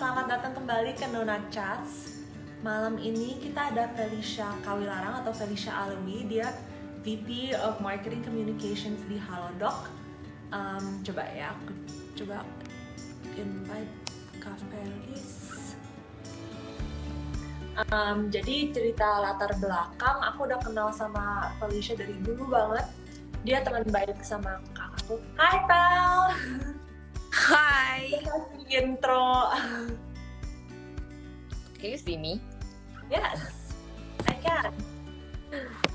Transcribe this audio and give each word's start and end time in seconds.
selamat 0.00 0.32
datang 0.32 0.56
kembali 0.56 0.96
ke 0.96 1.04
Nona 1.12 1.36
Chats. 1.52 2.24
Malam 2.64 2.96
ini 2.96 3.36
kita 3.36 3.68
ada 3.68 3.84
Felicia 3.92 4.48
Kawilarang 4.64 5.20
atau 5.20 5.28
Felicia 5.28 5.76
Alawi. 5.76 6.24
Dia 6.24 6.56
VP 7.04 7.52
of 7.60 7.84
Marketing 7.84 8.24
Communications 8.24 8.96
di 9.12 9.20
Halodoc. 9.20 9.92
Um, 10.56 11.04
coba 11.04 11.28
ya, 11.36 11.52
aku 11.52 11.76
coba 12.16 12.48
invite 13.36 13.92
Kak 14.40 14.56
Felis. 14.72 15.76
Um, 17.92 18.32
jadi 18.32 18.72
cerita 18.72 19.04
latar 19.20 19.52
belakang, 19.60 20.16
aku 20.24 20.48
udah 20.48 20.64
kenal 20.64 20.88
sama 20.96 21.52
Felicia 21.60 21.92
dari 21.92 22.16
dulu 22.24 22.48
banget. 22.48 22.88
Dia 23.44 23.60
teman 23.60 23.84
baik 23.84 24.16
sama 24.24 24.64
kakakku. 24.72 25.20
Hai 25.36 25.60
Pel! 25.68 26.24
Hi. 27.40 28.20
Kasih 28.20 28.68
intro. 28.68 29.48
Can 31.80 31.88
you 31.88 31.96
see 31.96 32.20
me? 32.20 32.36
Yes, 33.08 33.72
I 34.28 34.36
can. 34.44 34.76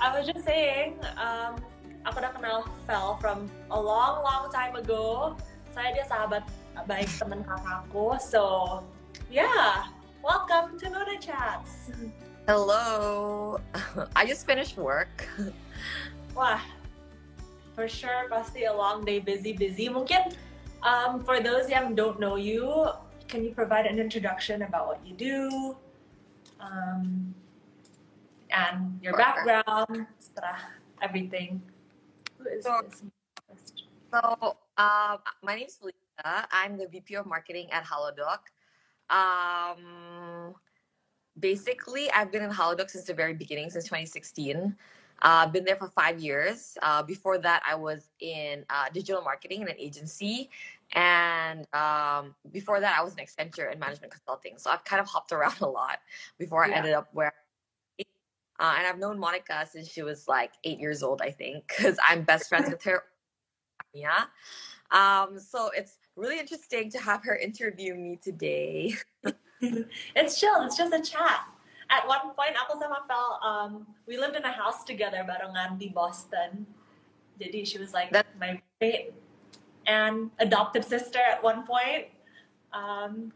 I 0.01 0.09
was 0.09 0.25
just 0.25 0.41
saying, 0.41 0.97
um, 1.21 1.61
aku 2.01 2.17
udah 2.17 2.33
kenal 2.33 2.65
Fel 2.89 3.21
from 3.21 3.45
a 3.69 3.77
long, 3.77 4.25
long 4.25 4.49
time 4.49 4.73
ago. 4.73 5.37
Saya 5.69 5.93
dia 5.93 6.09
sahabat 6.09 6.41
baik 6.89 7.05
temen 7.21 7.45
kakakku. 7.45 8.17
So, 8.17 8.81
yeah, 9.29 9.85
welcome 10.25 10.81
to 10.81 10.89
Nona 10.89 11.21
Chats. 11.21 11.93
Hello. 12.49 13.61
I 14.17 14.25
just 14.25 14.49
finished 14.49 14.81
work. 14.81 15.29
Wah, 16.33 16.65
for 17.77 17.85
sure 17.85 18.25
pasti 18.33 18.65
a 18.65 18.73
long 18.73 19.05
day, 19.05 19.21
busy, 19.21 19.53
busy. 19.53 19.93
Mungkin 19.93 20.33
um, 20.85 21.23
for 21.25 21.41
those 21.41 21.67
yang 21.67 21.95
don't 21.97 22.19
know 22.21 22.37
you, 22.37 22.93
can 23.27 23.43
you 23.43 23.51
provide 23.51 23.85
an 23.89 23.97
introduction 23.99 24.61
about 24.61 24.87
what 24.87 25.01
you 25.05 25.13
do 25.17 25.75
um, 26.61 27.33
and 28.53 28.99
your 29.01 29.13
Sure. 29.13 29.19
background, 29.19 30.05
everything? 31.01 31.59
Who 32.37 32.47
is 32.47 32.63
So- 32.63 32.85
this? 32.85 33.03
So, 34.13 34.55
um, 34.77 35.19
my 35.41 35.55
name's 35.57 35.75
Felicia. 35.75 36.47
I'm 36.51 36.77
the 36.77 36.87
VP 36.87 37.15
of 37.15 37.25
Marketing 37.25 37.67
at 37.73 37.83
Halodoc. 37.83 38.47
Um, 39.09 40.55
basically, 41.39 42.09
I've 42.11 42.31
been 42.31 42.43
in 42.43 42.51
Halodoc 42.51 42.89
since 42.89 43.03
the 43.05 43.13
very 43.13 43.33
beginning, 43.33 43.69
since 43.69 43.83
2016. 43.85 44.77
Uh, 45.21 45.47
been 45.47 45.63
there 45.65 45.75
for 45.75 45.89
five 45.89 46.19
years. 46.19 46.77
Uh, 46.81 47.01
before 47.03 47.37
that, 47.39 47.63
I 47.67 47.75
was 47.75 48.09
in 48.19 48.65
uh, 48.69 48.87
digital 48.93 49.21
marketing 49.21 49.61
in 49.61 49.67
an 49.67 49.75
agency. 49.77 50.49
And 50.93 51.67
um, 51.73 52.35
before 52.51 52.79
that, 52.79 52.97
I 52.97 53.03
was 53.03 53.15
in 53.15 53.25
Accenture 53.25 53.71
in 53.73 53.79
management 53.79 54.13
consulting. 54.13 54.57
So 54.57 54.69
I've 54.69 54.83
kind 54.85 55.01
of 55.01 55.07
hopped 55.07 55.31
around 55.31 55.57
a 55.61 55.67
lot 55.67 55.99
before 56.37 56.63
I 56.65 56.69
Yeah. 56.69 56.77
ended 56.77 56.93
up 56.93 57.09
where 57.13 57.33
uh, 58.57 58.73
and 58.77 58.87
I've 58.87 58.99
known 58.99 59.19
Monica 59.19 59.67
since 59.69 59.89
she 59.91 60.01
was 60.01 60.29
like 60.29 60.53
eight 60.63 60.79
years 60.79 61.03
old, 61.03 61.21
I 61.21 61.29
think, 61.29 61.67
because 61.67 61.97
I'm 62.07 62.23
best 62.23 62.47
friends 62.47 62.69
with 62.69 62.81
her. 62.83 63.03
Yeah. 63.93 64.25
Um, 64.91 65.39
so 65.39 65.71
it's 65.75 65.97
really 66.15 66.39
interesting 66.39 66.89
to 66.91 66.99
have 66.99 67.23
her 67.25 67.35
interview 67.35 67.95
me 67.95 68.17
today. 68.21 68.95
It's 70.15 70.39
chill. 70.39 70.61
It's 70.63 70.77
just 70.77 70.93
a 70.93 71.01
chat. 71.01 71.47
At 71.89 72.07
one 72.07 72.35
point, 72.35 72.53
aku 72.59 72.77
sama 72.77 73.01
Fel, 73.07 73.39
um, 73.41 73.87
we 74.05 74.17
lived 74.17 74.35
in 74.35 74.43
a 74.43 74.51
house 74.51 74.83
together 74.83 75.23
barengan 75.25 75.79
di 75.79 75.89
Boston. 75.89 76.67
Jadi 77.39 77.65
she 77.65 77.77
was 77.79 77.93
like 77.93 78.11
That- 78.11 78.27
my 78.39 78.61
great 78.79 79.15
and 79.85 80.31
adopted 80.39 80.83
sister 80.83 81.19
at 81.19 81.41
one 81.43 81.65
point. 81.65 82.09
Um, 82.73 83.31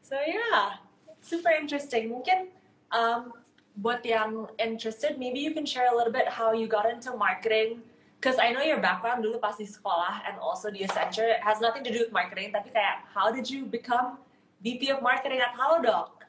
so 0.00 0.16
yeah, 0.26 0.78
super 1.20 1.50
interesting. 1.50 2.10
Mungkin 2.10 2.48
um, 2.92 3.32
buat 3.80 4.04
yang 4.06 4.46
interested, 4.58 5.18
maybe 5.18 5.40
you 5.40 5.52
can 5.52 5.66
share 5.66 5.90
a 5.92 5.96
little 5.96 6.12
bit 6.12 6.28
how 6.28 6.52
you 6.52 6.68
got 6.68 6.86
into 6.86 7.16
marketing. 7.16 7.82
Because 8.20 8.38
I 8.40 8.56
know 8.56 8.64
your 8.64 8.80
background 8.80 9.20
dulu 9.20 9.36
pas 9.36 9.60
di 9.60 9.68
sekolah 9.68 10.24
and 10.24 10.40
also 10.40 10.72
di 10.72 10.80
Accenture 10.80 11.28
it 11.28 11.44
has 11.44 11.60
nothing 11.60 11.84
to 11.84 11.92
do 11.92 12.00
with 12.00 12.12
marketing. 12.12 12.56
Tapi 12.56 12.72
kayak, 12.72 13.04
how 13.12 13.28
did 13.28 13.44
you 13.44 13.68
become 13.68 14.16
VP 14.64 14.88
of 14.88 15.04
Marketing 15.04 15.44
at 15.44 15.52
Halodoc? 15.52 16.24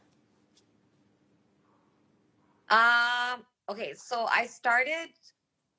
Um, 2.68 3.48
okay, 3.72 3.96
so 3.96 4.28
I 4.28 4.44
started 4.44 5.08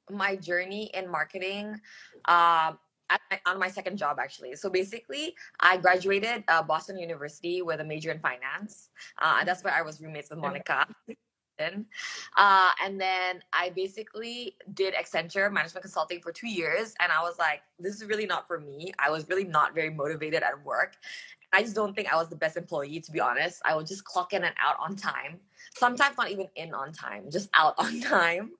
my 0.08 0.36
journey 0.36 0.88
in 0.94 1.10
marketing 1.10 1.76
um, 2.24 2.78
at 3.10 3.20
on 3.46 3.58
my 3.58 3.68
second 3.68 3.96
job, 3.96 4.18
actually. 4.20 4.54
So 4.56 4.70
basically, 4.70 5.34
I 5.60 5.76
graduated 5.76 6.44
uh, 6.48 6.62
Boston 6.62 6.98
University 6.98 7.62
with 7.62 7.80
a 7.80 7.84
major 7.84 8.10
in 8.10 8.18
finance. 8.18 8.90
Uh, 9.20 9.36
and 9.40 9.48
that's 9.48 9.62
where 9.62 9.74
I 9.74 9.82
was 9.82 10.00
roommates 10.00 10.30
with 10.30 10.38
Monica. 10.38 10.86
Uh, 11.58 12.70
and 12.84 13.00
then 13.00 13.42
I 13.52 13.70
basically 13.70 14.56
did 14.74 14.94
Accenture 14.94 15.50
management 15.50 15.82
consulting 15.82 16.20
for 16.20 16.32
two 16.32 16.48
years. 16.48 16.94
And 17.00 17.10
I 17.10 17.22
was 17.22 17.38
like, 17.38 17.62
this 17.78 17.96
is 17.96 18.04
really 18.04 18.26
not 18.26 18.46
for 18.46 18.60
me. 18.60 18.92
I 18.98 19.10
was 19.10 19.28
really 19.28 19.44
not 19.44 19.74
very 19.74 19.90
motivated 19.90 20.42
at 20.42 20.64
work. 20.64 20.96
I 21.52 21.62
just 21.62 21.74
don't 21.74 21.94
think 21.94 22.12
I 22.12 22.16
was 22.16 22.28
the 22.28 22.36
best 22.36 22.56
employee, 22.56 23.00
to 23.00 23.12
be 23.12 23.20
honest. 23.20 23.62
I 23.64 23.74
would 23.74 23.86
just 23.86 24.04
clock 24.04 24.32
in 24.32 24.44
and 24.44 24.54
out 24.62 24.76
on 24.78 24.96
time. 24.96 25.38
Sometimes 25.76 26.16
not 26.16 26.30
even 26.30 26.48
in 26.56 26.74
on 26.74 26.92
time, 26.92 27.30
just 27.30 27.48
out 27.54 27.74
on 27.78 28.00
time. 28.00 28.50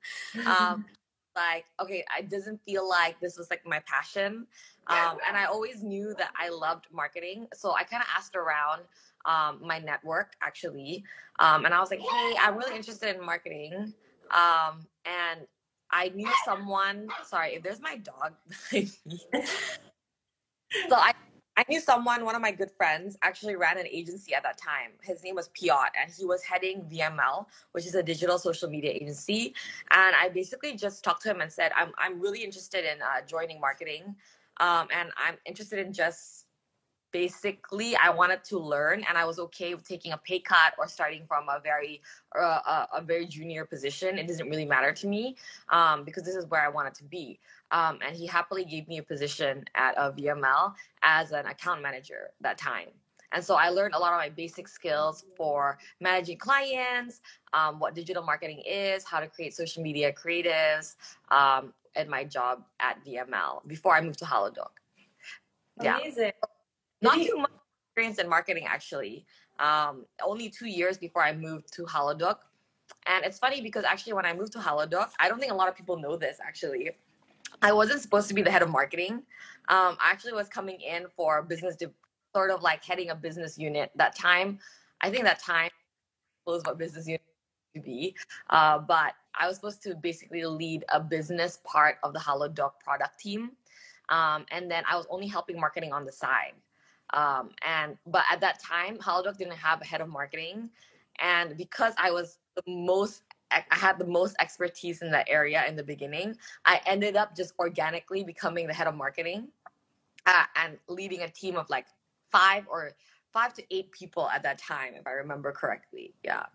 Um, 0.47 0.87
like, 1.37 1.67
okay, 1.81 2.05
it 2.19 2.31
doesn't 2.31 2.61
feel 2.65 2.89
like 2.89 3.21
this 3.21 3.37
was 3.39 3.51
like 3.51 3.65
my 3.67 3.81
passion. 3.87 4.47
Um, 4.89 5.19
and 5.27 5.37
I 5.37 5.45
always 5.47 5.83
knew 5.83 6.15
that 6.19 6.31
I 6.39 6.49
loved 6.49 6.87
marketing. 6.93 7.47
So 7.55 7.75
I 7.75 7.83
kind 7.83 8.03
of 8.03 8.09
asked 8.17 8.37
around 8.37 8.83
um, 9.27 9.61
my 9.61 9.79
network 9.79 10.33
actually. 10.43 11.05
Um, 11.39 11.65
and 11.65 11.75
I 11.75 11.81
was 11.81 11.91
like, 11.91 12.01
hey, 12.01 12.35
I'm 12.41 12.57
really 12.57 12.77
interested 12.77 13.15
in 13.15 13.25
marketing. 13.25 13.93
Um, 14.31 14.87
and 15.05 15.41
I 15.91 16.09
knew 16.15 16.31
someone, 16.45 17.09
sorry, 17.25 17.55
if 17.55 17.63
there's 17.63 17.81
my 17.81 17.97
dog 17.97 18.33
so 20.89 20.97
I, 20.97 21.13
I 21.57 21.65
knew 21.69 21.81
someone, 21.81 22.25
one 22.25 22.35
of 22.35 22.43
my 22.43 22.53
good 22.53 22.71
friends, 22.71 23.17
actually 23.23 23.57
ran 23.57 23.79
an 23.79 23.87
agency 23.87 24.35
at 24.35 24.43
that 24.43 24.59
time. 24.59 24.91
His 25.03 25.23
name 25.25 25.35
was 25.35 25.49
Piot, 25.51 25.89
and 26.01 26.13
he 26.13 26.25
was 26.27 26.43
heading 26.43 26.83
VML, 26.93 27.47
which 27.73 27.87
is 27.87 27.95
a 27.95 28.03
digital 28.03 28.39
social 28.39 28.69
media 28.69 28.91
agency. 28.91 29.55
And 29.91 30.15
I 30.15 30.29
basically 30.29 30.77
just 30.77 31.03
talked 31.03 31.23
to 31.23 31.31
him 31.31 31.41
and 31.41 31.51
said, 31.51 31.73
I'm, 31.75 31.93
I'm 31.99 32.21
really 32.21 32.45
interested 32.45 32.85
in 32.85 33.01
uh, 33.01 33.25
joining 33.27 33.61
marketing. 33.61 34.15
Um, 34.59 34.89
and 34.95 35.11
I'm 35.17 35.37
interested 35.47 35.79
in 35.79 35.93
just 35.93 36.46
basically 37.13 37.97
I 37.97 38.11
wanted 38.11 38.45
to 38.45 38.59
learn, 38.59 39.05
and 39.09 39.17
I 39.17 39.25
was 39.25 39.39
okay 39.39 39.75
with 39.75 39.87
taking 39.87 40.13
a 40.13 40.19
pay 40.19 40.39
cut 40.39 40.75
or 40.79 40.87
starting 40.87 41.25
from 41.27 41.49
a 41.49 41.61
very 41.61 42.03
uh, 42.39 42.41
a, 42.43 42.89
a 42.95 43.03
very 43.03 43.27
junior 43.27 43.65
position. 43.65 44.19
It 44.19 44.27
doesn't 44.27 44.49
really 44.49 44.67
matter 44.67 44.93
to 44.93 45.07
me 45.07 45.37
um, 45.71 46.05
because 46.05 46.25
this 46.25 46.35
is 46.35 46.47
where 46.47 46.63
I 46.63 46.69
wanted 46.69 46.95
to 46.95 47.05
be. 47.05 47.39
Um, 47.71 47.99
and 48.07 48.15
he 48.15 48.27
happily 48.27 48.65
gave 48.65 48.87
me 48.87 48.99
a 48.99 49.03
position 49.03 49.65
at 49.75 49.95
a 49.97 50.13
VML 50.13 50.75
as 51.03 51.33
an 51.33 51.47
account 51.47 51.83
manager 51.83 52.31
that 52.41 52.59
time. 52.59 52.89
And 53.33 53.45
so 53.45 53.57
I 53.57 53.71
learned 53.71 53.95
a 53.95 53.99
lot 53.99 54.13
of 54.13 54.19
my 54.19 54.29
basic 54.29 54.69
skills 54.69 55.25
for 55.37 55.79
managing 56.01 56.39
clients, 56.39 57.21
um, 57.53 57.81
what 57.81 57.95
digital 57.95 58.23
marketing 58.23 58.63
is, 58.67 59.05
how 59.05 59.21
to 59.21 59.27
create 59.27 59.55
social 59.55 59.83
media 59.83 60.13
creatives, 60.13 60.95
um, 61.31 61.73
and 61.97 62.09
my 62.09 62.25
job 62.25 62.63
at 62.79 63.05
VML 63.05 63.67
before 63.67 63.97
I 63.97 64.01
moved 64.01 64.19
to 64.21 64.25
Halodoc. 64.25 64.71
Yeah 65.83 65.99
Amazing. 65.99 66.33
Not 67.03 67.15
too 67.15 67.37
much 67.37 67.51
experience 67.89 68.19
in 68.19 68.29
marketing 68.29 68.67
actually. 68.67 69.27
Um 69.59 70.05
only 70.23 70.51
two 70.51 70.67
years 70.67 70.99
before 70.99 71.23
i 71.23 71.33
moved 71.35 71.73
to 71.75 71.83
halodoc 71.85 72.39
and 73.07 73.25
it's 73.25 73.39
funny 73.39 73.61
because 73.61 73.85
actually 73.85 74.13
when 74.13 74.27
i 74.27 74.35
moved 74.35 74.53
to 74.53 74.59
halodoc 74.59 75.09
i 75.19 75.29
don't 75.29 75.41
think 75.41 75.53
a 75.53 75.55
lot 75.55 75.69
of 75.69 75.77
people 75.77 75.97
know 75.99 76.17
this 76.17 76.39
actually. 76.47 76.91
I 77.63 77.73
wasn't 77.73 78.03
supposed 78.03 78.29
to 78.29 78.35
be 78.35 78.43
the 78.43 78.51
head 78.51 78.63
of 78.63 78.71
marketing. 78.71 79.15
Um 79.69 79.97
i 80.01 80.11
actually 80.11 80.35
was 80.35 80.49
coming 80.49 80.81
in 80.81 81.07
for 81.17 81.43
business 81.43 81.77
de- 81.77 81.91
sort 82.35 82.51
of 82.51 82.63
like 82.63 82.85
heading 82.85 83.11
a 83.11 83.15
business 83.15 83.57
unit 83.57 83.91
that 83.97 84.15
time. 84.15 84.59
I 85.01 85.09
think 85.11 85.25
that 85.25 85.41
time 85.41 85.71
was 86.47 86.63
what 86.65 86.77
business 86.77 87.07
unit 87.07 87.23
to 87.75 87.81
be. 87.81 88.15
Uh, 88.51 88.79
but 88.79 89.15
i 89.39 89.47
was 89.47 89.57
supposed 89.57 89.83
to 89.83 89.95
basically 89.95 90.45
lead 90.45 90.85
a 90.93 91.01
business 91.01 91.59
part 91.65 91.97
of 92.03 92.13
the 92.13 92.19
halodoc 92.19 92.73
product 92.85 93.19
team. 93.19 93.53
Um, 94.11 94.45
and 94.51 94.71
then 94.71 94.85
i 94.91 94.97
was 94.97 95.07
only 95.09 95.27
helping 95.27 95.59
marketing 95.59 95.93
on 95.93 96.05
the 96.05 96.13
side 96.13 96.53
um, 97.13 97.51
and 97.67 97.97
but 98.07 98.25
at 98.31 98.41
that 98.41 98.61
time 98.61 98.99
halodoc 98.99 99.37
didn't 99.37 99.57
have 99.57 99.81
a 99.81 99.85
head 99.85 100.01
of 100.01 100.09
marketing. 100.09 100.71
And 101.21 101.57
because 101.57 101.95
i 101.97 102.11
was 102.11 102.39
the 102.57 102.63
most 102.67 103.23
i 103.51 103.63
had 103.71 103.99
the 103.99 104.07
most 104.07 104.37
expertise 104.39 105.03
in 105.03 105.11
that 105.13 105.27
area 105.29 105.65
in 105.67 105.77
the 105.77 105.83
beginning 105.83 106.37
i 106.65 106.81
ended 106.85 107.17
up 107.17 107.35
just 107.37 107.55
organically 107.59 108.25
becoming 108.25 108.67
the 108.67 108.75
head 108.75 108.87
of 108.87 108.95
marketing 108.95 109.49
uh, 110.27 110.45
and 110.57 110.77
leading 110.89 111.23
a 111.23 111.29
team 111.29 111.57
of 111.57 111.71
like 111.71 111.87
five 112.31 112.65
or 112.69 112.93
five 113.33 113.55
to 113.55 113.63
eight 113.71 113.91
people 113.93 114.29
at 114.29 114.43
that 114.43 114.59
time 114.59 114.95
if 114.95 115.07
i 115.07 115.13
remember 115.13 115.53
correctly. 115.53 116.15
Yeah. 116.25 116.47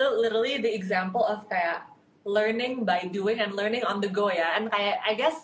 So 0.00 0.14
literally 0.14 0.58
the 0.58 0.72
example 0.72 1.24
of 1.24 1.48
kayak 1.50 1.90
learning 2.24 2.84
by 2.84 3.10
doing 3.10 3.40
and 3.40 3.54
learning 3.54 3.82
on 3.82 4.00
the 4.00 4.06
go 4.06 4.30
ya. 4.30 4.54
And 4.54 4.70
kayak 4.70 5.02
I 5.02 5.14
guess 5.14 5.42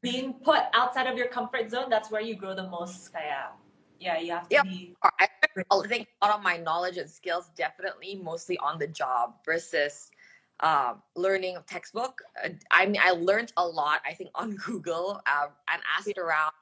being 0.00 0.34
put 0.44 0.62
outside 0.74 1.06
of 1.06 1.16
your 1.16 1.28
comfort 1.28 1.70
zone, 1.70 1.90
that's 1.90 2.10
where 2.10 2.20
you 2.20 2.34
grow 2.36 2.54
the 2.54 2.68
most 2.68 3.12
kayak 3.12 3.56
yeah, 4.00 4.18
you 4.18 4.32
have 4.32 4.48
to 4.48 4.54
Yep. 4.54 4.64
be. 4.64 4.96
I 5.02 5.28
think 5.88 6.08
a 6.22 6.26
lot 6.26 6.38
of 6.38 6.42
my 6.42 6.56
knowledge 6.56 6.98
and 6.98 7.10
skills 7.10 7.50
definitely 7.56 8.14
mostly 8.14 8.56
on 8.58 8.78
the 8.78 8.86
job 8.86 9.34
versus 9.44 10.10
um, 10.60 11.02
learning 11.16 11.56
a 11.56 11.62
textbook. 11.62 12.22
Uh, 12.42 12.50
I 12.70 12.86
mean, 12.86 13.00
I 13.02 13.10
learned 13.10 13.52
a 13.56 13.66
lot. 13.66 14.00
I 14.06 14.14
think 14.14 14.30
on 14.34 14.56
Google 14.66 15.20
uh, 15.26 15.48
and 15.72 15.82
asked 15.98 16.18
around 16.18 16.52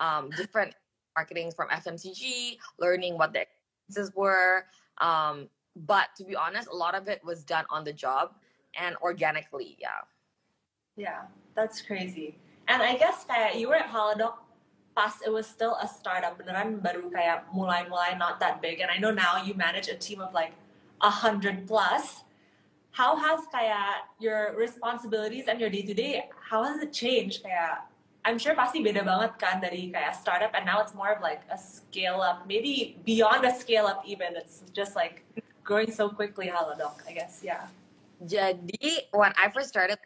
um, 0.00 0.30
different 0.30 0.74
marketing 1.16 1.52
from 1.52 1.68
FMCG, 1.68 2.56
learning 2.78 3.18
what 3.18 3.32
the 3.32 3.42
expenses 3.42 4.14
were. 4.14 4.64
Um, 4.98 5.48
but 5.76 6.08
to 6.16 6.24
be 6.24 6.36
honest, 6.36 6.68
a 6.68 6.74
lot 6.74 6.94
of 6.94 7.08
it 7.08 7.24
was 7.24 7.44
done 7.44 7.64
on 7.70 7.84
the 7.84 7.92
job 7.92 8.34
and 8.78 8.96
organically. 9.02 9.76
Yeah. 9.78 10.00
Yeah, 10.96 11.22
that's 11.54 11.80
crazy. 11.80 12.38
And 12.68 12.84
I 12.84 13.00
guess 13.00 13.24
kayak 13.24 13.56
you 13.56 13.72
were 13.72 13.80
at 13.80 13.88
Halodoc 13.88 14.44
pas 14.92 15.24
it 15.24 15.32
was 15.32 15.46
still 15.46 15.78
a 15.80 15.88
startup 15.88 16.36
beneran 16.36 16.84
baru 16.84 17.08
kayak 17.08 17.48
mulai-mulai 17.54 18.18
not 18.18 18.42
that 18.42 18.60
big 18.60 18.84
and 18.84 18.90
I 18.90 18.98
know 19.00 19.14
now 19.14 19.40
you 19.40 19.54
manage 19.56 19.88
a 19.88 19.96
team 19.96 20.20
of 20.20 20.36
like 20.36 20.52
a 21.00 21.08
hundred 21.08 21.66
plus. 21.66 22.28
How 22.92 23.14
has 23.14 23.46
kayak 23.54 24.10
your 24.18 24.58
responsibilities 24.58 25.46
and 25.46 25.62
your 25.62 25.70
day 25.70 25.86
to 25.86 25.94
day 25.94 26.28
how 26.36 26.66
has 26.66 26.82
it 26.82 26.92
changed 26.92 27.46
kayak 27.46 27.88
I'm 28.26 28.36
sure 28.36 28.52
pasti 28.52 28.84
beda 28.84 29.06
banget 29.06 29.38
kan 29.40 29.62
dari 29.62 29.88
kayak 29.88 30.18
startup 30.18 30.52
and 30.52 30.66
now 30.68 30.82
it's 30.82 30.92
more 30.92 31.14
of 31.14 31.22
like 31.24 31.46
a 31.48 31.56
scale 31.56 32.20
up 32.20 32.44
maybe 32.44 32.98
beyond 33.06 33.46
a 33.46 33.54
scale 33.54 33.86
up 33.88 34.02
even 34.04 34.34
it's 34.36 34.66
just 34.76 34.98
like 34.98 35.24
growing 35.62 35.88
so 35.88 36.10
quickly 36.10 36.50
Halodoc 36.50 37.00
I 37.08 37.16
guess 37.16 37.40
yeah. 37.40 37.70
Jadi 38.18 39.14
when 39.14 39.30
I 39.38 39.46
first 39.54 39.70
started, 39.70 40.02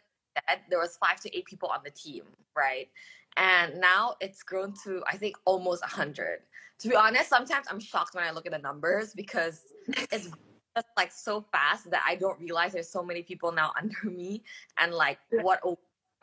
there 0.69 0.79
was 0.79 0.97
five 0.97 1.19
to 1.21 1.37
eight 1.37 1.45
people 1.45 1.69
on 1.69 1.79
the 1.83 1.91
team, 1.91 2.23
right? 2.55 2.89
And 3.37 3.79
now 3.79 4.15
it's 4.19 4.43
grown 4.43 4.73
to 4.83 5.03
I 5.07 5.17
think 5.17 5.35
almost 5.45 5.83
a 5.83 5.87
hundred. 5.87 6.39
To 6.79 6.89
be 6.89 6.95
honest, 6.95 7.29
sometimes 7.29 7.67
I'm 7.69 7.79
shocked 7.79 8.15
when 8.15 8.23
I 8.23 8.31
look 8.31 8.45
at 8.45 8.51
the 8.51 8.59
numbers 8.59 9.13
because 9.13 9.61
it's 9.87 10.29
just 10.75 10.87
like 10.97 11.11
so 11.11 11.45
fast 11.51 11.89
that 11.91 12.03
I 12.07 12.15
don't 12.15 12.39
realize 12.39 12.73
there's 12.73 12.89
so 12.89 13.03
many 13.03 13.21
people 13.21 13.51
now 13.51 13.71
under 13.81 14.09
me 14.09 14.43
and 14.77 14.93
like 14.93 15.19
what 15.29 15.59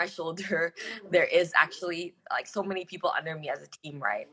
my 0.01 0.07
shoulder 0.07 0.75
there 1.11 1.25
is 1.41 1.53
actually 1.57 2.15
like 2.31 2.47
so 2.47 2.63
many 2.63 2.85
people 2.85 3.13
under 3.17 3.35
me 3.39 3.49
as 3.51 3.63
a 3.63 3.69
team, 3.83 4.01
right? 4.01 4.27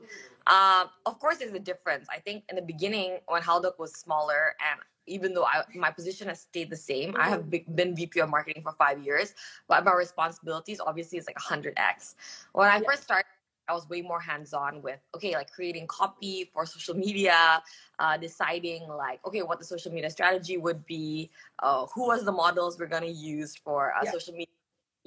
Um, 0.48 0.90
of 1.06 1.19
course, 1.19 1.38
there's 1.38 1.54
a 1.54 1.60
difference. 1.60 2.08
I 2.10 2.19
think 2.19 2.44
in 2.50 2.56
the 2.56 2.62
beginning 2.62 3.19
when 3.28 3.42
Halodoc 3.42 3.78
was 3.78 3.92
smaller 3.94 4.56
and 4.72 4.80
even 5.10 5.34
though 5.34 5.46
I, 5.46 5.64
my 5.75 5.92
position 5.92 6.28
has 6.28 6.42
stayed 6.42 6.69
the 6.69 6.75
same, 6.75 7.16
I 7.18 7.30
have 7.30 7.50
been 7.50 7.96
VP 7.96 8.19
of 8.19 8.30
marketing 8.30 8.64
for 8.64 8.74
five 8.74 9.00
years, 9.04 9.34
but 9.68 9.86
my 9.86 9.94
responsibilities 9.94 10.80
obviously 10.86 11.18
is 11.18 11.28
like 11.28 11.38
100x. 11.38 12.16
When 12.54 12.68
I 12.69 12.81
first 12.81 13.04
started, 13.04 13.25
I 13.69 13.74
was 13.74 13.88
way 13.90 14.02
more 14.02 14.19
hands 14.19 14.54
on 14.54 14.81
with, 14.81 15.00
okay, 15.16 15.34
like 15.36 15.52
creating 15.52 15.88
copy 15.88 16.50
for 16.54 16.66
social 16.66 16.96
media, 16.96 17.62
uh, 18.00 18.18
deciding 18.18 18.88
like, 18.88 19.19
okay, 19.25 19.44
what 19.44 19.60
the 19.60 19.66
social 19.66 19.92
media 19.92 20.10
strategy 20.10 20.58
would 20.58 20.86
be, 20.86 21.30
uh, 21.64 21.86
who 21.94 22.08
was 22.08 22.24
the 22.24 22.31
models 22.31 22.80
we're 22.80 22.88
going 22.88 23.04
to 23.04 23.12
use 23.12 23.56
for 23.56 23.94
uh, 23.96 24.02
Yeah. 24.04 24.12
social 24.12 24.34
media, 24.34 24.48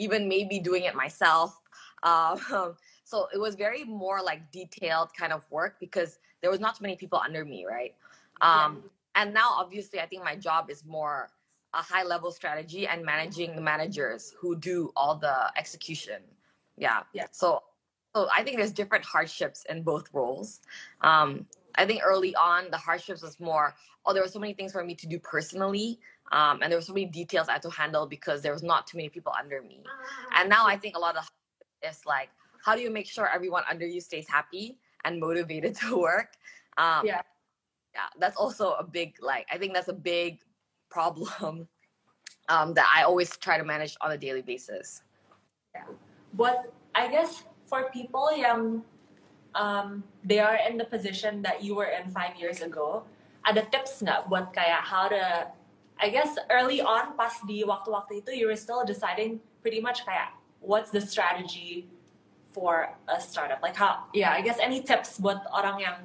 even 0.05 0.29
maybe 0.29 0.58
doing 0.58 0.85
it 0.85 0.94
myself. 0.94 1.56
Um, 2.02 2.41
so 3.05 3.29
it 3.35 3.38
was 3.38 3.56
very 3.56 3.85
more 3.85 4.23
like 4.23 4.50
detailed 4.50 5.11
kind 5.12 5.35
of 5.35 5.44
work 5.50 5.73
because 5.79 6.19
there 6.41 6.50
was 6.50 6.58
not 6.58 6.75
too 6.75 6.82
many 6.82 6.97
people 6.97 7.20
under 7.23 7.44
me, 7.44 7.67
right? 7.69 7.94
Um, 8.41 8.82
and 9.14 9.35
now 9.35 9.50
obviously 9.52 10.00
i 10.00 10.06
think 10.06 10.25
my 10.25 10.37
job 10.37 10.70
is 10.70 10.85
more 10.85 11.31
a 11.75 11.82
high 11.82 12.02
level 12.02 12.31
strategy 12.31 12.87
and 12.87 13.05
managing 13.05 13.55
the 13.55 13.62
managers 13.62 14.35
who 14.38 14.56
do 14.56 14.91
all 14.97 15.17
the 15.17 15.50
execution 15.56 16.23
yeah 16.76 17.02
Yeah. 17.12 17.26
so 17.31 17.62
so 18.14 18.29
i 18.35 18.43
think 18.43 18.56
there's 18.56 18.73
different 18.73 19.05
hardships 19.05 19.64
in 19.69 19.82
both 19.82 20.12
roles 20.12 20.61
um 21.02 21.47
i 21.76 21.85
think 21.87 22.02
early 22.05 22.35
on 22.35 22.70
the 22.70 22.76
hardships 22.76 23.23
was 23.23 23.38
more 23.41 23.75
oh 24.06 24.12
there 24.12 24.23
were 24.23 24.29
so 24.29 24.38
many 24.38 24.55
things 24.55 24.73
for 24.73 24.85
me 24.85 24.94
to 24.94 25.06
do 25.06 25.19
personally 25.19 26.00
um 26.32 26.62
and 26.62 26.71
there 26.71 26.79
were 26.79 26.85
so 26.85 26.93
many 26.93 27.06
details 27.06 27.49
i 27.49 27.53
had 27.53 27.62
to 27.62 27.71
handle 27.71 28.06
because 28.06 28.43
there 28.43 28.53
was 28.53 28.62
not 28.62 28.87
too 28.87 28.97
many 28.97 29.09
people 29.09 29.32
under 29.38 29.62
me. 29.62 29.82
And 30.37 30.49
now 30.49 30.67
i 30.67 30.77
think 30.77 30.97
a 30.97 30.99
lot 30.99 31.17
of 31.17 31.29
is 31.82 32.05
like 32.06 32.29
how 32.65 32.75
do 32.77 32.82
you 32.82 32.91
make 32.91 33.06
sure 33.06 33.29
everyone 33.29 33.65
under 33.71 33.87
you 33.87 34.00
stays 34.00 34.29
happy 34.29 34.79
and 35.05 35.19
motivated 35.19 35.75
to 35.82 35.97
work? 35.97 36.37
Um 36.77 37.06
Yeah. 37.06 37.23
yeah 37.94 38.09
that's 38.19 38.37
also 38.37 38.75
a 38.79 38.85
big 38.85 39.17
like 39.21 39.47
i 39.50 39.59
think 39.59 39.75
that's 39.75 39.88
a 39.88 39.99
big 40.15 40.38
problem 40.91 41.67
um 42.49 42.75
that 42.75 42.87
i 42.94 43.03
always 43.03 43.37
try 43.37 43.59
to 43.59 43.65
manage 43.65 43.97
on 44.00 44.12
a 44.12 44.19
daily 44.19 44.43
basis. 44.43 45.03
Yeah, 45.75 45.87
What 46.35 46.73
I 46.94 47.06
guess 47.06 47.43
for 47.67 47.91
people 47.91 48.31
yang 48.35 48.83
um, 49.55 50.03
they 50.25 50.38
are 50.38 50.59
in 50.69 50.76
the 50.76 50.85
position 50.85 51.43
that 51.43 51.62
you 51.62 51.75
were 51.75 51.91
in 51.91 52.11
five 52.11 52.37
years 52.38 52.62
ago, 52.62 53.03
ada 53.47 53.62
tips 53.71 54.03
nggak 54.03 54.29
buat 54.29 54.53
kayak 54.53 54.83
how 54.85 55.09
to 55.09 55.49
I 56.00 56.08
guess 56.08 56.37
early 56.49 56.81
on 56.81 57.12
pas 57.17 57.37
di 57.44 57.61
waktu-waktu 57.62 58.25
itu 58.25 58.32
you 58.32 58.47
were 58.49 58.56
still 58.56 58.82
deciding 58.88 59.37
pretty 59.61 59.85
much 59.85 60.02
kayak 60.08 60.32
what's 60.64 60.88
the 60.88 61.00
strategy 61.00 61.88
for 62.50 62.88
a 63.08 63.20
startup? 63.20 63.61
Like 63.61 63.76
how 63.76 64.08
yeah 64.17 64.32
I 64.32 64.41
guess 64.41 64.56
any 64.56 64.81
tips 64.81 65.20
buat 65.20 65.44
orang 65.52 65.85
yang 65.85 65.99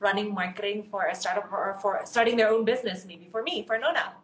running 0.00 0.32
marketing 0.32 0.88
for 0.88 1.12
a 1.12 1.14
startup 1.14 1.52
or 1.52 1.76
for 1.84 2.00
starting 2.08 2.40
their 2.40 2.48
own 2.48 2.64
business 2.64 3.04
maybe 3.04 3.28
for 3.28 3.44
me 3.44 3.62
for 3.68 3.76
Nona? 3.76 4.16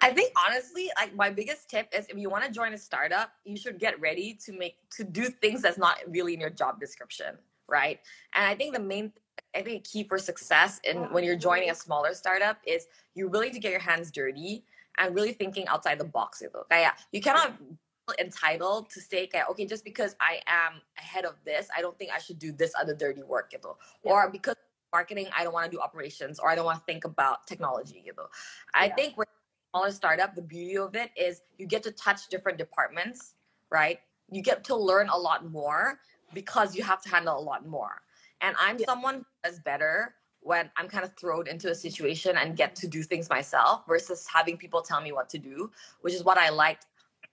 I 0.00 0.14
think 0.14 0.32
honestly 0.40 0.88
like 0.96 1.12
my 1.12 1.28
biggest 1.28 1.68
tip 1.68 1.92
is 1.92 2.08
if 2.08 2.16
you 2.16 2.32
want 2.32 2.48
to 2.48 2.50
join 2.50 2.72
a 2.72 2.80
startup 2.80 3.36
you 3.44 3.60
should 3.60 3.76
get 3.76 4.00
ready 4.00 4.32
to 4.46 4.56
make 4.56 4.80
to 4.96 5.04
do 5.04 5.28
things 5.28 5.60
that's 5.60 5.76
not 5.76 6.00
really 6.08 6.32
in 6.32 6.40
your 6.40 6.54
job 6.54 6.80
description 6.80 7.36
right? 7.68 8.00
And 8.32 8.48
i 8.48 8.54
think 8.56 8.72
the 8.72 8.80
main 8.80 9.12
i 9.54 9.62
think 9.62 9.84
key 9.84 10.04
for 10.04 10.18
success 10.18 10.80
in 10.84 10.96
when 11.12 11.24
you're 11.24 11.36
joining 11.36 11.70
a 11.70 11.74
smaller 11.74 12.14
startup 12.14 12.58
is 12.66 12.86
you're 13.14 13.28
willing 13.28 13.52
to 13.52 13.58
get 13.58 13.70
your 13.70 13.80
hands 13.80 14.10
dirty 14.10 14.64
and 14.98 15.14
really 15.14 15.32
thinking 15.32 15.66
outside 15.68 15.98
the 15.98 16.04
box. 16.04 16.42
Kayak 16.70 16.98
you 17.12 17.20
cannot 17.20 17.56
feel 17.58 18.14
entitled 18.18 18.90
to 18.90 19.00
say 19.00 19.26
kayak 19.26 19.48
okay 19.50 19.64
just 19.64 19.84
because 19.84 20.16
I 20.20 20.42
am 20.46 20.82
ahead 20.98 21.24
of 21.24 21.34
this 21.44 21.68
I 21.74 21.80
don't 21.80 21.96
think 21.98 22.10
I 22.12 22.18
should 22.18 22.38
do 22.38 22.52
this 22.52 22.72
other 22.78 22.94
dirty 22.94 23.22
work 23.22 23.50
gitu. 23.50 23.74
Yeah. 24.02 24.12
Or 24.12 24.30
because 24.30 24.56
marketing 24.92 25.28
I 25.36 25.44
don't 25.44 25.52
want 25.52 25.70
to 25.70 25.74
do 25.74 25.80
operations 25.80 26.38
or 26.38 26.50
I 26.50 26.54
don't 26.54 26.66
want 26.66 26.78
to 26.82 26.86
think 26.86 27.04
about 27.04 27.46
technology 27.46 28.02
gitu. 28.02 28.26
I 28.74 28.90
Yeah. 28.90 28.94
think 28.96 29.16
with 29.16 29.28
a 29.28 29.70
smaller 29.70 29.92
startup 29.92 30.34
the 30.34 30.42
beauty 30.42 30.76
of 30.76 30.94
it 30.96 31.10
is 31.16 31.42
you 31.58 31.66
get 31.66 31.82
to 31.86 31.92
touch 31.92 32.28
different 32.28 32.58
departments, 32.58 33.34
right? 33.70 34.00
You 34.28 34.42
get 34.42 34.64
to 34.66 34.76
learn 34.76 35.08
a 35.08 35.16
lot 35.16 35.46
more 35.48 36.00
because 36.34 36.76
you 36.76 36.82
have 36.82 37.00
to 37.02 37.08
handle 37.08 37.38
a 37.38 37.44
lot 37.44 37.64
more. 37.64 38.02
And 38.40 38.56
I'm 38.58 38.78
Yeah. 38.78 38.86
someone 38.86 39.16
who 39.16 39.24
does 39.44 39.58
better 39.60 40.14
when 40.40 40.70
I'm 40.76 40.88
kind 40.88 41.04
of 41.04 41.16
thrown 41.16 41.48
into 41.48 41.70
a 41.70 41.74
situation 41.74 42.36
and 42.36 42.56
get 42.56 42.76
to 42.76 42.88
do 42.88 43.02
things 43.02 43.28
myself 43.28 43.84
versus 43.86 44.26
having 44.26 44.56
people 44.56 44.82
tell 44.82 45.00
me 45.00 45.12
what 45.12 45.28
to 45.30 45.38
do, 45.38 45.70
which 46.02 46.14
is 46.14 46.22
what 46.24 46.38
I 46.38 46.48
liked 46.48 46.86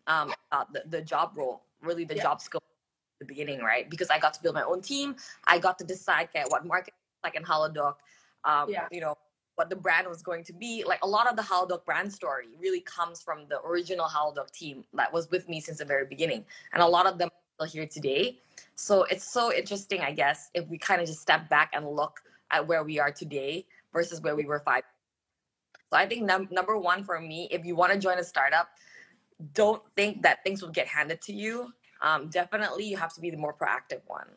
um, 0.08 0.34
about 0.52 0.74
the, 0.74 0.84
the 0.88 1.02
job 1.02 1.32
role, 1.36 1.64
really 1.82 2.04
the 2.06 2.16
Yeah. 2.16 2.24
job 2.24 2.42
scope 2.42 2.64
at 2.64 3.20
the 3.20 3.26
beginning, 3.26 3.62
right? 3.62 3.90
Because 3.90 4.10
I 4.10 4.20
got 4.20 4.34
to 4.36 4.42
build 4.42 4.56
my 4.56 4.64
own 4.64 4.82
team. 4.82 5.16
I 5.46 5.60
got 5.60 5.78
to 5.80 5.86
decide 5.86 6.30
okay, 6.36 6.44
what 6.48 6.66
market 6.66 6.94
like 7.24 7.36
in 7.36 7.44
Halodoc, 7.44 7.96
um, 8.44 8.70
Yeah. 8.70 8.88
you 8.92 9.02
know, 9.02 9.18
what 9.56 9.70
the 9.70 9.76
brand 9.76 10.08
was 10.08 10.22
going 10.22 10.44
to 10.44 10.54
be. 10.54 10.84
Like 10.86 11.00
a 11.02 11.08
lot 11.08 11.28
of 11.28 11.36
the 11.36 11.42
Halodoc 11.42 11.86
brand 11.86 12.12
story 12.12 12.48
really 12.60 12.82
comes 12.82 13.22
from 13.22 13.48
the 13.48 13.62
original 13.62 14.06
Halodoc 14.08 14.52
team 14.52 14.84
that 14.94 15.12
was 15.12 15.30
with 15.32 15.48
me 15.48 15.60
since 15.62 15.78
the 15.78 15.86
very 15.86 16.06
beginning. 16.06 16.46
And 16.74 16.84
a 16.84 16.88
lot 16.88 17.06
of 17.06 17.18
them 17.18 17.30
are 17.30 17.66
still 17.68 17.80
here 17.82 17.88
today. 17.88 18.40
So 18.76 19.04
it's 19.04 19.24
so 19.24 19.54
interesting, 19.54 20.02
I 20.02 20.12
guess, 20.12 20.52
if 20.54 20.68
we 20.68 20.78
kind 20.78 21.02
of 21.02 21.08
just 21.08 21.22
step 21.22 21.50
back 21.50 21.72
and 21.74 21.88
look 21.88 22.20
at 22.52 22.68
where 22.68 22.84
we 22.84 23.00
are 23.00 23.12
today 23.12 23.66
versus 23.94 24.22
where 24.22 24.36
we 24.36 24.46
were 24.46 24.60
five. 24.60 24.84
So 25.92 25.98
I 25.98 26.06
think 26.06 26.24
num- 26.24 26.50
number 26.52 26.78
one 26.78 27.04
for 27.04 27.20
me, 27.20 27.48
if 27.52 27.66
you 27.66 27.76
want 27.76 27.94
to 27.94 28.00
join 28.00 28.20
a 28.20 28.24
startup, 28.24 28.70
don't 29.54 29.82
think 29.96 30.22
that 30.24 30.44
things 30.44 30.62
will 30.62 30.72
get 30.72 30.88
handed 30.88 31.22
to 31.24 31.34
you. 31.34 31.72
Um, 32.02 32.30
definitely, 32.30 32.86
you 32.86 32.98
have 32.98 33.14
to 33.16 33.22
be 33.22 33.30
the 33.30 33.38
more 33.38 33.54
proactive 33.54 34.02
one. 34.08 34.28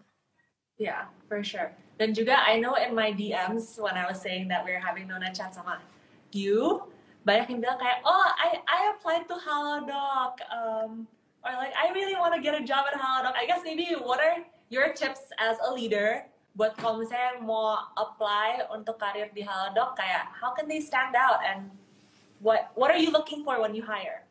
Yeah, 0.78 1.10
for 1.26 1.42
sure. 1.42 1.74
Dan 1.98 2.14
juga 2.14 2.38
I 2.38 2.62
know 2.62 2.78
in 2.78 2.94
my 2.94 3.10
DMs 3.10 3.82
when 3.82 3.98
I 3.98 4.06
was 4.06 4.22
saying 4.22 4.46
that 4.54 4.62
we 4.62 4.70
are 4.70 4.78
having 4.78 5.10
Nona 5.10 5.34
chat 5.34 5.50
sama 5.50 5.82
you, 6.30 6.86
banyak 7.26 7.50
yang 7.50 7.60
bilang 7.66 7.78
kayak, 7.82 8.00
oh 8.06 8.28
I 8.38 8.62
I 8.62 8.80
applied 8.94 9.26
to 9.26 9.36
Halodoc, 9.36 10.38
um, 10.54 11.10
or 11.48 11.56
like 11.56 11.72
I 11.72 11.90
really 11.92 12.14
want 12.14 12.34
to 12.36 12.40
get 12.40 12.54
a 12.54 12.64
job 12.64 12.84
at 12.92 13.00
Halodoc. 13.00 13.32
I 13.34 13.46
guess 13.46 13.60
maybe 13.64 13.96
what 13.96 14.20
are 14.20 14.44
your 14.68 14.92
tips 14.92 15.32
as 15.40 15.56
a 15.64 15.72
leader 15.72 16.28
buat 16.58 16.74
kalau 16.74 16.98
misalnya 16.98 17.38
yang 17.38 17.46
mau 17.46 17.78
apply 17.94 18.66
untuk 18.74 18.98
karir 18.98 19.30
di 19.30 19.46
Halodoc, 19.46 19.94
kayak 19.94 20.26
how 20.34 20.50
can 20.50 20.66
they 20.66 20.82
stand 20.82 21.14
out 21.14 21.38
and 21.46 21.70
what 22.42 22.74
what 22.74 22.90
are 22.90 22.98
you 22.98 23.14
looking 23.14 23.46
for 23.46 23.62
when 23.62 23.72
you 23.72 23.80
hire? 23.80 24.26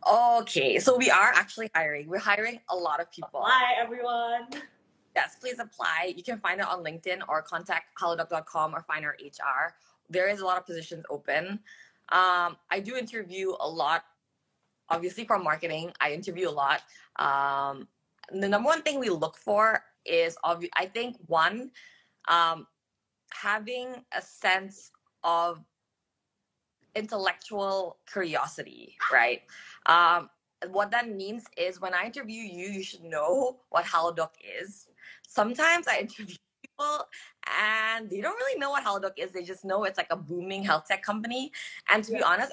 Okay, 0.00 0.80
so 0.80 0.96
we 0.96 1.10
are 1.12 1.34
actually 1.36 1.68
hiring. 1.76 2.08
We're 2.08 2.24
hiring 2.24 2.62
a 2.72 2.76
lot 2.76 3.04
of 3.04 3.12
people. 3.12 3.44
Apply 3.44 3.76
everyone. 3.76 4.48
Yes, 5.12 5.36
please 5.36 5.58
apply. 5.58 6.14
You 6.16 6.22
can 6.22 6.38
find 6.38 6.60
it 6.60 6.66
on 6.66 6.86
LinkedIn 6.86 7.26
or 7.28 7.42
contact 7.42 7.98
halodoc.com 7.98 8.72
or 8.72 8.80
find 8.86 9.04
our 9.04 9.18
HR. 9.20 9.74
There 10.08 10.30
is 10.30 10.40
a 10.40 10.46
lot 10.46 10.56
of 10.56 10.64
positions 10.64 11.04
open. 11.10 11.58
Um, 12.10 12.56
I 12.70 12.80
do 12.82 12.96
interview 12.96 13.54
a 13.60 13.68
lot, 13.68 14.04
obviously 14.90 15.24
from 15.24 15.44
marketing. 15.44 15.92
I 16.00 16.12
interview 16.12 16.48
a 16.48 16.50
lot. 16.50 16.82
Um, 17.16 17.88
the 18.32 18.48
number 18.48 18.66
one 18.66 18.82
thing 18.82 18.98
we 18.98 19.08
look 19.08 19.36
for 19.36 19.82
is, 20.04 20.36
obvi- 20.44 20.70
I 20.76 20.86
think, 20.86 21.16
one, 21.26 21.70
um, 22.28 22.66
having 23.32 24.04
a 24.16 24.22
sense 24.22 24.90
of 25.24 25.64
intellectual 26.94 27.98
curiosity, 28.10 28.96
right? 29.12 29.42
Um, 29.86 30.30
what 30.68 30.90
that 30.90 31.08
means 31.08 31.44
is 31.56 31.80
when 31.80 31.94
I 31.94 32.04
interview 32.04 32.42
you, 32.42 32.68
you 32.68 32.82
should 32.82 33.04
know 33.04 33.60
what 33.70 33.84
Halodoc 33.84 34.30
is. 34.60 34.88
Sometimes 35.26 35.86
I 35.88 36.00
interview 36.00 36.36
people 36.62 37.06
and 37.58 38.10
they 38.10 38.20
don't 38.20 38.36
really 38.36 38.58
know 38.58 38.70
what 38.70 38.84
Halodoc 38.84 39.12
is. 39.16 39.30
They 39.30 39.42
just 39.42 39.64
know 39.64 39.84
it's 39.84 39.96
like 39.96 40.10
a 40.10 40.16
booming 40.16 40.62
health 40.62 40.86
tech 40.86 41.02
company. 41.02 41.52
And 41.88 42.04
to 42.04 42.12
be 42.12 42.22
honest, 42.22 42.52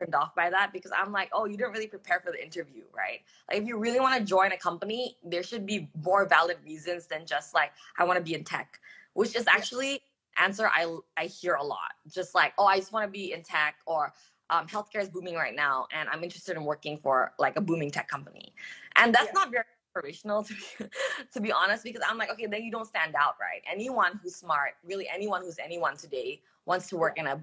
turned 0.00 0.14
off 0.14 0.34
by 0.34 0.50
that 0.50 0.72
because 0.72 0.90
I'm 0.96 1.12
like, 1.12 1.30
oh, 1.32 1.44
you 1.44 1.56
didn't 1.56 1.72
really 1.72 1.86
prepare 1.86 2.20
for 2.20 2.32
the 2.32 2.42
interview, 2.42 2.82
right? 2.96 3.20
Like 3.48 3.62
if 3.62 3.68
you 3.68 3.78
really 3.78 4.00
want 4.00 4.18
to 4.18 4.24
join 4.24 4.52
a 4.52 4.56
company, 4.56 5.16
there 5.22 5.42
should 5.42 5.66
be 5.66 5.88
more 6.02 6.26
valid 6.26 6.56
reasons 6.64 7.06
than 7.06 7.26
just 7.26 7.54
like 7.54 7.72
I 7.98 8.04
want 8.04 8.18
to 8.18 8.24
be 8.24 8.34
in 8.34 8.44
tech, 8.44 8.80
which 9.14 9.36
is 9.36 9.46
actually 9.46 10.02
answer 10.38 10.68
I 10.68 10.96
I 11.16 11.26
hear 11.26 11.54
a 11.54 11.64
lot. 11.64 11.92
Just 12.12 12.34
like, 12.34 12.52
oh, 12.58 12.66
I 12.66 12.78
just 12.78 12.92
want 12.92 13.06
to 13.06 13.10
be 13.10 13.32
in 13.32 13.42
tech 13.42 13.76
or 13.86 14.12
um, 14.48 14.66
healthcare 14.66 15.00
is 15.00 15.08
booming 15.08 15.34
right 15.36 15.54
now 15.54 15.86
and 15.92 16.08
I'm 16.08 16.24
interested 16.24 16.56
in 16.56 16.64
working 16.64 16.98
for 16.98 17.32
like 17.38 17.56
a 17.56 17.60
booming 17.60 17.90
tech 17.90 18.08
company. 18.08 18.52
And 18.96 19.14
that's 19.14 19.26
yeah. 19.26 19.32
not 19.34 19.50
very 19.52 19.64
inspirational 19.94 20.42
to 20.44 20.54
be, 20.54 20.86
to 21.34 21.40
be 21.40 21.52
honest, 21.52 21.84
because 21.84 22.02
I'm 22.08 22.18
like, 22.18 22.30
okay, 22.30 22.46
then 22.46 22.64
you 22.64 22.72
don't 22.72 22.86
stand 22.86 23.14
out, 23.14 23.34
right? 23.40 23.62
Anyone 23.70 24.18
who's 24.22 24.34
smart, 24.34 24.72
really 24.84 25.08
anyone 25.12 25.42
who's 25.42 25.58
anyone 25.58 25.96
today 25.96 26.40
wants 26.66 26.88
to 26.88 26.96
work 26.96 27.18
in 27.18 27.26
a 27.28 27.40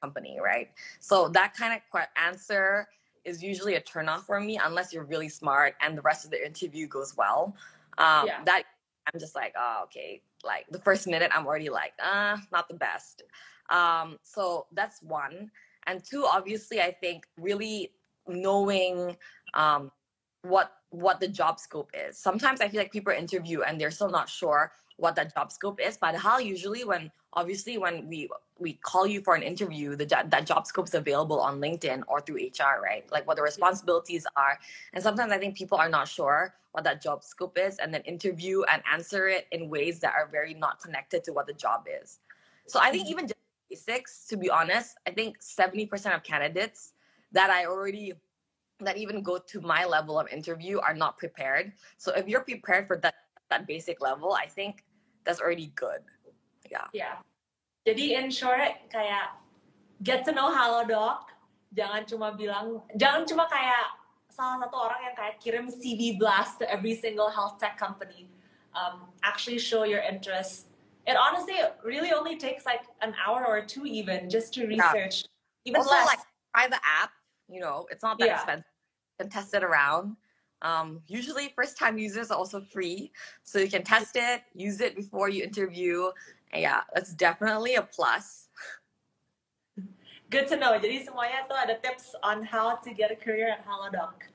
company, 0.00 0.38
right? 0.42 0.70
So 1.00 1.28
that 1.28 1.54
kind 1.54 1.74
of 1.74 2.00
answer 2.16 2.88
is 3.24 3.42
usually 3.42 3.74
a 3.74 3.80
turnoff 3.80 4.24
for 4.24 4.40
me 4.40 4.58
unless 4.62 4.92
you're 4.92 5.04
really 5.04 5.28
smart 5.28 5.74
and 5.80 5.96
the 5.96 6.02
rest 6.02 6.24
of 6.24 6.30
the 6.30 6.44
interview 6.44 6.86
goes 6.86 7.16
well. 7.16 7.54
Um, 7.98 8.26
yeah. 8.26 8.42
That 8.44 8.62
I'm 9.12 9.18
just 9.18 9.34
like, 9.34 9.54
oh, 9.58 9.82
okay. 9.84 10.22
Like 10.44 10.66
the 10.70 10.78
first 10.78 11.06
minute, 11.06 11.30
I'm 11.34 11.46
already 11.46 11.68
like, 11.68 11.92
uh, 12.02 12.36
not 12.52 12.68
the 12.68 12.74
best. 12.74 13.22
Um, 13.70 14.18
so 14.22 14.66
that's 14.72 15.02
one 15.02 15.50
and 15.88 16.04
two 16.04 16.24
obviously 16.30 16.80
i 16.80 16.92
think 16.92 17.26
really 17.36 17.90
knowing 18.28 19.16
um, 19.54 19.90
what 20.42 20.72
what 20.90 21.18
the 21.18 21.26
job 21.26 21.58
scope 21.58 21.90
is 21.94 22.16
sometimes 22.16 22.60
i 22.60 22.68
feel 22.68 22.80
like 22.80 22.92
people 22.92 23.12
interview 23.12 23.62
and 23.62 23.80
they're 23.80 23.90
still 23.90 24.10
not 24.10 24.28
sure 24.28 24.70
what 24.98 25.16
that 25.16 25.34
job 25.34 25.50
scope 25.50 25.80
is 25.80 25.96
but 25.96 26.14
how 26.14 26.38
usually 26.38 26.84
when 26.84 27.10
obviously 27.32 27.78
when 27.78 28.06
we 28.08 28.28
we 28.58 28.74
call 28.74 29.06
you 29.06 29.20
for 29.20 29.34
an 29.34 29.42
interview 29.42 29.96
the 29.96 30.04
that 30.06 30.46
job 30.46 30.66
scope 30.66 30.86
is 30.86 30.94
available 30.94 31.40
on 31.40 31.60
linkedin 31.60 32.02
or 32.08 32.20
through 32.20 32.36
hr 32.36 32.82
right 32.82 33.10
like 33.10 33.26
what 33.26 33.36
the 33.36 33.42
responsibilities 33.42 34.26
are 34.36 34.58
and 34.92 35.02
sometimes 35.02 35.32
i 35.32 35.38
think 35.38 35.56
people 35.56 35.78
are 35.78 35.88
not 35.88 36.06
sure 36.06 36.54
what 36.72 36.84
that 36.84 37.00
job 37.00 37.24
scope 37.24 37.56
is 37.58 37.78
and 37.78 37.94
then 37.94 38.02
interview 38.02 38.62
and 38.72 38.82
answer 38.92 39.28
it 39.28 39.46
in 39.52 39.70
ways 39.70 39.98
that 40.00 40.12
are 40.14 40.28
very 40.30 40.54
not 40.54 40.80
connected 40.80 41.24
to 41.24 41.32
what 41.32 41.46
the 41.46 41.54
job 41.54 41.86
is 42.02 42.18
so 42.66 42.78
i 42.80 42.90
think 42.90 43.04
mm-hmm. 43.04 43.12
even 43.12 43.26
just 43.26 43.38
basics, 43.68 44.26
to 44.28 44.36
be 44.36 44.50
honest, 44.50 44.96
I 45.06 45.10
think 45.10 45.40
70% 45.40 46.14
of 46.14 46.22
candidates 46.22 46.92
that 47.32 47.50
I 47.50 47.66
already 47.66 48.14
that 48.80 48.96
even 48.96 49.22
go 49.22 49.38
to 49.38 49.60
my 49.60 49.84
level 49.84 50.20
of 50.20 50.28
interview 50.28 50.78
are 50.78 50.94
not 50.94 51.18
prepared. 51.18 51.72
So 51.96 52.12
if 52.12 52.28
you're 52.28 52.42
prepared 52.42 52.86
for 52.86 52.96
that 52.98 53.14
that 53.50 53.66
basic 53.66 54.00
level, 54.00 54.34
I 54.34 54.46
think 54.46 54.84
that's 55.28 55.44
already 55.44 55.68
good. 55.76 56.00
Yeah. 56.72 56.88
Yeah. 56.96 57.20
Jadi 57.84 58.16
in 58.16 58.32
short 58.32 58.88
kayak 58.88 59.36
get 60.00 60.24
to 60.24 60.32
know 60.32 60.48
Halodoc, 60.48 61.28
jangan 61.76 62.08
cuma 62.08 62.32
bilang 62.32 62.80
jangan 62.96 63.28
cuma 63.28 63.44
kayak 63.52 63.92
salah 64.32 64.64
satu 64.64 64.76
orang 64.80 65.12
yang 65.12 65.14
kayak 65.14 65.36
kirim 65.36 65.68
CV 65.68 66.16
blast 66.16 66.56
to 66.56 66.64
every 66.64 66.96
single 66.96 67.28
health 67.28 67.60
tech 67.60 67.76
company. 67.76 68.32
Um, 68.72 69.12
actually 69.20 69.60
show 69.60 69.84
your 69.84 70.00
interest 70.00 70.68
it 71.08 71.16
honestly 71.16 71.54
really 71.82 72.12
only 72.12 72.36
takes 72.36 72.66
like 72.66 72.82
an 73.00 73.14
hour 73.26 73.46
or 73.46 73.64
two 73.64 73.86
even 73.86 74.28
just 74.28 74.52
to 74.54 74.66
research 74.66 75.24
yeah. 75.64 75.72
even 75.72 75.80
also, 75.80 75.90
less. 75.90 76.06
like 76.06 76.18
try 76.54 76.68
the 76.68 76.80
app 76.84 77.10
you 77.48 77.60
know 77.60 77.86
it's 77.90 78.02
not 78.02 78.18
that 78.18 78.28
yeah. 78.28 78.34
expensive 78.34 78.64
and 79.18 79.32
test 79.32 79.54
it 79.54 79.64
around 79.64 80.16
um, 80.62 81.00
usually 81.06 81.52
first 81.54 81.78
time 81.78 81.98
users 81.98 82.30
are 82.30 82.38
also 82.38 82.60
free 82.60 83.12
so 83.42 83.58
you 83.58 83.70
can 83.70 83.82
test 83.82 84.16
it 84.16 84.42
use 84.54 84.80
it 84.80 84.96
before 84.96 85.28
you 85.28 85.42
interview 85.42 86.10
and 86.52 86.62
yeah 86.62 86.80
that's 86.94 87.14
definitely 87.14 87.76
a 87.76 87.82
plus 87.82 88.48
good 90.30 90.46
to 90.46 90.56
know 90.56 90.76
jadi 90.76 91.04
semuanya 91.04 91.46
tuh 91.48 91.56
ada 91.56 91.78
tips 91.80 92.14
on 92.22 92.42
how 92.42 92.76
to 92.76 92.90
get 92.92 93.10
a 93.10 93.18
career 93.18 93.48
at 93.48 93.62
Halodoc 93.64 94.28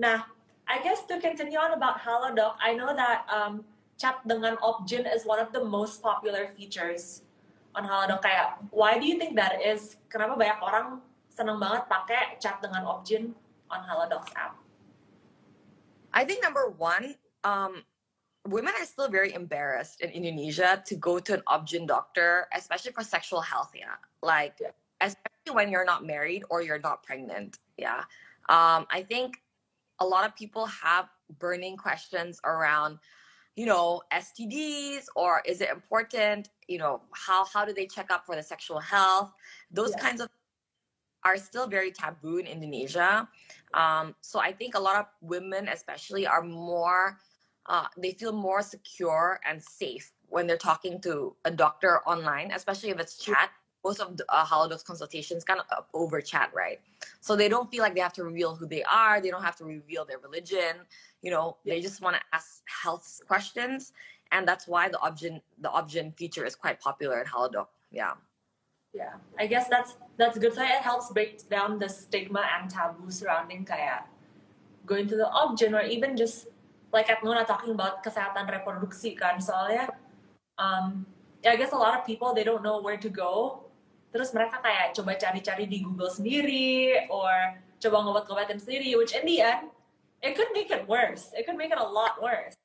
nah 0.00 0.24
I 0.70 0.78
guess 0.86 1.02
to 1.10 1.18
continue 1.18 1.58
on 1.58 1.74
about 1.74 2.00
Halodoc 2.00 2.56
I 2.62 2.74
know 2.74 2.94
that 2.94 3.26
um, 3.28 3.66
chat 4.00 4.24
dengan 4.24 4.56
ObGyn 4.64 5.04
is 5.04 5.28
one 5.28 5.36
of 5.36 5.52
the 5.52 5.60
most 5.60 6.00
popular 6.00 6.48
features 6.56 7.20
on 7.76 7.84
Halodoc. 7.84 8.24
Kayak, 8.24 8.64
why 8.72 8.96
do 8.96 9.04
you 9.04 9.20
think 9.20 9.36
that 9.36 9.60
is? 9.60 10.00
Kenapa 10.08 10.40
banyak 10.40 10.58
orang 10.64 10.86
seneng 11.28 11.60
banget 11.60 11.84
pakai 11.86 12.40
chat 12.40 12.58
dengan 12.64 12.84
ObGyn 12.88 13.32
on 13.68 13.80
Halodoc's 13.84 14.32
app? 14.34 14.59
I 16.12 16.24
think 16.24 16.42
number 16.42 16.68
one, 16.76 17.14
um, 17.44 17.84
women 18.46 18.74
are 18.78 18.84
still 18.84 19.08
very 19.08 19.32
embarrassed 19.34 20.00
in 20.00 20.10
Indonesia 20.10 20.82
to 20.86 20.94
go 20.96 21.18
to 21.18 21.34
an 21.34 21.42
ObGyn 21.48 21.86
doctor, 21.86 22.48
especially 22.54 22.92
for 22.92 23.02
sexual 23.02 23.40
health. 23.40 23.72
Yeah, 23.74 23.96
like 24.22 24.56
yeah. 24.60 24.68
especially 25.00 25.54
when 25.54 25.70
you're 25.70 25.84
not 25.84 26.04
married 26.04 26.44
or 26.50 26.62
you're 26.62 26.78
not 26.80 27.02
pregnant. 27.02 27.58
Yeah, 27.76 28.00
um, 28.48 28.86
I 28.90 29.04
think 29.06 29.42
a 30.00 30.06
lot 30.06 30.26
of 30.26 30.34
people 30.34 30.66
have 30.66 31.08
burning 31.38 31.76
questions 31.76 32.40
around 32.44 32.98
you 33.56 33.66
know 33.66 34.00
stds 34.12 35.04
or 35.16 35.42
is 35.44 35.60
it 35.60 35.68
important 35.70 36.48
you 36.66 36.78
know 36.78 37.02
how 37.12 37.44
how 37.44 37.64
do 37.64 37.72
they 37.72 37.86
check 37.86 38.10
up 38.10 38.24
for 38.24 38.34
the 38.34 38.42
sexual 38.42 38.78
health 38.78 39.32
those 39.70 39.90
yeah. 39.90 40.02
kinds 40.02 40.20
of 40.20 40.28
are 41.24 41.36
still 41.36 41.66
very 41.66 41.90
taboo 41.90 42.38
in 42.38 42.46
indonesia 42.46 43.28
um, 43.74 44.14
so 44.20 44.38
i 44.40 44.52
think 44.52 44.74
a 44.74 44.80
lot 44.80 44.96
of 44.96 45.06
women 45.20 45.68
especially 45.68 46.26
are 46.26 46.42
more 46.42 47.18
uh, 47.66 47.86
they 47.98 48.12
feel 48.12 48.32
more 48.32 48.62
secure 48.62 49.38
and 49.48 49.62
safe 49.62 50.12
when 50.28 50.46
they're 50.46 50.56
talking 50.56 51.00
to 51.00 51.34
a 51.44 51.50
doctor 51.50 52.00
online 52.06 52.50
especially 52.52 52.90
if 52.90 52.98
it's 52.98 53.16
chat 53.16 53.50
most 53.84 54.00
of 54.00 54.16
the 54.16 54.24
uh, 54.28 54.78
consultations 54.84 55.44
kind 55.44 55.60
of 55.60 55.84
over 55.94 56.20
chat, 56.20 56.50
right? 56.54 56.80
So 57.20 57.36
they 57.36 57.48
don't 57.48 57.70
feel 57.70 57.82
like 57.82 57.94
they 57.94 58.00
have 58.00 58.12
to 58.14 58.24
reveal 58.24 58.54
who 58.54 58.66
they 58.66 58.82
are. 58.84 59.20
They 59.20 59.30
don't 59.30 59.42
have 59.42 59.56
to 59.56 59.64
reveal 59.64 60.04
their 60.04 60.18
religion. 60.18 60.76
You 61.22 61.30
know, 61.30 61.56
they 61.64 61.80
just 61.80 62.00
want 62.00 62.16
to 62.16 62.22
ask 62.32 62.62
health 62.82 63.20
questions, 63.26 63.92
and 64.32 64.46
that's 64.46 64.66
why 64.68 64.88
the 64.88 64.98
ObGyn 64.98 65.40
the 65.58 65.68
ObGyn 65.68 66.16
feature 66.16 66.44
is 66.44 66.54
quite 66.54 66.80
popular 66.80 67.20
at 67.20 67.26
Halodoc. 67.26 67.66
Yeah. 67.90 68.12
Yeah, 68.90 69.14
I 69.38 69.46
guess 69.46 69.68
that's 69.70 69.94
that's 70.18 70.38
good. 70.38 70.54
So 70.54 70.62
it 70.62 70.82
helps 70.82 71.10
break 71.14 71.46
down 71.48 71.78
the 71.78 71.88
stigma 71.88 72.42
and 72.42 72.66
taboo 72.66 73.10
surrounding 73.10 73.62
kayak 73.64 74.10
going 74.82 75.06
to 75.06 75.14
the 75.14 75.30
ObGyn 75.30 75.70
or 75.70 75.86
even 75.86 76.18
just 76.18 76.50
like 76.90 77.06
at 77.06 77.22
Nona 77.22 77.46
talking 77.46 77.70
about 77.70 78.02
kesehatan 78.02 78.50
reproduksi 78.50 79.14
kan. 79.14 79.38
Soalnya, 79.38 79.94
um, 80.58 81.06
yeah, 81.46 81.54
I 81.54 81.56
guess 81.56 81.70
a 81.70 81.78
lot 81.78 81.94
of 81.94 82.02
people 82.02 82.34
they 82.34 82.42
don't 82.42 82.66
know 82.66 82.82
where 82.82 82.98
to 82.98 83.08
go 83.08 83.62
terus 84.10 84.34
mereka 84.34 84.58
kayak 84.58 84.90
coba 84.94 85.14
cari-cari 85.14 85.64
di 85.70 85.86
Google 85.86 86.10
sendiri 86.10 87.06
or 87.10 87.30
coba 87.78 87.96
ngobat-ngobatin 88.02 88.58
sendiri 88.58 88.98
which 88.98 89.14
in 89.14 89.22
the 89.22 89.38
end 89.38 89.70
it 90.20 90.34
could 90.34 90.50
make 90.50 90.68
it 90.68 90.82
worse 90.90 91.30
it 91.38 91.46
could 91.46 91.56
make 91.56 91.70
it 91.70 91.78
a 91.78 91.86
lot 91.86 92.18
worse 92.18 92.58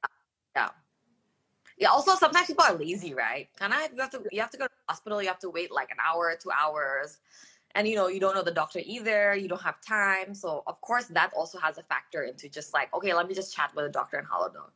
yeah 1.78 1.90
also 1.90 2.16
sometimes 2.16 2.48
people 2.48 2.64
are 2.64 2.76
lazy 2.76 3.14
right 3.14 3.50
kind 3.58 3.74
of 3.74 3.80
you 3.94 4.02
have 4.02 4.10
to 4.10 4.22
you 4.32 4.40
have 4.40 4.50
to 4.50 4.58
go 4.58 4.66
to 4.66 4.72
the 4.72 4.94
hospital 4.94 5.22
you 5.22 5.28
have 5.28 5.40
to 5.40 5.50
wait 5.50 5.72
like 5.72 5.92
an 5.92 5.98
hour 6.00 6.36
two 6.42 6.52
hours 6.52 7.20
and 7.76 7.88
you 7.88 7.96
know 7.96 8.08
you 8.08 8.20
don't 8.20 8.36
know 8.36 8.44
the 8.44 8.52
doctor 8.52 8.80
either 8.86 9.36
you 9.36 9.48
don't 9.48 9.62
have 9.62 9.80
time 9.82 10.34
so 10.34 10.64
of 10.68 10.80
course 10.82 11.06
that 11.06 11.32
also 11.36 11.58
has 11.60 11.78
a 11.78 11.84
factor 11.84 12.24
into 12.24 12.48
just 12.48 12.74
like 12.74 12.94
okay 12.94 13.14
let 13.14 13.28
me 13.28 13.34
just 13.34 13.56
chat 13.56 13.72
with 13.76 13.86
a 13.86 13.90
doctor 13.90 14.18
in 14.18 14.26
Halodoc 14.26 14.72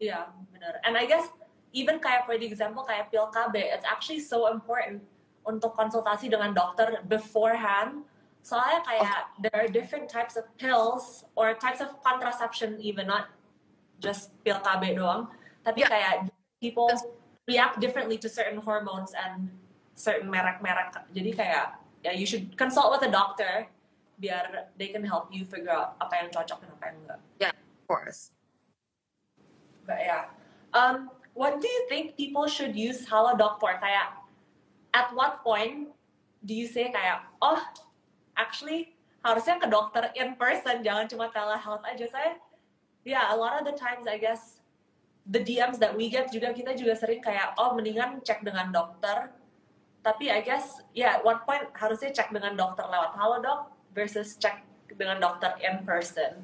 yeah 0.00 0.26
benar 0.52 0.80
and 0.84 0.96
I 0.96 1.06
guess 1.06 1.28
even 1.72 2.00
kayak 2.00 2.26
for 2.26 2.36
the 2.36 2.46
example 2.46 2.84
kayak 2.84 3.10
pil 3.10 3.28
KB 3.32 3.56
it's 3.56 3.84
actually 3.84 4.20
so 4.20 4.48
important 4.52 5.02
untuk 5.46 5.74
konsultasi 5.74 6.30
dengan 6.30 6.54
dokter 6.54 7.02
beforehand. 7.06 8.06
Soalnya 8.42 8.82
kayak 8.82 9.18
oh. 9.22 9.38
there 9.46 9.54
are 9.54 9.70
different 9.70 10.10
types 10.10 10.34
of 10.34 10.46
pills 10.58 11.26
or 11.38 11.54
types 11.54 11.78
of 11.78 11.94
contraception 12.02 12.78
even 12.82 13.06
not 13.06 13.30
just 14.02 14.34
pil 14.42 14.58
KB 14.62 14.98
doang. 14.98 15.30
Tapi 15.62 15.86
yeah. 15.86 15.90
kayak 15.90 16.14
people 16.58 16.90
react 17.46 17.78
differently 17.78 18.18
to 18.18 18.28
certain 18.28 18.58
hormones 18.58 19.14
and 19.14 19.50
certain 19.94 20.30
merek-merek. 20.30 20.94
Jadi 21.14 21.30
kayak 21.34 21.78
ya 22.02 22.10
yeah, 22.10 22.14
you 22.14 22.26
should 22.26 22.54
consult 22.58 22.90
with 22.90 23.06
a 23.06 23.12
doctor 23.12 23.70
biar 24.18 24.70
they 24.78 24.90
can 24.90 25.02
help 25.02 25.30
you 25.34 25.42
figure 25.42 25.74
out 25.74 25.98
apa 25.98 26.22
yang 26.22 26.28
cocok 26.30 26.58
dan 26.62 26.70
apa 26.78 26.84
yang 26.90 26.96
enggak. 27.02 27.20
Yeah, 27.38 27.54
of 27.54 27.84
course. 27.90 28.30
But 29.86 30.02
yeah. 30.02 30.30
Um, 30.72 31.10
what 31.34 31.58
do 31.58 31.66
you 31.66 31.82
think 31.90 32.14
people 32.14 32.46
should 32.46 32.78
use 32.78 33.02
Halodoc 33.06 33.58
for? 33.58 33.74
Kayak 33.82 34.22
at 34.94 35.10
what 35.16 35.42
point 35.42 35.88
do 36.44 36.54
you 36.54 36.68
say 36.68 36.92
kayak 36.92 37.24
oh 37.40 37.60
actually 38.36 38.94
harusnya 39.24 39.58
ke 39.58 39.66
dokter 39.70 40.10
in 40.18 40.34
person 40.36 40.82
jangan 40.84 41.08
cuma 41.08 41.30
telehealth 41.32 41.84
aja 41.86 42.06
saya 42.10 42.32
yeah 43.06 43.32
a 43.32 43.36
lot 43.36 43.56
of 43.56 43.64
the 43.64 43.74
times 43.74 44.04
I 44.04 44.18
guess 44.20 44.61
the 45.26 45.38
DMs 45.38 45.78
that 45.78 45.94
we 45.94 46.10
get 46.10 46.30
juga 46.34 46.50
kita 46.50 46.74
juga 46.74 46.98
sering 46.98 47.22
kayak 47.22 47.54
oh 47.58 47.74
mendingan 47.78 48.18
cek 48.26 48.42
dengan 48.42 48.74
dokter. 48.74 49.30
Tapi 50.02 50.34
I 50.34 50.42
guess 50.42 50.82
ya 50.90 51.06
yeah, 51.06 51.14
one 51.22 51.38
point 51.46 51.70
harusnya 51.78 52.10
cek 52.10 52.34
dengan 52.34 52.58
dokter 52.58 52.82
lewat 52.86 53.14
Halodoc 53.14 53.70
versus 53.94 54.34
cek 54.34 54.66
dengan 54.98 55.22
dokter 55.22 55.54
in 55.62 55.86
person. 55.86 56.42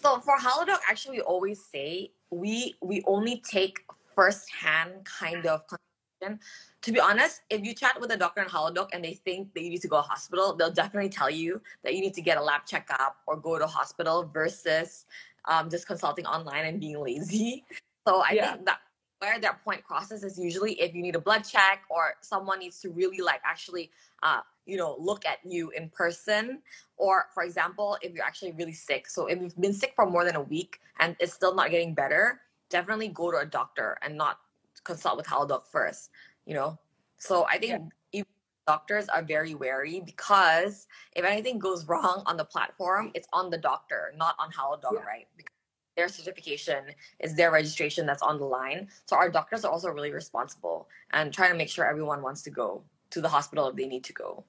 So 0.00 0.20
for 0.20 0.38
Halodoc, 0.38 0.80
actually, 0.88 1.20
we 1.20 1.24
always 1.26 1.60
say 1.60 2.12
we 2.30 2.74
we 2.80 3.02
only 3.04 3.42
take 3.44 3.84
first-hand 4.14 5.04
kind 5.04 5.46
of 5.46 5.60
consultation. 5.68 6.40
To 6.82 6.92
be 6.92 7.00
honest, 7.00 7.42
if 7.50 7.64
you 7.64 7.74
chat 7.74 8.00
with 8.00 8.10
a 8.12 8.16
doctor 8.16 8.42
in 8.42 8.48
Halodoc 8.48 8.88
and 8.92 9.04
they 9.04 9.14
think 9.14 9.52
that 9.54 9.62
you 9.62 9.70
need 9.70 9.82
to 9.82 9.88
go 9.88 9.96
to 9.96 10.02
hospital, 10.02 10.56
they'll 10.56 10.72
definitely 10.72 11.10
tell 11.10 11.28
you 11.28 11.60
that 11.84 11.94
you 11.94 12.00
need 12.00 12.14
to 12.14 12.22
get 12.22 12.38
a 12.38 12.42
lab 12.42 12.64
checkup 12.64 13.16
or 13.26 13.36
go 13.36 13.58
to 13.58 13.66
hospital 13.66 14.28
versus 14.32 15.04
um, 15.44 15.68
just 15.68 15.86
consulting 15.86 16.26
online 16.26 16.64
and 16.64 16.80
being 16.80 17.00
lazy. 17.00 17.64
So 18.10 18.22
I 18.26 18.32
yeah. 18.32 18.52
think 18.52 18.66
that 18.66 18.80
where 19.20 19.38
that 19.38 19.62
point 19.62 19.84
crosses 19.84 20.24
is 20.24 20.38
usually 20.38 20.72
if 20.80 20.94
you 20.94 21.02
need 21.02 21.14
a 21.14 21.20
blood 21.20 21.42
check 21.42 21.82
or 21.90 22.14
someone 22.22 22.58
needs 22.58 22.80
to 22.80 22.90
really 22.90 23.20
like 23.20 23.40
actually 23.44 23.90
uh, 24.22 24.40
you 24.66 24.76
know 24.76 24.96
look 24.98 25.24
at 25.26 25.38
you 25.44 25.70
in 25.70 25.90
person 25.90 26.60
or 26.96 27.26
for 27.34 27.42
example 27.42 27.98
if 28.02 28.12
you're 28.14 28.24
actually 28.24 28.52
really 28.52 28.72
sick 28.72 29.08
so 29.08 29.26
if 29.26 29.40
you've 29.40 29.60
been 29.60 29.74
sick 29.74 29.92
for 29.94 30.06
more 30.08 30.24
than 30.24 30.36
a 30.36 30.42
week 30.42 30.80
and 31.00 31.16
it's 31.20 31.34
still 31.34 31.54
not 31.54 31.70
getting 31.70 31.94
better 31.94 32.40
definitely 32.70 33.08
go 33.08 33.30
to 33.30 33.38
a 33.38 33.46
doctor 33.46 33.98
and 34.02 34.16
not 34.16 34.38
consult 34.84 35.16
with 35.16 35.26
halodoc 35.26 35.66
first 35.70 36.10
you 36.46 36.54
know 36.54 36.78
so 37.18 37.46
i 37.50 37.58
think 37.58 37.92
yeah. 38.12 38.22
doctors 38.66 39.08
are 39.08 39.22
very 39.22 39.54
wary 39.54 40.00
because 40.00 40.86
if 41.14 41.24
anything 41.24 41.58
goes 41.58 41.86
wrong 41.88 42.22
on 42.26 42.36
the 42.36 42.44
platform 42.44 43.10
it's 43.14 43.28
on 43.32 43.50
the 43.50 43.58
doctor 43.58 44.12
not 44.16 44.34
on 44.38 44.50
halodoc 44.50 44.94
yeah. 44.94 45.04
right 45.04 45.28
because 45.36 45.59
their 46.00 46.08
certification 46.08 46.96
is 47.20 47.36
their 47.36 47.52
registration 47.52 48.08
that's 48.08 48.24
on 48.24 48.40
the 48.40 48.48
line. 48.48 48.88
So 49.04 49.20
our 49.20 49.28
doctors 49.28 49.68
are 49.68 49.72
also 49.74 49.92
really 49.92 50.16
responsible 50.16 50.88
and 51.12 51.28
trying 51.28 51.52
to 51.52 51.58
make 51.60 51.68
sure 51.68 51.84
everyone 51.84 52.24
wants 52.24 52.40
to 52.48 52.50
go 52.50 52.80
to 53.12 53.20
the 53.20 53.28
hospital 53.28 53.68
if 53.68 53.76
they 53.76 53.84
need 53.84 54.04
to 54.08 54.14
go. 54.16 54.44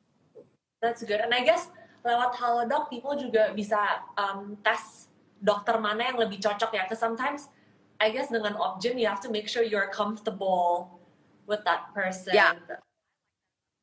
That's 0.81 1.03
good. 1.03 1.19
And 1.19 1.35
I 1.35 1.43
guess 1.43 1.67
lewat 2.07 2.39
Halodoc 2.39 2.87
people 2.87 3.19
juga 3.19 3.51
bisa 3.51 3.99
um, 4.15 4.55
tes 4.63 5.11
dokter 5.43 5.75
mana 5.75 6.07
yang 6.07 6.17
lebih 6.23 6.39
cocok 6.39 6.71
ya. 6.71 6.87
Because 6.87 7.03
sometimes 7.03 7.51
I 7.99 8.15
guess 8.15 8.31
dengan 8.31 8.55
ObGyn 8.55 8.95
you 8.95 9.11
have 9.11 9.19
to 9.27 9.29
make 9.29 9.51
sure 9.51 9.61
you're 9.61 9.91
comfortable 9.91 10.95
with 11.51 11.67
that 11.67 11.91
person. 11.91 12.31
Yeah. 12.31 12.55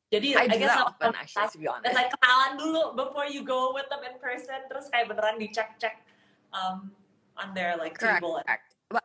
Jadi 0.09 0.33
I, 0.33 0.49
I 0.49 0.57
guess 0.57 0.73
that 0.73 0.89
often, 0.89 1.13
actually, 1.13 1.53
to 1.53 1.57
be 1.61 1.67
honest. 1.69 1.85
It's 1.85 1.93
like 1.93 2.09
kenalan 2.17 2.57
dulu 2.57 2.97
before 2.97 3.29
you 3.29 3.45
go 3.45 3.77
with 3.77 3.85
them 3.93 4.01
in 4.01 4.17
person. 4.17 4.57
Terus 4.65 4.89
kayak 4.89 5.05
beneran 5.05 5.37
dicek-cek 5.37 6.01
um, 6.49 6.89
on 7.41 7.53
their 7.53 7.77
like 7.77 7.97
correct, 7.97 8.21
table. 8.21 8.41
Correct. 8.45 8.75
But 8.89 9.03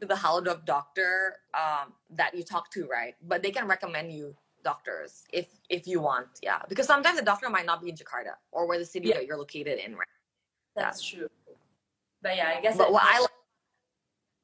the 0.00 0.14
Halodoc 0.14 0.64
doctor 0.64 1.36
um, 1.54 1.92
that 2.10 2.34
you 2.36 2.42
talk 2.42 2.70
to, 2.72 2.86
right? 2.86 3.14
But 3.22 3.42
they 3.42 3.50
can 3.50 3.66
recommend 3.66 4.12
you 4.12 4.34
doctors 4.64 5.24
if 5.32 5.46
if 5.68 5.86
you 5.86 6.00
want, 6.00 6.28
yeah. 6.42 6.62
Because 6.68 6.86
sometimes 6.86 7.18
the 7.18 7.24
doctor 7.24 7.48
might 7.50 7.66
not 7.66 7.82
be 7.82 7.88
in 7.88 7.96
Jakarta 7.96 8.34
or 8.50 8.66
where 8.66 8.78
the 8.78 8.84
city 8.84 9.08
yeah. 9.08 9.14
that 9.14 9.26
you're 9.26 9.38
located 9.38 9.78
in, 9.78 9.94
right? 9.94 10.06
That's 10.76 11.12
yeah. 11.12 11.20
true. 11.20 11.28
But 12.22 12.36
yeah, 12.36 12.54
I 12.56 12.60
guess. 12.60 12.76
But 12.76 12.92
what 12.92 13.02
I 13.04 13.20
like, 13.20 13.30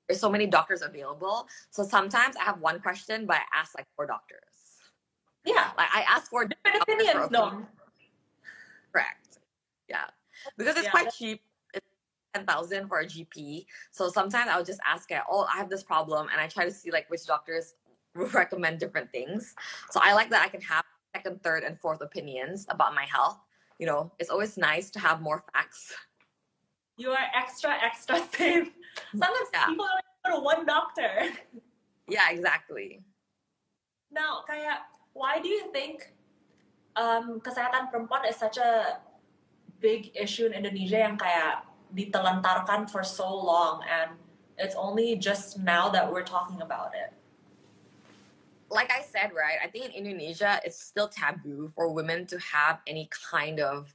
there's 0.08 0.20
so 0.20 0.30
many 0.30 0.46
doctors 0.46 0.82
available. 0.82 1.46
So 1.70 1.82
sometimes 1.82 2.36
I 2.36 2.44
have 2.44 2.60
one 2.60 2.80
question, 2.80 3.26
but 3.26 3.36
I 3.36 3.60
ask 3.60 3.76
like 3.76 3.86
four 3.94 4.06
doctors. 4.06 4.40
Yeah, 5.44 5.70
like 5.76 5.88
I 5.94 6.04
ask 6.08 6.30
for 6.30 6.44
different 6.44 6.82
opinions. 6.82 7.30
No, 7.30 7.66
correct. 8.92 9.38
Yeah, 9.88 10.04
because 10.56 10.76
it's 10.76 10.86
yeah. 10.86 10.90
quite 10.90 11.12
cheap 11.12 11.40
10,000 12.34 12.88
for 12.88 13.00
a 13.00 13.06
GP. 13.06 13.66
So 13.90 14.08
sometimes 14.08 14.50
I'll 14.50 14.64
just 14.64 14.80
ask 14.86 15.10
it, 15.10 15.20
oh, 15.30 15.46
I 15.52 15.58
have 15.58 15.70
this 15.70 15.82
problem. 15.82 16.28
And 16.32 16.40
I 16.40 16.46
try 16.46 16.64
to 16.64 16.70
see 16.70 16.90
like 16.90 17.08
which 17.10 17.26
doctors 17.26 17.74
recommend 18.14 18.80
different 18.80 19.10
things. 19.12 19.54
So 19.90 20.00
I 20.02 20.12
like 20.14 20.30
that 20.30 20.44
I 20.44 20.48
can 20.48 20.60
have 20.62 20.84
second, 21.14 21.42
third, 21.42 21.64
and 21.64 21.78
fourth 21.80 22.00
opinions 22.00 22.66
about 22.68 22.94
my 22.94 23.04
health. 23.04 23.38
You 23.78 23.86
know, 23.86 24.12
it's 24.18 24.30
always 24.30 24.58
nice 24.58 24.90
to 24.90 24.98
have 24.98 25.20
more 25.20 25.44
facts. 25.52 25.94
You 26.96 27.10
are 27.10 27.26
extra, 27.34 27.74
extra 27.82 28.18
safe. 28.34 28.70
Sometimes 29.12 29.48
yeah. 29.52 29.66
people 29.66 29.86
only 29.86 30.02
go 30.26 30.36
to 30.36 30.44
one 30.44 30.66
doctor. 30.66 31.30
Yeah, 32.08 32.32
exactly. 32.32 33.04
Now, 34.10 34.40
Kaya, 34.48 34.80
why 35.12 35.44
do 35.44 35.48
you 35.52 35.68
think 35.76 36.08
um, 36.96 37.36
kesehatan 37.44 37.92
perempuan 37.92 38.24
is 38.24 38.40
such 38.40 38.56
a 38.56 39.04
big 39.76 40.16
issue 40.16 40.48
in 40.48 40.56
Indonesia 40.56 41.04
yang 41.04 41.20
kayak 41.20 41.67
ditelantarkan 41.94 42.90
for 42.90 43.02
so 43.02 43.34
long 43.34 43.82
and 43.88 44.10
it's 44.58 44.74
only 44.74 45.16
just 45.16 45.58
now 45.58 45.88
that 45.88 46.10
we're 46.10 46.24
talking 46.24 46.60
about 46.62 46.92
it. 46.94 47.12
Like 48.70 48.92
i 48.92 49.00
said 49.00 49.30
right 49.34 49.56
i 49.64 49.66
think 49.66 49.86
in 49.86 49.92
indonesia 49.92 50.60
it's 50.62 50.78
still 50.78 51.08
taboo 51.08 51.72
for 51.74 51.88
women 51.88 52.26
to 52.26 52.38
have 52.38 52.80
any 52.86 53.08
kind 53.32 53.60
of 53.60 53.94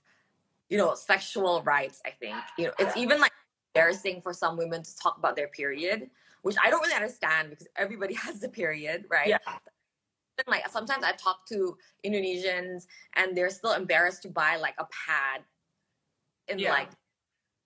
you 0.68 0.80
know 0.80 0.96
sexual 0.96 1.62
rights 1.62 2.02
i 2.08 2.10
think. 2.10 2.36
You 2.58 2.66
know 2.66 2.74
it's 2.80 2.98
even 2.98 3.22
like 3.22 3.32
embarrassing 3.76 4.22
for 4.22 4.34
some 4.34 4.58
women 4.58 4.82
to 4.82 4.98
talk 4.98 5.20
about 5.20 5.36
their 5.36 5.50
period 5.50 6.10
which 6.42 6.56
i 6.64 6.72
don't 6.72 6.82
really 6.82 6.96
understand 6.96 7.52
because 7.52 7.68
everybody 7.76 8.14
has 8.26 8.40
the 8.40 8.50
period 8.50 9.06
right? 9.12 9.28
Yeah. 9.28 9.38
Like 10.48 10.68
sometimes 10.70 11.04
i 11.04 11.12
talk 11.12 11.46
to 11.50 11.78
indonesians 12.04 12.88
and 13.16 13.38
they're 13.38 13.52
still 13.52 13.74
embarrassed 13.74 14.24
to 14.24 14.30
buy 14.30 14.58
like 14.58 14.74
a 14.80 14.86
pad 14.86 15.42
in 16.48 16.58
yeah. 16.58 16.72
like 16.72 16.90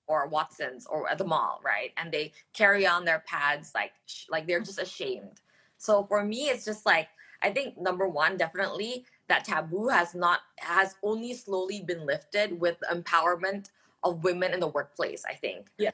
or 0.08 0.28
Watsons 0.28 0.86
or 0.88 1.10
at 1.10 1.18
the 1.18 1.26
mall, 1.26 1.62
right? 1.64 1.92
And 1.98 2.12
they 2.12 2.32
carry 2.54 2.88
on 2.88 3.06
their 3.06 3.24
pads 3.28 3.72
like 3.76 3.94
like 4.30 4.48
they're 4.48 4.60
just 4.60 4.82
ashamed. 4.82 5.42
So 5.78 6.04
for 6.04 6.24
me, 6.24 6.50
it's 6.50 6.66
just 6.66 6.86
like 6.86 7.10
I 7.44 7.52
think 7.52 7.78
number 7.78 8.08
one, 8.08 8.38
definitely 8.38 9.06
that 9.28 9.46
taboo 9.46 9.90
has 9.90 10.16
not 10.16 10.40
has 10.58 10.96
only 11.04 11.34
slowly 11.34 11.82
been 11.82 12.06
lifted 12.06 12.60
with 12.60 12.78
empowerment 12.92 13.70
of 14.04 14.24
women 14.24 14.54
in 14.54 14.60
the 14.60 14.68
workplace. 14.68 15.24
I 15.28 15.34
think. 15.34 15.68
Yeah. 15.78 15.92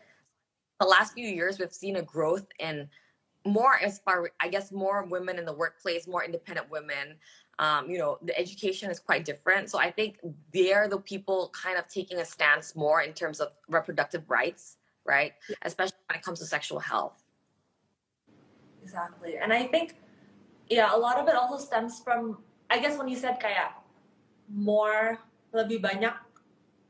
The 0.80 0.88
last 0.88 1.14
few 1.14 1.28
years, 1.28 1.60
we've 1.60 1.74
seen 1.74 1.98
a 1.98 2.02
growth 2.02 2.48
in 2.60 2.90
more 3.46 3.78
aspire, 3.84 4.32
I 4.40 4.48
guess, 4.48 4.72
more 4.72 5.04
women 5.04 5.38
in 5.38 5.46
the 5.46 5.54
workplace, 5.54 6.08
more 6.08 6.24
independent 6.24 6.70
women, 6.70 7.16
um, 7.60 7.90
you 7.90 7.98
know, 7.98 8.18
the 8.22 8.38
education 8.38 8.90
is 8.90 9.00
quite 9.00 9.26
different. 9.26 9.70
So 9.70 9.78
I 9.78 9.92
think 9.92 10.20
they're 10.54 10.88
the 10.88 10.98
people 10.98 11.52
kind 11.54 11.78
of 11.78 11.88
taking 11.88 12.18
a 12.18 12.26
stance 12.26 12.76
more 12.76 13.02
in 13.02 13.14
terms 13.14 13.40
of 13.40 13.54
reproductive 13.70 14.30
rights, 14.30 14.78
right? 15.06 15.34
Yeah. 15.50 15.56
Especially 15.64 15.98
when 16.10 16.18
it 16.20 16.24
comes 16.26 16.40
to 16.40 16.46
sexual 16.46 16.80
health. 16.80 17.22
Exactly. 18.82 19.38
And 19.38 19.54
I 19.54 19.68
think, 19.68 19.96
yeah, 20.70 20.94
a 20.94 20.98
lot 20.98 21.18
of 21.18 21.28
it 21.28 21.36
also 21.36 21.64
stems 21.64 22.02
from, 22.02 22.40
I 22.70 22.80
guess 22.80 22.98
when 22.98 23.08
you 23.08 23.16
said 23.16 23.40
kayak 23.40 23.78
more, 24.50 25.20
lebih 25.54 25.86
banyak 25.86 26.18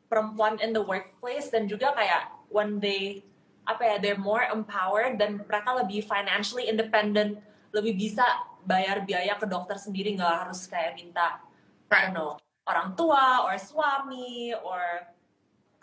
perempuan 0.07 0.55
in 0.63 0.71
the 0.71 0.79
workplace 0.79 1.51
dan 1.51 1.67
juga 1.67 1.91
kayak 1.91 2.31
when 2.47 2.79
they, 2.79 3.27
apa 3.67 3.83
ya, 3.83 3.95
they're 3.99 4.19
more 4.19 4.47
empowered 4.47 5.19
dan 5.19 5.43
mereka 5.43 5.83
lebih 5.83 5.99
financially 6.07 6.71
independent, 6.71 7.43
lebih 7.75 7.99
bisa 7.99 8.23
bayar 8.63 9.03
biaya 9.03 9.35
ke 9.35 9.45
dokter 9.45 9.75
sendiri 9.75 10.15
nggak 10.15 10.47
harus 10.47 10.65
kayak 10.67 10.95
minta 10.95 11.39
I 11.93 12.09
don't 12.09 12.17
know 12.17 12.39
orang 12.67 12.95
tua 12.95 13.43
or 13.45 13.53
suami 13.59 14.55
or 14.63 14.81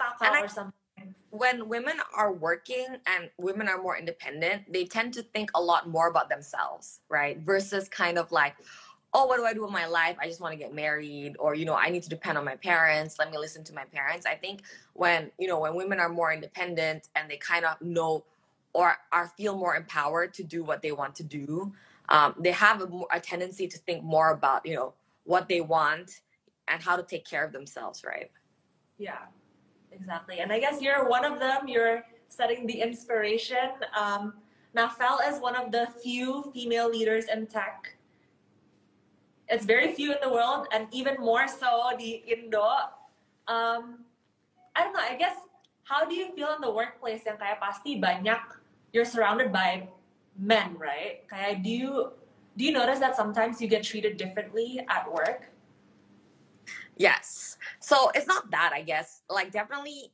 kakak 0.00 0.42
or 0.42 0.48
something. 0.48 0.74
When 1.30 1.68
women 1.68 2.02
are 2.16 2.32
working 2.32 2.98
and 3.06 3.30
women 3.38 3.68
are 3.68 3.80
more 3.80 3.96
independent, 3.96 4.66
they 4.72 4.84
tend 4.84 5.14
to 5.14 5.22
think 5.22 5.50
a 5.54 5.62
lot 5.62 5.88
more 5.88 6.08
about 6.08 6.28
themselves, 6.28 7.00
right? 7.08 7.38
Versus 7.38 7.88
kind 7.88 8.18
of 8.18 8.32
like, 8.32 8.56
oh, 9.14 9.26
what 9.26 9.36
do 9.38 9.44
I 9.46 9.54
do 9.54 9.62
with 9.62 9.70
my 9.70 9.86
life? 9.86 10.16
I 10.20 10.26
just 10.26 10.40
want 10.40 10.52
to 10.52 10.58
get 10.58 10.74
married, 10.74 11.36
or 11.38 11.54
you 11.54 11.64
know, 11.64 11.74
I 11.74 11.88
need 11.88 12.02
to 12.02 12.08
depend 12.08 12.36
on 12.36 12.44
my 12.44 12.56
parents. 12.56 13.18
Let 13.18 13.30
me 13.30 13.38
listen 13.38 13.62
to 13.64 13.74
my 13.74 13.84
parents. 13.84 14.26
I 14.26 14.34
think 14.34 14.62
when 14.94 15.30
you 15.38 15.46
know 15.46 15.60
when 15.60 15.74
women 15.74 16.00
are 16.00 16.08
more 16.08 16.32
independent 16.32 17.08
and 17.14 17.30
they 17.30 17.36
kind 17.36 17.64
of 17.64 17.80
know 17.80 18.24
or 18.72 18.96
are 19.12 19.28
feel 19.36 19.56
more 19.56 19.76
empowered 19.76 20.34
to 20.34 20.42
do 20.42 20.62
what 20.62 20.82
they 20.82 20.92
want 20.92 21.14
to 21.16 21.24
do, 21.24 21.72
um, 22.10 22.34
they 22.38 22.52
have 22.52 22.82
a, 22.82 22.88
a 23.12 23.20
tendency 23.20 23.66
to 23.66 23.78
think 23.78 24.02
more 24.02 24.30
about 24.30 24.64
you 24.66 24.74
know 24.74 24.94
what 25.24 25.48
they 25.48 25.60
want 25.60 26.20
and 26.68 26.82
how 26.82 26.96
to 26.96 27.02
take 27.02 27.24
care 27.24 27.44
of 27.44 27.52
themselves 27.52 28.02
right 28.04 28.30
yeah 28.98 29.24
exactly 29.92 30.40
and 30.40 30.52
i 30.52 30.58
guess 30.58 30.82
you're 30.82 31.08
one 31.08 31.24
of 31.24 31.38
them 31.40 31.66
you're 31.66 32.02
setting 32.28 32.66
the 32.66 32.80
inspiration 32.80 33.70
um, 33.98 34.34
Nafel 34.76 35.18
is 35.26 35.40
one 35.40 35.56
of 35.56 35.72
the 35.72 35.88
few 36.02 36.50
female 36.54 36.88
leaders 36.88 37.24
in 37.26 37.46
tech. 37.46 37.96
It's 39.48 39.66
very 39.66 39.92
few 39.92 40.12
in 40.12 40.18
the 40.22 40.30
world, 40.30 40.68
and 40.72 40.86
even 40.92 41.16
more 41.18 41.48
so 41.48 41.90
the 41.98 42.22
Indo. 42.26 42.62
Um, 43.48 44.06
I 44.76 44.84
don't 44.84 44.92
know. 44.92 45.02
I 45.02 45.16
guess 45.18 45.34
how 45.82 46.06
do 46.06 46.14
you 46.14 46.30
feel 46.36 46.54
in 46.54 46.60
the 46.62 46.70
workplace? 46.70 47.26
Yang 47.26 47.42
kayak 47.42 47.58
pasti 47.58 47.98
banyak. 47.98 48.38
You're 48.94 49.04
surrounded 49.04 49.50
by 49.50 49.90
men, 50.38 50.76
right? 50.78 51.26
Kayak 51.28 51.62
do 51.62 51.70
you 51.70 52.12
do 52.56 52.64
you 52.64 52.72
notice 52.72 52.98
that 52.98 53.16
sometimes 53.16 53.60
you 53.60 53.68
get 53.68 53.82
treated 53.82 54.16
differently 54.16 54.84
at 54.88 55.10
work? 55.10 55.50
Yes. 56.96 57.56
So 57.80 58.10
it's 58.14 58.26
not 58.26 58.50
that, 58.50 58.72
I 58.74 58.82
guess. 58.82 59.22
Like 59.30 59.50
definitely 59.50 60.12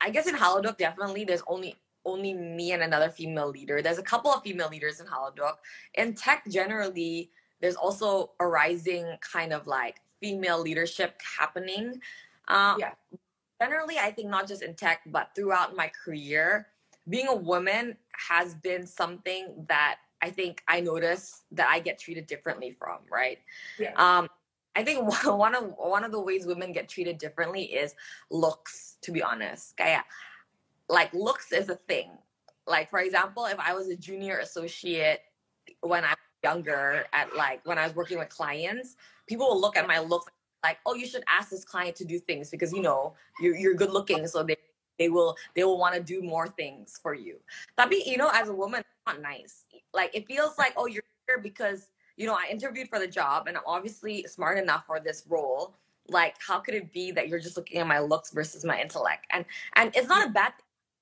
I 0.00 0.10
guess 0.10 0.26
in 0.26 0.34
Halodoc, 0.34 0.78
definitely 0.78 1.24
there's 1.24 1.42
only 1.46 1.76
only 2.06 2.34
me 2.34 2.72
and 2.72 2.82
another 2.82 3.08
female 3.08 3.48
leader. 3.48 3.80
There's 3.80 3.98
a 3.98 4.02
couple 4.02 4.30
of 4.30 4.42
female 4.42 4.68
leaders 4.68 5.00
in 5.00 5.06
Halodoc. 5.06 5.56
In 5.94 6.14
tech, 6.14 6.44
generally, 6.48 7.30
there's 7.60 7.76
also 7.76 8.32
a 8.40 8.46
rising 8.46 9.16
kind 9.20 9.52
of 9.52 9.66
like 9.66 10.00
female 10.20 10.60
leadership 10.60 11.20
happening. 11.38 12.00
Um, 12.48 12.76
Yeah. 12.78 12.92
Generally, 13.62 13.98
I 13.98 14.10
think 14.10 14.28
not 14.28 14.48
just 14.48 14.62
in 14.62 14.74
tech, 14.74 15.00
but 15.06 15.30
throughout 15.34 15.76
my 15.76 15.90
career, 16.04 16.66
being 17.08 17.28
a 17.28 17.34
woman 17.34 17.96
has 18.16 18.54
been 18.54 18.86
something 18.86 19.64
that 19.68 19.96
I 20.22 20.30
think 20.30 20.62
I 20.68 20.80
notice 20.80 21.42
that 21.52 21.68
I 21.68 21.80
get 21.80 21.98
treated 21.98 22.26
differently 22.26 22.70
from, 22.70 22.98
right? 23.10 23.38
Yeah. 23.78 23.92
Um, 23.96 24.28
I 24.76 24.82
think 24.82 25.06
one 25.24 25.54
of 25.54 25.74
one 25.76 26.04
of 26.04 26.12
the 26.12 26.20
ways 26.20 26.46
women 26.46 26.72
get 26.72 26.88
treated 26.88 27.18
differently 27.18 27.64
is 27.64 27.94
looks. 28.30 28.96
To 29.02 29.12
be 29.12 29.22
honest, 29.22 29.76
kaya 29.76 30.02
like 30.88 31.12
looks 31.12 31.52
is 31.52 31.68
a 31.68 31.76
thing. 31.76 32.10
Like 32.66 32.90
for 32.90 33.00
example, 33.00 33.46
if 33.46 33.58
I 33.58 33.74
was 33.74 33.88
a 33.88 33.96
junior 33.96 34.38
associate 34.38 35.20
when 35.80 36.04
I 36.04 36.10
was 36.10 36.16
younger, 36.42 37.04
at 37.12 37.34
like 37.36 37.60
when 37.66 37.78
I 37.78 37.84
was 37.84 37.94
working 37.94 38.18
with 38.18 38.30
clients, 38.30 38.96
people 39.26 39.46
will 39.46 39.60
look 39.60 39.76
at 39.76 39.86
my 39.86 39.98
looks 39.98 40.26
like, 40.62 40.78
oh, 40.86 40.94
you 40.94 41.06
should 41.06 41.22
ask 41.28 41.50
this 41.50 41.64
client 41.64 41.94
to 41.96 42.06
do 42.06 42.18
things 42.18 42.50
because 42.50 42.72
you 42.72 42.80
know 42.80 43.14
you're 43.40 43.54
you're 43.54 43.74
good 43.74 43.90
looking, 43.90 44.26
so 44.26 44.42
they 44.42 44.56
they 44.98 45.08
will 45.08 45.36
they 45.54 45.64
will 45.64 45.78
want 45.78 45.94
to 45.94 46.02
do 46.02 46.22
more 46.22 46.48
things 46.48 46.98
for 47.02 47.14
you. 47.14 47.38
Tapi 47.76 48.02
you 48.06 48.16
know, 48.16 48.30
as 48.32 48.48
a 48.48 48.54
woman, 48.54 48.80
it's 48.80 49.06
not 49.06 49.20
nice. 49.20 49.64
Like 49.92 50.14
it 50.14 50.26
feels 50.26 50.58
like 50.58 50.74
oh, 50.76 50.86
you're 50.86 51.02
here 51.26 51.38
because 51.38 51.90
you 52.16 52.26
know 52.26 52.34
I 52.34 52.50
interviewed 52.50 52.88
for 52.88 52.98
the 52.98 53.08
job 53.08 53.46
and 53.46 53.56
I'm 53.56 53.66
obviously 53.66 54.24
smart 54.28 54.58
enough 54.58 54.86
for 54.86 55.00
this 55.00 55.24
role. 55.28 55.74
Like 56.08 56.36
how 56.38 56.60
could 56.60 56.74
it 56.74 56.92
be 56.92 57.10
that 57.12 57.28
you're 57.28 57.40
just 57.40 57.56
looking 57.56 57.78
at 57.80 57.86
my 57.86 57.98
looks 57.98 58.30
versus 58.30 58.64
my 58.64 58.80
intellect? 58.80 59.26
And 59.30 59.44
and 59.76 59.90
it's 59.94 60.08
not 60.08 60.26
a 60.26 60.30
bad 60.30 60.52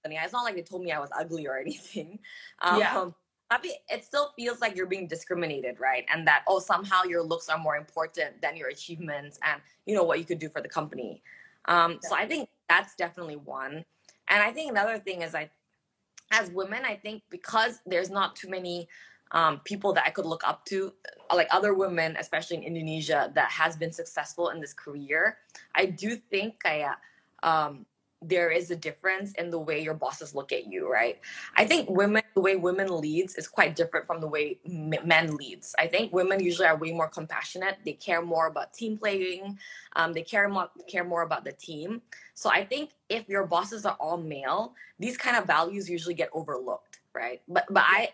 thing. 0.05 0.18
It's 0.20 0.33
not 0.33 0.44
like 0.44 0.55
they 0.55 0.62
told 0.62 0.83
me 0.83 0.92
I 0.92 1.00
was 1.00 1.11
ugly 1.16 1.46
or 1.46 1.59
anything. 1.64 2.18
Um, 2.61 2.78
Yeah. 2.78 3.11
Tapi 3.52 3.68
it 3.92 4.00
still 4.00 4.33
feels 4.33 4.64
like 4.64 4.74
you're 4.74 4.88
being 4.88 5.07
discriminated, 5.07 5.76
right? 5.76 6.09
And 6.09 6.26
that 6.26 6.40
oh 6.48 6.59
somehow 6.59 7.05
your 7.05 7.20
looks 7.20 7.50
are 7.50 7.59
more 7.59 7.76
important 7.76 8.40
than 8.40 8.57
your 8.57 8.68
achievements 8.72 9.38
and 9.44 9.61
you 9.85 9.94
know 9.94 10.05
what 10.05 10.18
you 10.18 10.24
could 10.24 10.40
do 10.40 10.48
for 10.48 10.62
the 10.64 10.72
company. 10.72 11.20
Um, 11.66 11.98
so 12.00 12.16
I 12.16 12.26
think 12.26 12.48
that's 12.72 12.94
definitely 12.94 13.37
one. 13.37 13.85
And 14.28 14.42
I 14.42 14.50
think 14.50 14.70
another 14.70 14.98
thing 14.98 15.20
is 15.20 15.35
I, 15.35 15.50
as 16.30 16.50
women, 16.50 16.82
I 16.87 16.96
think 16.96 17.22
because 17.28 17.80
there's 17.85 18.11
not 18.11 18.35
too 18.35 18.48
many 18.48 18.88
um, 19.32 19.61
people 19.64 19.92
that 19.92 20.04
I 20.06 20.11
could 20.11 20.24
look 20.24 20.42
up 20.46 20.64
to, 20.66 20.92
uh, 21.30 21.37
like 21.37 21.48
other 21.50 21.74
women, 21.74 22.16
especially 22.18 22.56
in 22.58 22.62
Indonesia, 22.62 23.30
that 23.35 23.50
has 23.50 23.76
been 23.76 23.92
successful 23.92 24.48
in 24.48 24.61
this 24.61 24.72
career. 24.72 25.37
I 25.74 25.87
do 25.87 26.16
think 26.16 26.62
kaya, 26.62 26.96
um, 27.42 27.85
there 28.22 28.50
is 28.50 28.70
a 28.70 28.76
difference 28.76 29.32
in 29.32 29.50
the 29.50 29.58
way 29.58 29.82
your 29.82 29.94
bosses 29.94 30.35
look 30.35 30.52
at 30.52 30.66
you, 30.66 30.90
right? 30.90 31.20
I 31.56 31.64
think 31.64 31.90
women, 31.90 32.22
the 32.35 32.40
way 32.40 32.56
women 32.56 33.00
leads 33.00 33.35
is 33.35 33.48
quite 33.48 33.74
different 33.74 34.06
from 34.06 34.20
the 34.20 34.28
way 34.28 34.58
m- 34.64 34.94
men 35.04 35.37
leads. 35.37 35.74
I 35.78 35.87
think 35.87 36.12
women 36.12 36.42
usually 36.42 36.68
are 36.68 36.76
way 36.76 36.92
more 36.92 37.08
compassionate. 37.08 37.78
They 37.85 37.94
care 37.94 38.22
more 38.22 38.46
about 38.46 38.72
team 38.72 38.96
playing. 38.96 39.58
Um, 39.96 40.12
they 40.12 40.22
care 40.22 40.48
more 40.48 40.70
care 40.88 41.04
more 41.04 41.22
about 41.22 41.44
the 41.44 41.52
team. 41.52 42.02
So 42.35 42.50
I 42.50 42.64
think 42.64 42.90
if 43.08 43.28
your 43.28 43.46
bosses 43.46 43.85
are 43.85 43.96
all 44.00 44.16
male, 44.16 44.74
these 44.98 45.16
kind 45.16 45.37
of 45.37 45.46
values 45.46 45.90
usually 45.90 46.14
get 46.14 46.30
overlooked, 46.32 47.00
right? 47.14 47.42
But 47.48 47.66
but 47.70 47.85
I 47.87 48.11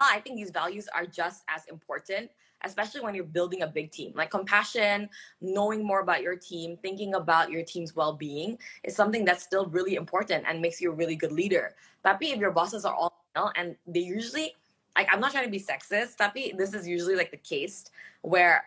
I 0.00 0.20
think 0.20 0.36
these 0.36 0.50
values 0.50 0.88
are 0.94 1.06
just 1.06 1.42
as 1.48 1.64
important, 1.66 2.30
especially 2.64 3.00
when 3.00 3.14
you're 3.14 3.24
building 3.24 3.62
a 3.62 3.66
big 3.66 3.90
team. 3.90 4.12
Like 4.14 4.30
compassion, 4.30 5.08
knowing 5.40 5.84
more 5.84 6.00
about 6.00 6.22
your 6.22 6.36
team, 6.36 6.76
thinking 6.82 7.14
about 7.14 7.50
your 7.50 7.62
team's 7.62 7.94
well-being 7.94 8.58
is 8.84 8.96
something 8.96 9.24
that's 9.24 9.42
still 9.42 9.66
really 9.66 9.94
important 9.94 10.44
and 10.46 10.60
makes 10.60 10.80
you 10.80 10.90
a 10.90 10.94
really 10.94 11.16
good 11.16 11.32
leader. 11.32 11.74
Tapi 12.04 12.30
if 12.30 12.38
your 12.38 12.50
bosses 12.50 12.84
are 12.84 12.94
all 12.94 13.24
male 13.34 13.52
and 13.56 13.76
they 13.86 14.00
usually 14.00 14.54
like 14.96 15.08
I'm 15.12 15.20
not 15.20 15.30
trying 15.30 15.44
to 15.44 15.50
be 15.50 15.60
sexist, 15.60 16.16
tapi 16.18 16.56
this 16.58 16.74
is 16.74 16.86
usually 16.86 17.14
like 17.14 17.30
the 17.30 17.38
case 17.38 17.86
where 18.22 18.64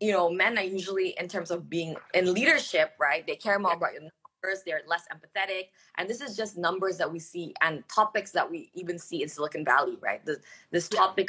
you 0.00 0.12
know 0.12 0.30
men 0.32 0.56
are 0.56 0.64
usually 0.64 1.14
in 1.20 1.28
terms 1.28 1.50
of 1.50 1.68
being 1.68 1.94
in 2.14 2.32
leadership, 2.32 2.96
right? 2.98 3.26
They 3.26 3.36
care 3.36 3.58
more 3.58 3.74
about 3.74 3.92
your 3.92 4.08
numbers, 4.08 4.64
they're 4.64 4.80
less 4.88 5.04
empathetic, 5.12 5.68
and 5.98 6.08
this 6.08 6.24
is 6.24 6.36
just 6.36 6.56
numbers 6.56 6.96
that 6.96 7.10
we 7.12 7.20
see 7.20 7.52
and 7.60 7.84
topics 7.88 8.32
that 8.32 8.48
we 8.48 8.70
even 8.72 8.98
see 8.98 9.22
in 9.22 9.28
Silicon 9.28 9.64
Valley, 9.64 9.98
right? 10.00 10.24
This 10.24 10.38
this 10.72 10.88
Yeah. 10.88 11.04
topic 11.04 11.28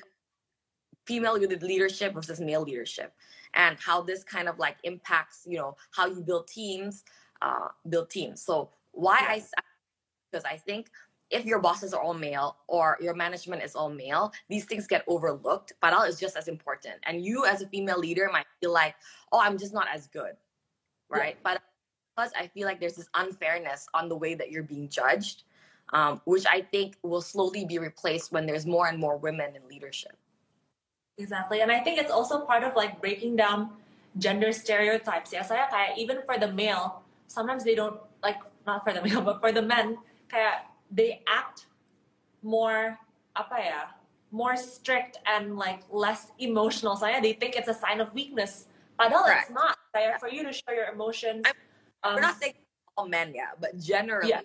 female 1.05 1.37
leadership 1.37 2.13
versus 2.13 2.39
male 2.39 2.61
leadership 2.61 3.13
and 3.53 3.77
how 3.79 4.01
this 4.01 4.23
kind 4.23 4.47
of 4.47 4.59
like 4.59 4.77
impacts 4.83 5.43
you 5.47 5.57
know 5.57 5.75
how 5.91 6.05
you 6.07 6.21
build 6.21 6.47
teams 6.47 7.03
uh, 7.41 7.67
build 7.89 8.09
teams 8.09 8.41
so 8.41 8.69
why 8.91 9.19
Yeah. 9.21 9.35
i 9.35 9.43
because 10.31 10.45
i 10.45 10.57
think 10.57 10.89
if 11.31 11.45
your 11.45 11.59
bosses 11.59 11.93
are 11.93 12.01
all 12.01 12.13
male 12.13 12.57
or 12.67 12.97
your 13.01 13.15
management 13.15 13.63
is 13.63 13.75
all 13.75 13.89
male 13.89 14.31
these 14.49 14.65
things 14.65 14.87
get 14.87 15.03
overlooked 15.07 15.73
padahal 15.81 16.03
is 16.03 16.19
just 16.19 16.37
as 16.37 16.47
important 16.47 16.95
and 17.03 17.23
you 17.25 17.45
as 17.45 17.61
a 17.61 17.67
female 17.67 17.99
leader 17.99 18.29
might 18.31 18.45
feel 18.61 18.71
like 18.73 18.95
oh 19.31 19.39
i'm 19.39 19.57
just 19.57 19.73
not 19.73 19.87
as 19.93 20.07
good 20.07 20.35
Yeah. 21.11 21.17
right 21.19 21.37
but 21.43 21.61
plus 22.15 22.31
i 22.39 22.47
feel 22.47 22.65
like 22.67 22.79
there's 22.79 22.95
this 22.95 23.09
unfairness 23.15 23.87
on 23.93 24.09
the 24.09 24.15
way 24.15 24.33
that 24.35 24.51
you're 24.51 24.63
being 24.63 24.89
judged 24.89 25.43
um, 25.93 26.21
which 26.25 26.45
i 26.51 26.61
think 26.61 26.97
will 27.03 27.21
slowly 27.21 27.65
be 27.65 27.79
replaced 27.79 28.31
when 28.31 28.45
there's 28.45 28.65
more 28.65 28.87
and 28.87 28.99
more 28.99 29.17
women 29.17 29.55
in 29.55 29.67
leadership 29.67 30.17
Exactly. 31.17 31.61
And 31.61 31.71
I 31.71 31.79
think 31.79 31.99
it's 31.99 32.11
also 32.11 32.45
part 32.45 32.63
of 32.63 32.75
like 32.75 32.99
breaking 32.99 33.35
down 33.35 33.69
gender 34.17 34.51
stereotypes. 34.51 35.31
Ya, 35.31 35.43
saya 35.43 35.67
kayak 35.71 35.97
even 35.97 36.23
for 36.27 36.37
the 36.37 36.51
male, 36.51 37.03
sometimes 37.27 37.63
they 37.63 37.75
don't 37.75 37.99
like 38.23 38.39
not 38.67 38.83
for 38.83 38.91
the 38.91 39.01
male, 39.05 39.21
but 39.21 39.39
for 39.39 39.51
the 39.51 39.63
men, 39.63 39.97
kayak 40.27 40.67
they 40.91 41.23
act 41.27 41.67
more 42.43 42.99
apa 43.35 43.57
ya, 43.59 43.81
more 44.31 44.55
strict 44.59 45.19
and 45.23 45.55
like 45.55 45.83
less 45.87 46.31
emotional. 46.39 46.95
Saya 46.95 47.23
they 47.23 47.33
think 47.33 47.55
it's 47.55 47.71
a 47.71 47.77
sign 47.77 48.03
of 48.03 48.11
weakness. 48.11 48.67
Padahal 48.99 49.27
it's 49.27 49.47
Correct. 49.47 49.55
not. 49.55 49.75
Kayak 49.95 50.19
for 50.19 50.27
you 50.27 50.43
to 50.43 50.51
show 50.51 50.71
your 50.75 50.91
emotions. 50.91 51.47
Um, 52.03 52.15
we're 52.15 52.27
not 52.27 52.39
saying 52.39 52.59
all 52.97 53.07
men, 53.07 53.31
yeah, 53.35 53.55
but 53.59 53.79
generally, 53.79 54.29
yeah. 54.29 54.43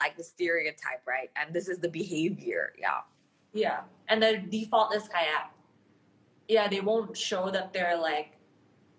like 0.00 0.16
the 0.16 0.24
stereotype, 0.24 1.02
right? 1.06 1.30
And 1.36 1.54
this 1.54 1.68
is 1.68 1.78
the 1.78 1.88
behavior, 1.88 2.72
yeah. 2.78 3.06
Yeah. 3.52 3.80
And 4.08 4.22
the 4.22 4.38
default 4.38 4.94
is 4.94 5.08
kayak, 5.08 5.50
yeah, 6.48 6.68
they 6.68 6.80
won't 6.80 7.16
show 7.16 7.50
that 7.50 7.72
they're 7.72 7.98
like, 7.98 8.32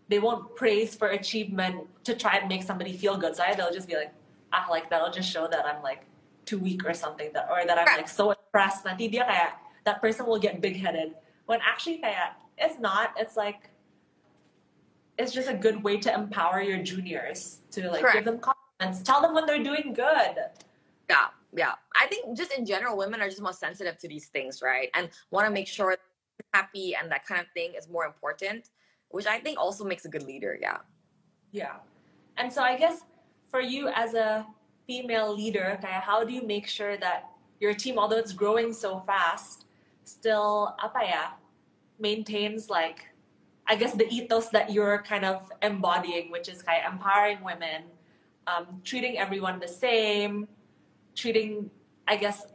they 0.09 0.19
won't 0.19 0.55
praise 0.55 0.95
for 0.95 1.09
achievement 1.09 1.87
to 2.05 2.15
try 2.15 2.37
and 2.37 2.47
make 2.47 2.63
somebody 2.63 2.93
feel 2.93 3.17
good. 3.17 3.35
So 3.35 3.43
I, 3.43 3.53
they'll 3.55 3.73
just 3.73 3.87
be 3.87 3.95
like, 3.95 4.13
ah, 4.53 4.67
like 4.69 4.89
that'll 4.89 5.11
just 5.11 5.29
show 5.29 5.47
that 5.47 5.65
I'm 5.65 5.83
like 5.83 6.05
too 6.45 6.57
weak 6.57 6.85
or 6.85 6.93
something 6.93 7.29
that, 7.33 7.47
or 7.51 7.65
that 7.65 7.77
I'm 7.77 7.97
like 7.97 8.07
so 8.07 8.31
impressed. 8.31 8.85
Nanti 8.85 9.11
dia 9.11 9.25
kayak, 9.25 9.59
that 9.83 10.01
person 10.01 10.25
will 10.25 10.39
get 10.39 10.61
big 10.61 10.77
headed. 10.77 11.13
When 11.45 11.59
actually 11.61 11.97
kayak, 11.97 12.37
it's 12.57 12.79
not. 12.79 13.11
It's 13.17 13.35
like, 13.35 13.69
it's 15.17 15.33
just 15.33 15.49
a 15.49 15.53
good 15.53 15.83
way 15.83 15.97
to 15.97 16.13
empower 16.13 16.61
your 16.61 16.77
juniors 16.77 17.59
to 17.71 17.89
like 17.89 18.01
Correct. 18.01 18.15
give 18.15 18.25
them 18.25 18.39
confidence, 18.39 19.03
tell 19.03 19.21
them 19.21 19.33
when 19.33 19.45
they're 19.45 19.63
doing 19.63 19.93
good. 19.93 20.37
Yeah, 21.09 21.27
yeah. 21.55 21.73
I 21.95 22.07
think 22.07 22.37
just 22.37 22.53
in 22.53 22.65
general, 22.65 22.95
women 22.95 23.19
are 23.21 23.27
just 23.27 23.41
more 23.41 23.53
sensitive 23.53 23.97
to 23.97 24.07
these 24.07 24.27
things, 24.27 24.61
right? 24.61 24.89
And 24.93 25.09
want 25.31 25.47
to 25.47 25.51
make 25.51 25.67
sure 25.67 25.97
happy 26.53 26.95
and 26.95 27.11
that 27.11 27.25
kind 27.25 27.41
of 27.41 27.47
thing 27.53 27.73
is 27.77 27.89
more 27.89 28.05
important, 28.05 28.69
which 29.09 29.27
I 29.27 29.39
think 29.39 29.59
also 29.59 29.83
makes 29.83 30.05
a 30.05 30.09
good 30.09 30.23
leader, 30.23 30.57
yeah. 30.61 30.77
Yeah. 31.51 31.77
And 32.37 32.51
so 32.51 32.61
I 32.61 32.77
guess 32.77 33.01
for 33.49 33.61
you 33.61 33.89
as 33.89 34.13
a 34.13 34.45
female 34.85 35.35
leader, 35.35 35.77
kaya 35.81 35.99
how 35.99 36.23
do 36.23 36.33
you 36.33 36.45
make 36.45 36.67
sure 36.67 36.97
that 36.97 37.29
your 37.59 37.73
team, 37.73 37.97
although 37.97 38.17
it's 38.17 38.33
growing 38.33 38.73
so 38.73 38.99
fast, 38.99 39.65
still 40.03 40.75
apa 40.79 40.99
ya, 41.03 41.23
maintains 41.99 42.69
like 42.69 43.05
I 43.67 43.75
guess 43.75 43.93
the 43.93 44.07
ethos 44.07 44.47
that 44.49 44.71
you're 44.71 45.03
kind 45.03 45.25
of 45.25 45.51
embodying, 45.61 46.31
which 46.31 46.47
is 46.47 46.63
of 46.63 46.93
empowering 46.93 47.43
women, 47.43 47.83
um, 48.47 48.79
treating 48.85 49.17
everyone 49.17 49.59
the 49.59 49.67
same, 49.67 50.47
treating 51.15 51.69
I 52.07 52.15
guess 52.15 52.47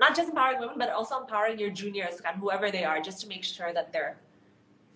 not 0.00 0.16
just 0.16 0.30
empowering 0.30 0.60
women, 0.60 0.76
but 0.78 0.90
also 0.90 1.20
empowering 1.20 1.58
your 1.58 1.70
juniors 1.70 2.20
and 2.26 2.40
whoever 2.40 2.70
they 2.70 2.84
are, 2.84 3.00
just 3.00 3.20
to 3.20 3.28
make 3.28 3.44
sure 3.44 3.72
that 3.72 3.92
they're 3.92 4.16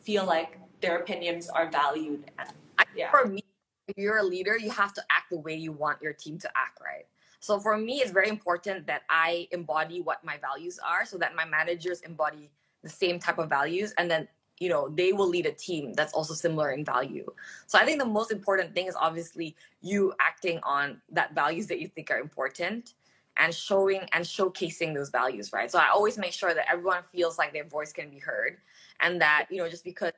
feel 0.03 0.27
like 0.27 0.59
their 0.81 0.99
opinions 0.99 1.49
are 1.49 1.71
valued 1.71 2.31
and 2.39 2.49
Yeah. 2.95 3.11
For 3.11 3.27
me, 3.27 3.43
if 3.89 3.97
you're 3.97 4.19
a 4.19 4.23
leader, 4.23 4.57
you 4.57 4.71
have 4.71 4.93
to 4.95 5.03
act 5.11 5.31
the 5.31 5.39
way 5.39 5.55
you 5.55 5.73
want 5.73 6.01
your 6.03 6.13
team 6.13 6.39
to 6.39 6.49
act, 6.57 6.81
right? 6.83 7.07
So 7.41 7.59
for 7.59 7.77
me, 7.77 8.01
it's 8.01 8.11
very 8.11 8.29
important 8.29 8.87
that 8.87 9.03
I 9.09 9.49
embody 9.51 10.01
what 10.01 10.25
my 10.25 10.39
values 10.39 10.79
are 10.79 11.05
so 11.05 11.19
that 11.19 11.35
my 11.35 11.45
managers 11.45 12.01
embody 12.01 12.51
the 12.83 12.89
same 12.89 13.19
type 13.19 13.39
of 13.39 13.49
values 13.49 13.95
and 13.99 14.11
then 14.11 14.29
you 14.59 14.69
know 14.69 14.89
they 14.91 15.13
will 15.13 15.27
lead 15.27 15.47
a 15.47 15.53
team 15.53 15.93
that's 15.95 16.13
also 16.13 16.33
similar 16.33 16.71
in 16.71 16.85
value 16.85 17.27
so 17.67 17.77
i 17.79 17.85
think 17.85 17.99
the 17.99 18.05
most 18.05 18.31
important 18.31 18.73
thing 18.73 18.87
is 18.87 18.95
obviously 18.95 19.57
you 19.81 20.13
acting 20.21 20.61
on 20.63 21.01
that 21.11 21.35
values 21.35 21.67
that 21.67 21.81
you 21.81 21.89
think 21.89 22.11
are 22.11 22.21
important 22.21 22.95
and 23.37 23.55
showing 23.55 24.01
and 24.13 24.25
showcasing 24.25 24.95
those 24.95 25.11
values 25.11 25.53
right 25.53 25.71
so 25.71 25.79
i 25.79 25.89
always 25.89 26.19
make 26.19 26.33
sure 26.33 26.55
that 26.55 26.71
everyone 26.71 27.03
feels 27.03 27.39
like 27.39 27.53
their 27.53 27.65
voice 27.65 27.93
can 27.93 28.09
be 28.11 28.19
heard 28.19 28.57
and 29.01 29.21
that 29.21 29.47
you 29.51 29.59
know 29.59 29.69
just 29.69 29.85
because 29.85 30.13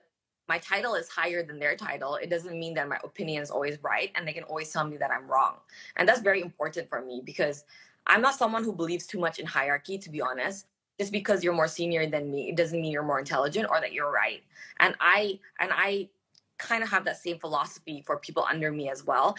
my 0.49 0.59
title 0.59 0.95
is 0.95 1.09
higher 1.09 1.43
than 1.43 1.59
their 1.59 1.77
title 1.77 2.17
it 2.17 2.31
doesn't 2.31 2.59
mean 2.59 2.75
that 2.75 2.89
my 2.89 2.99
opinion 3.03 3.43
is 3.43 3.51
always 3.51 3.79
right 3.83 4.13
and 4.15 4.29
they 4.29 4.33
can 4.33 4.45
always 4.45 4.71
tell 4.71 4.87
me 4.87 4.97
that 4.97 5.11
i'm 5.11 5.27
wrong 5.27 5.55
and 5.97 6.09
that's 6.09 6.21
very 6.21 6.41
important 6.41 6.89
for 6.89 7.01
me 7.03 7.23
because 7.25 7.65
I'm 8.07 8.23
not 8.23 8.37
someone 8.37 8.65
who 8.65 8.73
believes 8.73 9.07
too 9.07 9.19
much 9.19 9.39
in 9.39 9.47
hierarchy, 9.47 9.99
to 9.99 10.11
be 10.11 10.21
honest. 10.21 10.67
Just 10.99 11.13
because 11.13 11.45
you're 11.45 11.53
more 11.53 11.69
senior 11.69 12.09
than 12.09 12.31
me, 12.31 12.49
it 12.49 12.57
doesn't 12.57 12.81
mean 12.81 12.91
you're 12.91 13.03
more 13.03 13.19
intelligent 13.19 13.69
or 13.69 13.81
that 13.81 13.93
you're 13.93 14.11
right. 14.11 14.43
And 14.81 14.95
I 15.01 15.39
and 15.61 15.71
I 15.75 16.09
kind 16.59 16.83
of 16.83 16.89
have 16.89 17.05
that 17.05 17.19
same 17.19 17.39
philosophy 17.39 18.03
for 18.07 18.17
people 18.19 18.47
under 18.51 18.73
me 18.73 18.89
as 18.89 19.05
well. 19.05 19.37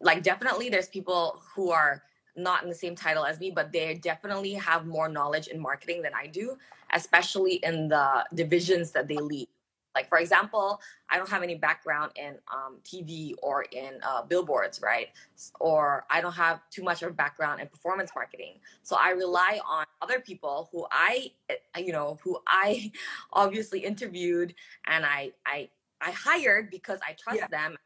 Like 0.00 0.22
definitely 0.22 0.68
there's 0.68 0.88
people 0.88 1.42
who 1.54 1.70
are 1.70 2.02
not 2.36 2.62
in 2.62 2.68
the 2.68 2.74
same 2.74 2.94
title 2.94 3.24
as 3.24 3.38
me, 3.40 3.50
but 3.50 3.72
they 3.72 3.94
definitely 3.94 4.54
have 4.54 4.86
more 4.86 5.08
knowledge 5.08 5.48
in 5.48 5.60
marketing 5.60 6.02
than 6.02 6.12
I 6.14 6.26
do, 6.26 6.56
especially 6.92 7.54
in 7.56 7.88
the 7.88 8.24
divisions 8.34 8.90
that 8.92 9.08
they 9.08 9.16
lead. 9.16 9.48
Like 9.94 10.08
for 10.08 10.18
example, 10.18 10.80
I 11.10 11.18
don't 11.18 11.28
have 11.28 11.42
any 11.42 11.54
background 11.54 12.12
in 12.16 12.36
um, 12.52 12.78
TV 12.82 13.34
or 13.42 13.62
in 13.72 14.00
uh, 14.02 14.22
billboards, 14.22 14.80
right? 14.82 15.08
Or 15.60 16.06
I 16.08 16.20
don't 16.20 16.32
have 16.32 16.60
too 16.70 16.82
much 16.82 17.02
of 17.02 17.10
a 17.10 17.12
background 17.12 17.60
in 17.60 17.68
performance 17.68 18.10
marketing. 18.14 18.54
So 18.82 18.96
I 18.98 19.10
rely 19.10 19.60
on 19.68 19.84
other 20.00 20.20
people 20.20 20.70
who 20.72 20.86
I, 20.90 21.32
eh, 21.50 21.56
you 21.78 21.92
know, 21.92 22.18
who 22.22 22.38
I 22.46 22.90
obviously 23.32 23.80
interviewed 23.80 24.54
and 24.86 25.04
I 25.04 25.32
I 25.44 25.68
I 26.00 26.10
hired 26.10 26.70
because 26.70 26.98
I 27.06 27.12
trust 27.12 27.40
yeah. 27.40 27.46
them, 27.48 27.76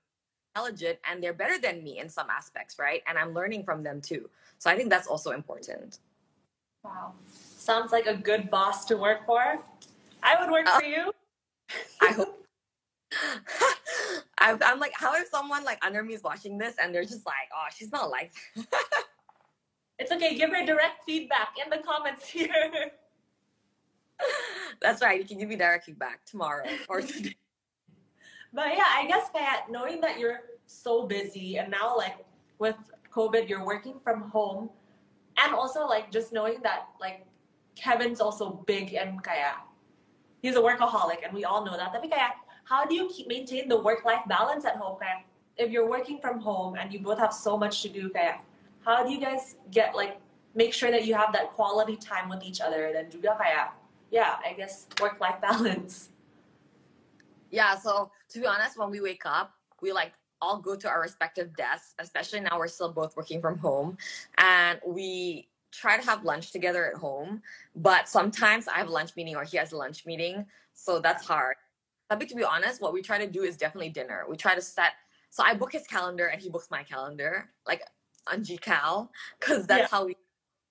intelligent, 0.57 0.99
and 1.09 1.23
they're 1.23 1.33
better 1.33 1.59
than 1.59 1.83
me 1.83 1.99
in 1.99 2.09
some 2.09 2.29
aspects, 2.31 2.79
right? 2.79 3.03
And 3.07 3.19
I'm 3.19 3.35
learning 3.35 3.65
from 3.65 3.83
them 3.83 4.01
too. 4.01 4.29
So 4.59 4.71
I 4.71 4.77
think 4.77 4.91
that's 4.91 5.07
also 5.07 5.33
important. 5.33 5.99
Wow, 6.83 7.13
sounds 7.25 7.93
like 7.93 8.07
a 8.07 8.15
good 8.15 8.51
boss 8.51 8.85
to 8.87 8.97
work 8.97 9.27
for. 9.27 9.59
I 10.23 10.41
would 10.41 10.51
work 10.51 10.67
uh, 10.67 10.79
for 10.79 10.87
you. 10.87 11.13
I 12.01 12.13
hope. 12.13 12.43
I, 14.39 14.57
am 14.63 14.81
like, 14.81 14.93
how 14.95 15.15
if 15.17 15.29
someone 15.29 15.65
like 15.65 15.85
under 15.85 16.03
me 16.03 16.15
is 16.15 16.23
watching 16.23 16.59
this 16.59 16.75
and 16.83 16.95
they're 16.95 17.05
just 17.05 17.27
like, 17.27 17.49
oh, 17.55 17.67
she's 17.75 17.93
not 17.93 18.11
like. 18.11 18.33
it's 19.99 20.13
okay. 20.13 20.37
Give 20.37 20.51
her 20.51 20.65
direct 20.65 21.05
feedback 21.07 21.51
in 21.63 21.71
the 21.71 21.85
comments 21.85 22.29
here. 22.29 22.91
That's 24.81 25.03
right. 25.03 25.19
You 25.21 25.27
can 25.27 25.39
give 25.39 25.49
me 25.49 25.57
direct 25.57 25.85
feedback 25.87 26.25
tomorrow 26.25 26.65
or 26.89 27.01
today. 27.01 27.35
But 28.53 28.77
yeah, 28.77 28.89
I 28.89 29.07
guess 29.07 29.31
Pat, 29.35 29.71
knowing 29.71 30.01
that 30.01 30.19
you're 30.19 30.41
so 30.67 31.07
busy 31.07 31.59
and 31.59 31.71
now 31.71 31.97
like 31.97 32.25
with 32.59 32.77
COVID, 33.13 33.49
you're 33.49 33.65
working 33.65 34.01
from 34.03 34.23
home, 34.31 34.71
and 35.39 35.55
also 35.55 35.87
like 35.87 36.11
just 36.11 36.33
knowing 36.33 36.61
that 36.63 36.89
like 37.01 37.27
Kevin's 37.75 38.21
also 38.21 38.65
big 38.67 38.95
and 38.95 39.23
kaya 39.23 39.53
he's 40.47 40.57
a 40.57 40.61
workaholic 40.61 41.25
and 41.25 41.33
we 41.33 41.45
all 41.45 41.65
know 41.65 41.77
that. 41.77 41.93
Tapi 41.93 42.09
kaya, 42.09 42.31
how 42.65 42.87
do 42.87 42.95
you 42.95 43.09
keep 43.09 43.27
maintain 43.29 43.69
the 43.69 43.79
work-life 43.79 44.23
balance 44.29 44.65
at 44.65 44.77
home? 44.77 44.99
Kaya, 44.99 45.27
if 45.57 45.71
you're 45.71 45.89
working 45.89 46.19
from 46.21 46.41
home 46.41 46.77
and 46.77 46.93
you 46.93 47.01
both 47.01 47.19
have 47.19 47.33
so 47.33 47.57
much 47.57 47.83
to 47.83 47.89
do, 47.89 48.09
kaya, 48.11 48.39
how 48.85 49.03
do 49.03 49.11
you 49.11 49.21
guys 49.21 49.57
get 49.71 49.95
like 49.95 50.21
make 50.55 50.73
sure 50.73 50.91
that 50.91 51.05
you 51.05 51.15
have 51.15 51.33
that 51.33 51.53
quality 51.53 51.97
time 51.97 52.29
with 52.29 52.43
each 52.43 52.61
other? 52.61 52.91
Then 52.93 53.11
juga 53.11 53.37
kaya, 53.37 53.75
yeah, 54.11 54.39
I 54.45 54.55
guess 54.55 54.87
work-life 55.01 55.41
balance. 55.49 56.11
Yeah, 57.51 57.79
so 57.79 58.11
to 58.31 58.41
be 58.41 58.47
honest, 58.47 58.79
when 58.79 58.91
we 58.91 59.01
wake 59.01 59.23
up, 59.25 59.53
we 59.83 59.93
like 59.93 60.13
all 60.41 60.61
go 60.61 60.77
to 60.77 60.89
our 60.89 61.01
respective 61.01 61.57
desks, 61.57 61.95
especially 61.99 62.41
now 62.41 62.59
we're 62.59 62.69
still 62.69 62.93
both 62.93 63.17
working 63.17 63.41
from 63.41 63.59
home. 63.59 63.97
And 64.39 64.81
we 64.87 65.49
try 65.73 65.97
to 65.97 66.05
have 66.05 66.25
lunch 66.25 66.53
together 66.53 66.87
at 66.87 66.95
home, 66.95 67.43
but 67.75 68.09
sometimes 68.09 68.69
I 68.69 68.79
have 68.79 68.89
a 68.89 68.93
lunch 68.93 69.17
meeting 69.17 69.37
or 69.37 69.45
he 69.45 69.57
has 69.57 69.73
a 69.73 69.77
lunch 69.77 70.07
meeting, 70.07 70.47
so 70.73 70.99
that's 70.99 71.27
hard. 71.27 71.57
But 72.09 72.21
to 72.29 72.35
be 72.35 72.45
honest, 72.45 72.81
what 72.81 72.93
we 72.93 73.03
try 73.03 73.19
to 73.19 73.27
do 73.27 73.43
is 73.43 73.57
definitely 73.57 73.91
dinner. 73.91 74.25
We 74.29 74.37
try 74.37 74.55
to 74.55 74.61
set. 74.61 74.93
So 75.31 75.43
I 75.45 75.55
book 75.55 75.73
his 75.73 75.87
calendar 75.87 76.27
and 76.27 76.41
he 76.41 76.49
books 76.49 76.69
my 76.71 76.83
calendar, 76.85 77.51
like 77.67 77.83
on 78.33 78.43
GCal, 78.43 79.09
because 79.41 79.67
that's 79.67 79.93
yeah. 79.93 79.99
how 79.99 80.07
we 80.07 80.17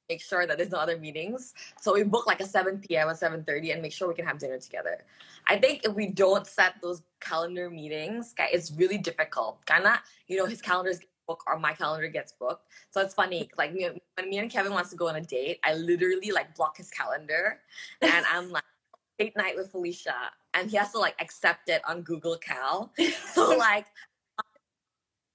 make 0.10 0.22
sure 0.22 0.46
that 0.46 0.58
there's 0.58 0.72
no 0.72 0.78
other 0.78 0.98
meetings. 0.98 1.54
So 1.82 1.94
we 1.94 2.04
book 2.04 2.28
like 2.28 2.40
a 2.40 2.46
7 2.46 2.80
p.m. 2.80 3.10
or 3.10 3.14
7:30 3.14 3.74
and 3.74 3.82
make 3.82 3.92
sure 3.94 4.08
we 4.08 4.14
can 4.14 4.26
have 4.26 4.40
dinner 4.40 4.60
together. 4.60 5.04
I 5.48 5.58
think 5.58 5.86
if 5.86 5.94
we 5.94 6.08
don't 6.08 6.48
set 6.48 6.76
those 6.82 7.02
calendar 7.20 7.70
meetings, 7.70 8.34
it's 8.38 8.72
really 8.72 8.98
difficult. 8.98 9.66
Kinda, 9.66 10.02
you 10.28 10.38
know, 10.38 10.46
his 10.46 10.62
calendars 10.62 11.00
book 11.28 11.44
or 11.48 11.58
my 11.58 11.74
calendar 11.74 12.08
gets 12.08 12.34
booked. 12.34 12.68
So 12.92 13.02
it's 13.02 13.14
funny, 13.14 13.50
like 13.58 13.74
me, 13.74 13.90
when 14.18 14.30
me 14.30 14.38
and 14.38 14.50
Kevin 14.50 14.74
wants 14.74 14.90
to 14.92 14.96
go 14.96 15.08
on 15.08 15.16
a 15.16 15.22
date, 15.22 15.60
I 15.64 15.74
literally 15.74 16.32
like 16.32 16.56
block 16.56 16.78
his 16.78 16.90
calendar, 16.90 17.60
and 18.02 18.26
I'm 18.32 18.50
like 18.50 18.64
date 19.18 19.36
night 19.36 19.56
with 19.56 19.72
Felicia, 19.72 20.16
and 20.54 20.70
he 20.70 20.78
has 20.78 20.92
to 20.92 21.00
like 21.00 21.16
accept 21.20 21.70
it 21.70 21.82
on 21.88 22.02
Google 22.02 22.38
Cal. 22.38 22.92
So 23.34 23.50
like, 23.58 23.88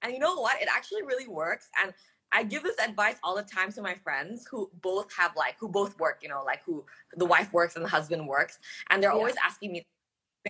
and 0.02 0.12
you 0.12 0.18
know 0.18 0.40
what? 0.40 0.62
It 0.62 0.68
actually 0.74 1.02
really 1.02 1.28
works, 1.28 1.68
and 1.82 1.92
I 2.32 2.44
give 2.44 2.62
this 2.62 2.78
advice 2.78 3.16
all 3.22 3.34
the 3.34 3.42
time 3.42 3.72
to 3.72 3.82
my 3.82 3.94
friends 3.94 4.46
who 4.48 4.70
both 4.82 5.12
have 5.16 5.34
like 5.36 5.56
who 5.58 5.68
both 5.68 5.98
work, 5.98 6.20
you 6.22 6.28
know, 6.28 6.42
like 6.44 6.62
who 6.64 6.84
the 7.16 7.24
wife 7.24 7.52
works 7.52 7.76
and 7.76 7.84
the 7.84 7.88
husband 7.88 8.26
works, 8.26 8.58
and 8.90 9.02
they're 9.02 9.10
yeah. 9.10 9.16
always 9.16 9.34
asking 9.44 9.72
me, 9.72 9.86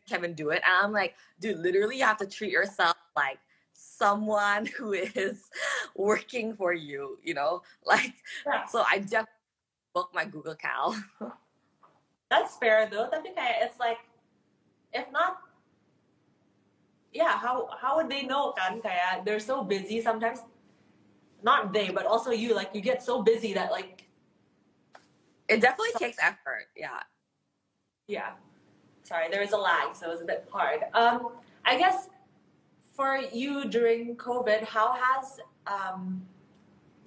Kevin 0.09 0.35
do 0.35 0.51
it? 0.51 0.63
And 0.65 0.85
I'm 0.85 0.93
like, 0.93 1.15
dude, 1.41 1.59
literally, 1.59 1.99
you 1.99 2.05
have 2.05 2.19
to 2.19 2.27
treat 2.27 2.53
yourself 2.53 2.97
like 3.17 3.39
someone 3.73 4.67
who 4.77 4.93
is 4.93 5.49
working 5.97 6.55
for 6.55 6.73
you, 6.73 7.19
you 7.23 7.35
know? 7.35 7.63
Like, 7.87 8.15
yeah. 8.47 8.67
so 8.67 8.85
I 8.89 9.01
just 9.01 9.29
book 9.95 10.11
my 10.15 10.25
Google 10.25 10.55
Cal. 10.55 10.97
That's 12.31 12.57
fair 12.57 12.89
though. 12.89 13.09
I 13.13 13.19
think 13.19 13.37
it's 13.37 13.81
like, 13.81 13.99
if 14.93 15.11
not, 15.11 15.39
yeah, 17.13 17.37
how 17.37 17.69
how 17.81 17.97
would 17.97 18.09
they 18.09 18.23
know 18.23 18.53
kan? 18.53 18.81
Kaya 18.81 19.23
they're 19.25 19.43
so 19.43 19.65
busy 19.65 20.01
sometimes. 20.01 20.43
Not 21.43 21.73
they, 21.73 21.91
but 21.91 22.07
also 22.07 22.31
you. 22.31 22.55
Like 22.55 22.71
you 22.75 22.81
get 22.81 23.03
so 23.03 23.23
busy 23.23 23.53
that 23.55 23.71
like. 23.71 24.05
It 25.49 25.61
definitely 25.61 25.99
takes 25.99 26.19
effort. 26.23 26.69
Yeah. 26.77 27.01
Yeah. 28.07 28.31
Sorry, 29.03 29.29
there 29.31 29.41
was 29.41 29.53
a 29.53 29.57
lag, 29.57 29.97
so 29.97 30.07
it 30.07 30.13
was 30.13 30.21
a 30.21 30.25
bit 30.25 30.47
hard. 30.53 30.85
Um, 30.95 31.31
I 31.65 31.77
guess 31.77 32.09
for 32.95 33.19
you 33.33 33.69
during 33.69 34.15
COVID, 34.17 34.63
how 34.63 34.93
has 34.93 35.41
um, 35.67 36.23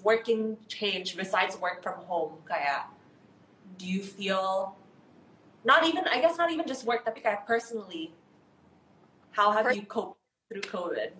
working 0.01 0.57
changed 0.67 1.15
besides 1.15 1.57
work 1.57 1.81
from 1.81 1.95
home? 2.03 2.33
Kaya, 2.45 2.83
do 3.77 3.87
you 3.87 4.01
feel 4.01 4.75
not 5.63 5.87
even 5.87 6.03
I 6.07 6.19
guess 6.19 6.37
not 6.37 6.51
even 6.51 6.67
just 6.67 6.85
work, 6.85 7.05
tapi 7.05 7.21
kaya 7.21 7.39
personally, 7.47 8.11
how 9.31 9.51
have 9.51 9.75
you 9.75 9.83
coped 9.83 10.19
through 10.51 10.61
COVID? 10.67 11.15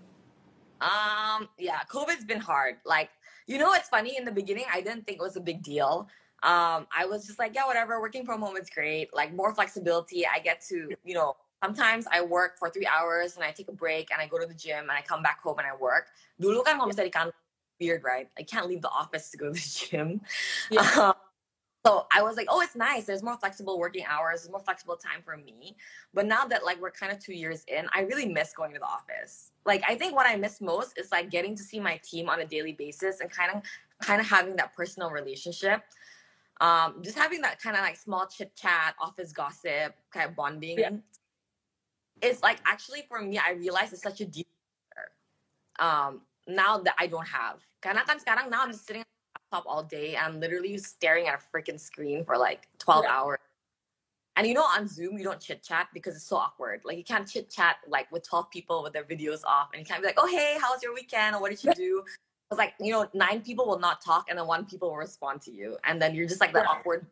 Um, 0.81 1.22
yeah, 1.57 1.79
COVID's 1.91 2.25
been 2.25 2.39
hard. 2.39 2.75
Like, 2.85 3.09
you 3.47 3.57
know, 3.57 3.73
it's 3.73 3.89
funny 3.89 4.17
in 4.17 4.25
the 4.25 4.31
beginning, 4.31 4.65
I 4.71 4.81
didn't 4.81 5.05
think 5.05 5.19
it 5.19 5.23
was 5.23 5.35
a 5.35 5.41
big 5.41 5.61
deal. 5.63 6.07
Um, 6.43 6.87
I 6.91 7.05
was 7.05 7.25
just 7.25 7.39
like, 7.39 7.55
yeah, 7.55 7.65
whatever, 7.65 8.01
working 8.01 8.25
from 8.25 8.41
home 8.41 8.57
is 8.57 8.69
great. 8.69 9.13
Like 9.13 9.33
more 9.33 9.53
flexibility. 9.55 10.25
I 10.27 10.39
get 10.39 10.61
to, 10.69 10.89
you 11.03 11.13
know, 11.13 11.35
sometimes 11.63 12.05
I 12.11 12.21
work 12.21 12.57
for 12.59 12.69
three 12.69 12.87
hours 12.87 13.35
and 13.35 13.43
I 13.43 13.51
take 13.51 13.69
a 13.69 13.73
break 13.73 14.11
and 14.11 14.21
I 14.21 14.27
go 14.27 14.37
to 14.37 14.45
the 14.45 14.53
gym 14.53 14.89
and 14.89 14.91
I 14.91 15.01
come 15.01 15.23
back 15.23 15.41
home 15.41 15.59
and 15.59 15.67
I 15.67 15.75
work. 15.79 16.07
Dulu 16.39 16.63
kan 16.67 16.75
kalau 16.75 16.91
misalnya 16.91 17.07
di 17.07 17.15
kantor, 17.15 17.39
weird, 17.79 18.03
right? 18.03 18.27
I 18.37 18.43
can't 18.43 18.67
leave 18.67 18.83
the 18.83 18.91
office 18.91 19.31
to 19.31 19.37
go 19.37 19.47
to 19.51 19.55
the 19.55 19.63
gym. 19.63 20.21
Yeah. 20.69 20.83
Um, 20.99 21.15
so 21.85 22.07
I 22.13 22.21
was 22.21 22.35
like, 22.37 22.47
oh, 22.49 22.61
it's 22.61 22.75
nice. 22.75 23.05
There's 23.05 23.23
more 23.23 23.37
flexible 23.37 23.79
working 23.79 24.05
hours. 24.07 24.41
There's 24.41 24.51
more 24.51 24.61
flexible 24.61 24.95
time 24.95 25.21
for 25.23 25.37
me. 25.37 25.75
But 26.13 26.25
now 26.25 26.45
that 26.45 26.63
like 26.63 26.81
we're 26.81 26.91
kind 26.91 27.11
of 27.11 27.19
two 27.19 27.33
years 27.33 27.63
in, 27.67 27.87
I 27.93 28.01
really 28.01 28.27
miss 28.27 28.53
going 28.53 28.73
to 28.73 28.79
the 28.79 28.85
office. 28.85 29.51
Like 29.65 29.83
I 29.87 29.95
think 29.95 30.15
what 30.15 30.25
I 30.27 30.35
miss 30.35 30.61
most 30.61 30.97
is 30.97 31.11
like 31.11 31.29
getting 31.29 31.55
to 31.55 31.63
see 31.63 31.79
my 31.79 31.99
team 32.03 32.29
on 32.29 32.39
a 32.39 32.45
daily 32.45 32.73
basis 32.73 33.19
and 33.19 33.29
kind 33.29 33.51
of 33.55 33.63
kind 34.01 34.19
of 34.19 34.27
having 34.27 34.55
that 34.57 34.75
personal 34.75 35.11
relationship. 35.11 35.81
Um, 36.61 37.01
just 37.01 37.17
having 37.17 37.41
that 37.41 37.61
kind 37.61 37.75
of 37.75 37.81
like 37.81 37.97
small 37.97 38.27
chit 38.27 38.55
chat, 38.55 38.95
office 39.01 39.33
gossip, 39.33 39.95
kind 40.11 40.29
of 40.29 40.35
bonding. 40.35 40.79
Yeah 40.79 40.91
it's 42.23 42.41
like 42.41 42.59
actually 42.65 43.03
for 43.07 43.21
me, 43.21 43.37
I 43.37 43.51
realize 43.51 43.93
it's 43.93 44.01
such 44.01 44.21
a 44.21 44.25
deep 44.25 44.47
um 45.79 46.21
now 46.47 46.79
that 46.79 46.95
I 46.97 47.07
don't 47.07 47.27
have. 47.27 47.59
Karena 47.83 48.03
kan 48.07 48.17
sekarang 48.19 48.49
now 48.49 48.63
I'm 48.63 48.71
just 48.71 48.87
sitting 48.87 49.03
laptop 49.53 49.71
all 49.71 49.83
day 49.83 50.15
and 50.15 50.25
I'm 50.25 50.39
literally 50.39 50.77
staring 50.77 51.27
at 51.27 51.39
a 51.39 51.57
freaking 51.57 51.79
screen 51.79 52.25
for 52.25 52.37
like 52.37 52.67
12 52.79 53.05
yeah. 53.05 53.15
hours. 53.15 53.39
And 54.35 54.47
you 54.47 54.55
know, 54.55 54.63
on 54.63 54.87
Zoom, 54.87 55.17
you 55.17 55.23
don't 55.23 55.39
chit 55.39 55.61
chat 55.61 55.89
because 55.93 56.15
it's 56.15 56.25
so 56.25 56.37
awkward. 56.37 56.81
Like, 56.83 56.97
you 56.97 57.03
can't 57.03 57.27
chit 57.27 57.51
chat 57.51 57.77
like 57.87 58.11
with 58.11 58.27
12 58.27 58.49
people 58.49 58.81
with 58.81 58.91
their 58.91 59.03
videos 59.03 59.43
off, 59.45 59.69
and 59.73 59.79
you 59.79 59.85
can't 59.85 60.01
be 60.01 60.07
like, 60.07 60.17
oh, 60.17 60.25
hey, 60.25 60.57
how 60.59 60.73
was 60.73 60.81
your 60.81 60.91
weekend? 60.91 61.35
Or 61.35 61.41
what 61.41 61.51
did 61.51 61.63
you 61.63 61.71
do? 61.75 62.03
It's 62.49 62.57
like, 62.57 62.73
you 62.79 62.91
know, 62.91 63.07
nine 63.13 63.41
people 63.41 63.67
will 63.67 63.77
not 63.77 64.03
talk, 64.03 64.25
and 64.29 64.39
then 64.39 64.47
one 64.47 64.65
people 64.65 64.89
will 64.89 64.97
respond 64.97 65.41
to 65.41 65.51
you. 65.51 65.77
And 65.83 66.01
then 66.01 66.15
you're 66.15 66.27
just 66.27 66.41
like 66.41 66.51
that 66.53 66.65
awkward 66.65 67.05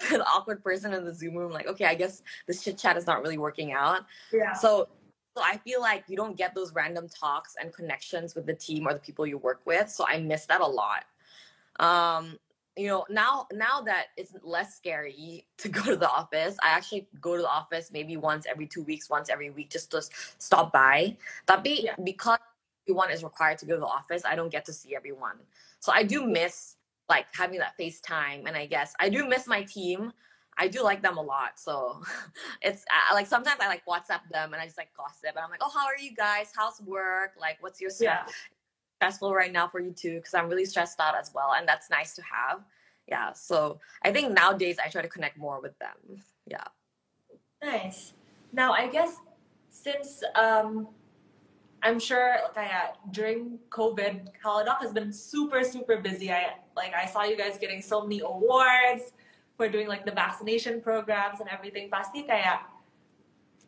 an 0.12 0.22
awkward 0.22 0.64
person 0.64 0.94
in 0.94 1.04
the 1.04 1.12
Zoom 1.12 1.34
room, 1.34 1.52
like, 1.52 1.66
okay, 1.66 1.84
I 1.84 1.94
guess 1.94 2.22
this 2.46 2.64
chit 2.64 2.78
chat 2.78 2.96
is 2.96 3.06
not 3.06 3.20
really 3.20 3.36
working 3.36 3.72
out. 3.72 4.06
Yeah. 4.32 4.54
So 4.54 4.88
so 5.36 5.42
I 5.44 5.58
feel 5.58 5.82
like 5.82 6.04
you 6.08 6.16
don't 6.16 6.38
get 6.38 6.54
those 6.54 6.72
random 6.72 7.06
talks 7.08 7.56
and 7.60 7.70
connections 7.70 8.34
with 8.34 8.46
the 8.46 8.54
team 8.54 8.88
or 8.88 8.94
the 8.94 9.00
people 9.00 9.26
you 9.26 9.36
work 9.36 9.60
with. 9.66 9.90
So 9.90 10.06
I 10.08 10.18
miss 10.18 10.46
that 10.46 10.62
a 10.62 10.66
lot. 10.66 11.04
Um, 11.80 12.38
you 12.76 12.88
know, 12.88 13.06
now 13.08 13.46
now 13.52 13.80
that 13.82 14.06
it's 14.16 14.32
less 14.42 14.76
scary 14.76 15.46
to 15.58 15.68
go 15.68 15.82
to 15.84 15.96
the 15.96 16.10
office, 16.10 16.56
I 16.62 16.68
actually 16.68 17.08
go 17.20 17.36
to 17.36 17.42
the 17.42 17.50
office 17.50 17.90
maybe 17.92 18.16
once 18.16 18.46
every 18.48 18.66
two 18.66 18.82
weeks, 18.82 19.08
once 19.08 19.30
every 19.30 19.50
week, 19.50 19.70
just 19.70 19.90
to 19.92 20.02
stop 20.38 20.72
by. 20.72 21.16
Tapi 21.46 21.84
yeah. 21.84 21.94
because 22.02 22.38
everyone 22.86 23.10
is 23.10 23.24
required 23.24 23.58
to 23.58 23.66
go 23.66 23.74
to 23.74 23.80
the 23.80 23.86
office, 23.86 24.22
I 24.24 24.36
don't 24.36 24.50
get 24.50 24.64
to 24.66 24.72
see 24.72 24.94
everyone. 24.94 25.36
So 25.80 25.92
I 25.92 26.02
do 26.02 26.26
miss 26.26 26.76
like 27.08 27.26
having 27.32 27.58
that 27.58 27.74
FaceTime. 27.78 28.46
And 28.46 28.56
I 28.56 28.66
guess 28.66 28.94
I 29.00 29.08
do 29.08 29.26
miss 29.26 29.46
my 29.46 29.62
team. 29.62 30.12
I 30.58 30.68
do 30.68 30.82
like 30.82 31.02
them 31.02 31.18
a 31.18 31.22
lot. 31.22 31.58
So 31.58 32.00
it's 32.62 32.84
uh, 32.90 33.14
like 33.14 33.26
sometimes 33.26 33.60
I 33.60 33.68
like 33.68 33.84
WhatsApp 33.86 34.28
them 34.30 34.52
and 34.52 34.60
I 34.60 34.64
just 34.64 34.78
like 34.78 34.88
gossip. 34.96 35.30
And 35.36 35.38
I'm 35.38 35.50
like, 35.50 35.60
oh, 35.62 35.70
how 35.70 35.86
are 35.86 35.98
you 35.98 36.14
guys? 36.14 36.52
How's 36.56 36.80
work? 36.82 37.32
Like, 37.38 37.58
what's 37.60 37.80
your 37.80 37.90
stress? 37.90 38.24
Yeah. 38.26 38.32
Stressful 39.06 39.32
right 39.32 39.52
now 39.52 39.68
for 39.68 39.78
you 39.78 39.92
too? 39.92 40.16
Because 40.16 40.34
I'm 40.34 40.48
really 40.48 40.64
stressed 40.64 40.98
out 40.98 41.14
as 41.14 41.30
well. 41.32 41.54
And 41.56 41.66
that's 41.68 41.90
nice 41.90 42.14
to 42.16 42.22
have. 42.22 42.64
Yeah. 43.06 43.32
So 43.34 43.78
I 44.02 44.10
think 44.10 44.32
nowadays 44.32 44.78
I 44.84 44.88
try 44.88 45.00
to 45.00 45.08
connect 45.08 45.38
more 45.38 45.60
with 45.62 45.78
them. 45.78 46.20
Yeah. 46.44 46.64
Nice. 47.62 48.14
Now, 48.52 48.72
I 48.72 48.88
guess 48.88 49.14
since 49.70 50.24
um, 50.34 50.88
I'm 51.82 52.00
sure 52.00 52.34
like 52.42 52.54
kaya 52.54 52.94
during 53.12 53.60
COVID, 53.70 54.26
Halodoc 54.44 54.80
has 54.80 54.92
been 54.92 55.12
super, 55.12 55.62
super 55.62 55.98
busy. 55.98 56.32
I 56.32 56.58
like 56.74 56.92
I 56.92 57.06
saw 57.06 57.22
you 57.22 57.36
guys 57.36 57.58
getting 57.58 57.82
so 57.82 58.02
many 58.02 58.20
awards 58.20 59.12
for 59.56 59.68
doing 59.68 59.86
like 59.86 60.04
the 60.04 60.10
vaccination 60.10 60.80
programs 60.80 61.38
and 61.38 61.48
everything. 61.48 61.90
Pasti 61.90 62.24
kaya 62.24 62.58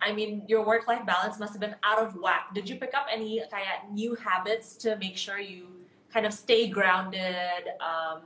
I 0.01 0.13
mean, 0.13 0.45
your 0.47 0.65
work-life 0.65 1.05
balance 1.07 1.39
must 1.39 1.53
have 1.53 1.61
been 1.61 1.77
out 1.83 1.99
of 1.99 2.15
whack. 2.17 2.55
Did 2.55 2.69
you 2.69 2.77
pick 2.77 2.95
up 2.95 3.07
any 3.11 3.43
kaya 3.51 3.83
new 3.93 4.15
habits 4.15 4.77
to 4.77 4.97
make 4.97 5.17
sure 5.17 5.39
you 5.39 5.67
kind 6.13 6.27
of 6.27 6.33
stay 6.33 6.69
grounded? 6.69 7.69
Um, 7.81 8.23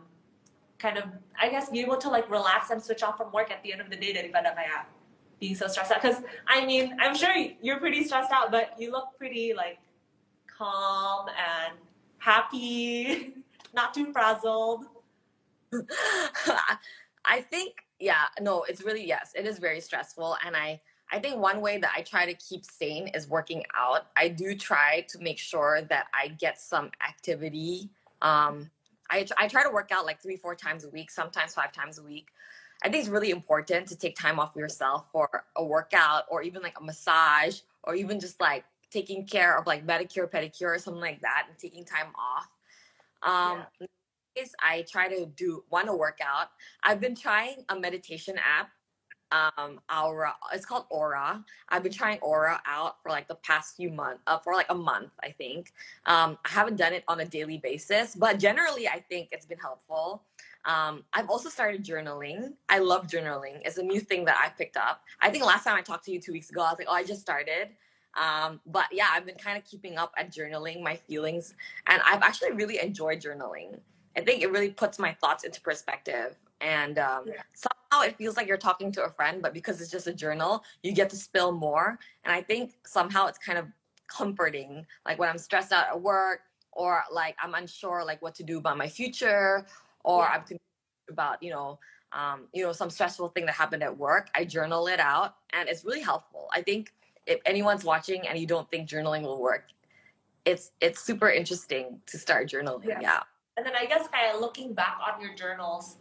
kind 0.78 0.98
of, 0.98 1.04
I 1.40 1.48
guess, 1.48 1.70
be 1.70 1.80
able 1.80 1.96
to 1.98 2.08
like 2.10 2.30
relax 2.30 2.70
and 2.70 2.82
switch 2.82 3.02
off 3.02 3.16
from 3.16 3.32
work 3.32 3.50
at 3.50 3.62
the 3.62 3.72
end 3.72 3.80
of 3.80 3.88
the 3.88 3.96
day 3.96 4.12
daripada 4.12 4.54
kaya 4.54 4.84
being 5.40 5.54
so 5.54 5.66
stressed 5.66 5.90
out. 5.92 6.02
Because 6.02 6.22
I 6.46 6.64
mean, 6.64 6.96
I'm 7.00 7.16
sure 7.16 7.34
you're 7.60 7.78
pretty 7.78 8.04
stressed 8.04 8.32
out, 8.32 8.50
but 8.50 8.74
you 8.78 8.92
look 8.92 9.08
pretty 9.18 9.54
like 9.54 9.78
calm 10.46 11.26
and 11.28 11.78
happy, 12.18 13.34
not 13.74 13.94
too 13.94 14.12
frazzled. 14.12 14.84
I 17.24 17.40
think, 17.40 17.74
yeah, 17.98 18.26
no, 18.40 18.64
it's 18.64 18.82
really, 18.82 19.06
yes, 19.06 19.32
it 19.34 19.46
is 19.46 19.58
very 19.58 19.80
stressful. 19.80 20.36
And 20.44 20.56
I, 20.56 20.80
I 21.12 21.18
think 21.18 21.36
one 21.36 21.60
way 21.60 21.76
that 21.76 21.92
I 21.94 22.00
try 22.00 22.24
to 22.24 22.34
keep 22.34 22.64
sane 22.64 23.08
is 23.08 23.28
working 23.28 23.62
out. 23.76 24.06
I 24.16 24.28
do 24.28 24.56
try 24.56 25.04
to 25.10 25.18
make 25.18 25.38
sure 25.38 25.82
that 25.82 26.06
I 26.14 26.28
get 26.28 26.58
some 26.58 26.90
activity. 27.06 27.90
Um, 28.22 28.70
I, 29.10 29.26
I 29.36 29.46
try 29.46 29.62
to 29.62 29.70
work 29.70 29.90
out 29.92 30.06
like 30.06 30.22
three, 30.22 30.36
four 30.36 30.54
times 30.54 30.84
a 30.84 30.88
week, 30.88 31.10
sometimes 31.10 31.52
five 31.52 31.72
times 31.72 31.98
a 31.98 32.02
week. 32.02 32.28
I 32.82 32.88
think 32.88 33.02
it's 33.02 33.10
really 33.10 33.30
important 33.30 33.86
to 33.88 33.96
take 33.96 34.16
time 34.16 34.40
off 34.40 34.56
yourself 34.56 35.06
for 35.12 35.44
a 35.54 35.62
workout 35.62 36.24
or 36.30 36.42
even 36.42 36.62
like 36.62 36.80
a 36.80 36.82
massage 36.82 37.60
or 37.84 37.94
even 37.94 38.18
just 38.18 38.40
like 38.40 38.64
taking 38.90 39.26
care 39.26 39.56
of 39.56 39.66
like 39.66 39.84
manicure, 39.84 40.26
pedicure, 40.26 40.74
or 40.74 40.78
something 40.78 41.00
like 41.00 41.20
that, 41.20 41.46
and 41.48 41.58
taking 41.58 41.84
time 41.84 42.08
off. 42.16 42.48
Um, 43.22 43.64
yeah. 43.80 43.86
I 44.60 44.84
try 44.90 45.08
to 45.08 45.26
do 45.26 45.62
want 45.70 45.86
to 45.86 45.94
work 45.94 46.18
out. 46.24 46.48
I've 46.82 47.00
been 47.00 47.14
trying 47.14 47.64
a 47.68 47.78
meditation 47.78 48.36
app. 48.38 48.70
Um, 49.32 49.80
Aura. 49.90 50.34
It's 50.52 50.66
called 50.66 50.84
Aura. 50.90 51.42
I've 51.70 51.82
been 51.82 51.92
trying 51.92 52.18
Aura 52.20 52.60
out 52.66 53.02
for 53.02 53.08
like 53.08 53.28
the 53.28 53.36
past 53.36 53.76
few 53.76 53.90
months, 53.90 54.20
uh, 54.26 54.38
for 54.38 54.52
like 54.52 54.66
a 54.68 54.74
month, 54.74 55.10
I 55.22 55.30
think. 55.30 55.72
Um, 56.06 56.38
I 56.44 56.50
haven't 56.50 56.76
done 56.76 56.92
it 56.92 57.02
on 57.08 57.20
a 57.20 57.24
daily 57.24 57.58
basis, 57.58 58.14
but 58.14 58.38
generally, 58.38 58.86
I 58.86 59.00
think 59.08 59.30
it's 59.32 59.46
been 59.46 59.58
helpful. 59.58 60.22
Um, 60.64 61.04
I've 61.12 61.28
also 61.28 61.48
started 61.48 61.84
journaling. 61.84 62.52
I 62.68 62.78
love 62.78 63.06
journaling. 63.06 63.60
It's 63.64 63.78
a 63.78 63.82
new 63.82 64.00
thing 64.00 64.24
that 64.26 64.36
I 64.38 64.50
picked 64.50 64.76
up. 64.76 65.02
I 65.20 65.30
think 65.30 65.44
last 65.44 65.64
time 65.64 65.76
I 65.76 65.82
talked 65.82 66.04
to 66.04 66.12
you 66.12 66.20
two 66.20 66.32
weeks 66.32 66.50
ago, 66.50 66.60
I 66.60 66.70
was 66.70 66.78
like, 66.78 66.88
oh, 66.88 66.94
I 66.94 67.02
just 67.02 67.20
started. 67.20 67.70
Um, 68.14 68.60
but 68.66 68.86
yeah, 68.92 69.06
I've 69.12 69.26
been 69.26 69.36
kind 69.36 69.56
of 69.56 69.64
keeping 69.64 69.96
up 69.96 70.12
at 70.16 70.32
journaling 70.32 70.82
my 70.82 70.96
feelings, 70.96 71.54
and 71.86 72.02
I've 72.04 72.22
actually 72.22 72.52
really 72.52 72.78
enjoyed 72.80 73.20
journaling. 73.20 73.80
I 74.16 74.20
think 74.20 74.42
it 74.42 74.50
really 74.50 74.70
puts 74.70 74.98
my 74.98 75.12
thoughts 75.14 75.44
into 75.44 75.60
perspective, 75.62 76.36
and 76.60 76.98
um, 76.98 77.24
yeah. 77.26 77.42
somehow 77.54 77.81
it 78.00 78.16
feels 78.16 78.38
like 78.38 78.48
you're 78.48 78.56
talking 78.56 78.90
to 78.92 79.04
a 79.04 79.10
friend, 79.10 79.42
but 79.42 79.52
because 79.52 79.80
it's 79.82 79.90
just 79.90 80.06
a 80.06 80.14
journal, 80.14 80.64
you 80.82 80.92
get 80.92 81.10
to 81.10 81.16
spill 81.16 81.52
more. 81.52 81.98
And 82.24 82.32
I 82.32 82.40
think 82.40 82.72
somehow 82.86 83.26
it's 83.26 83.38
kind 83.38 83.58
of 83.58 83.66
comforting, 84.08 84.86
like 85.04 85.18
when 85.18 85.28
I'm 85.28 85.38
stressed 85.38 85.72
out 85.72 85.88
at 85.88 86.00
work, 86.00 86.40
or 86.72 87.02
like 87.12 87.36
I'm 87.42 87.54
unsure 87.54 88.02
like 88.04 88.22
what 88.22 88.34
to 88.36 88.42
do 88.42 88.58
about 88.58 88.78
my 88.78 88.88
future, 88.88 89.66
or 90.04 90.22
yeah. 90.22 90.42
I'm 90.50 90.58
about 91.10 91.42
you 91.42 91.50
know 91.50 91.78
um, 92.12 92.48
you 92.54 92.64
know 92.64 92.72
some 92.72 92.88
stressful 92.88 93.28
thing 93.28 93.46
that 93.46 93.54
happened 93.54 93.82
at 93.82 93.96
work. 93.96 94.30
I 94.34 94.44
journal 94.44 94.86
it 94.86 95.00
out, 95.00 95.36
and 95.52 95.68
it's 95.68 95.84
really 95.84 96.00
helpful. 96.00 96.48
I 96.52 96.62
think 96.62 96.92
if 97.26 97.40
anyone's 97.44 97.84
watching 97.84 98.26
and 98.26 98.38
you 98.38 98.46
don't 98.46 98.68
think 98.70 98.88
journaling 98.88 99.22
will 99.22 99.40
work, 99.40 99.66
it's 100.44 100.72
it's 100.80 101.00
super 101.00 101.28
interesting 101.28 102.00
to 102.06 102.18
start 102.18 102.48
journaling. 102.48 102.86
Yeah. 102.86 103.00
yeah. 103.00 103.20
And 103.56 103.66
then 103.66 103.74
I 103.78 103.84
guess 103.84 104.08
kind 104.08 104.34
of 104.34 104.40
looking 104.40 104.72
back 104.72 104.98
on 105.06 105.20
your 105.20 105.34
journals, 105.34 105.96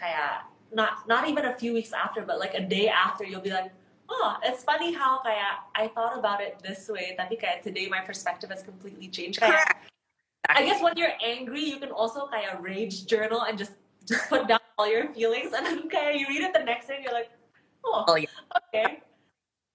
of 0.00 0.51
not 0.74 1.08
not 1.08 1.28
even 1.28 1.44
a 1.44 1.54
few 1.54 1.72
weeks 1.72 1.92
after, 1.92 2.22
but 2.22 2.38
like 2.38 2.54
a 2.54 2.60
day 2.60 2.88
after, 2.88 3.24
you'll 3.24 3.40
be 3.44 3.50
like, 3.50 3.72
oh, 4.08 4.36
it's 4.42 4.64
funny 4.64 4.92
how 4.92 5.18
kaya 5.20 5.60
I 5.74 5.88
thought 5.88 6.18
about 6.18 6.40
it 6.40 6.60
this 6.62 6.88
way. 6.88 7.16
Tapi 7.18 7.36
kaya 7.36 7.62
today 7.62 7.88
my 7.88 8.00
perspective 8.00 8.50
has 8.50 8.62
completely 8.62 9.08
changed. 9.08 9.40
I 9.42 10.66
guess 10.66 10.82
when 10.82 10.96
you're 10.96 11.16
angry, 11.22 11.62
you 11.64 11.78
can 11.78 11.90
also 11.90 12.26
kaya 12.26 12.58
rage 12.60 13.06
journal 13.06 13.42
and 13.46 13.56
just 13.56 13.72
just 14.08 14.28
put 14.28 14.48
down 14.48 14.60
all 14.78 14.90
your 14.90 15.12
feelings, 15.14 15.52
and 15.54 15.64
then 15.64 15.88
kaya 15.88 16.16
you 16.16 16.26
read 16.28 16.42
it 16.42 16.52
the 16.52 16.64
next 16.64 16.88
day, 16.88 16.96
and 16.96 17.04
you're 17.04 17.14
like, 17.14 17.30
oh, 17.84 18.04
oh 18.08 18.16
yeah. 18.16 18.34
okay. 18.68 19.00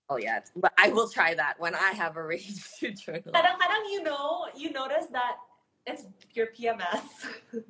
Oh 0.09 0.15
yeah, 0.15 0.39
but 0.55 0.71
I 0.77 0.89
will 0.89 1.07
try 1.07 1.35
that 1.35 1.59
when 1.59 1.75
I 1.75 1.91
have 1.91 2.15
a 2.15 2.23
rage 2.23 2.63
journal. 3.03 3.35
Kadang-kadang 3.35 3.83
you 3.91 4.03
know, 4.03 4.47
you 4.55 4.71
notice 4.71 5.11
that 5.11 5.35
it's 5.83 6.07
your 6.31 6.47
PMS. 6.55 7.27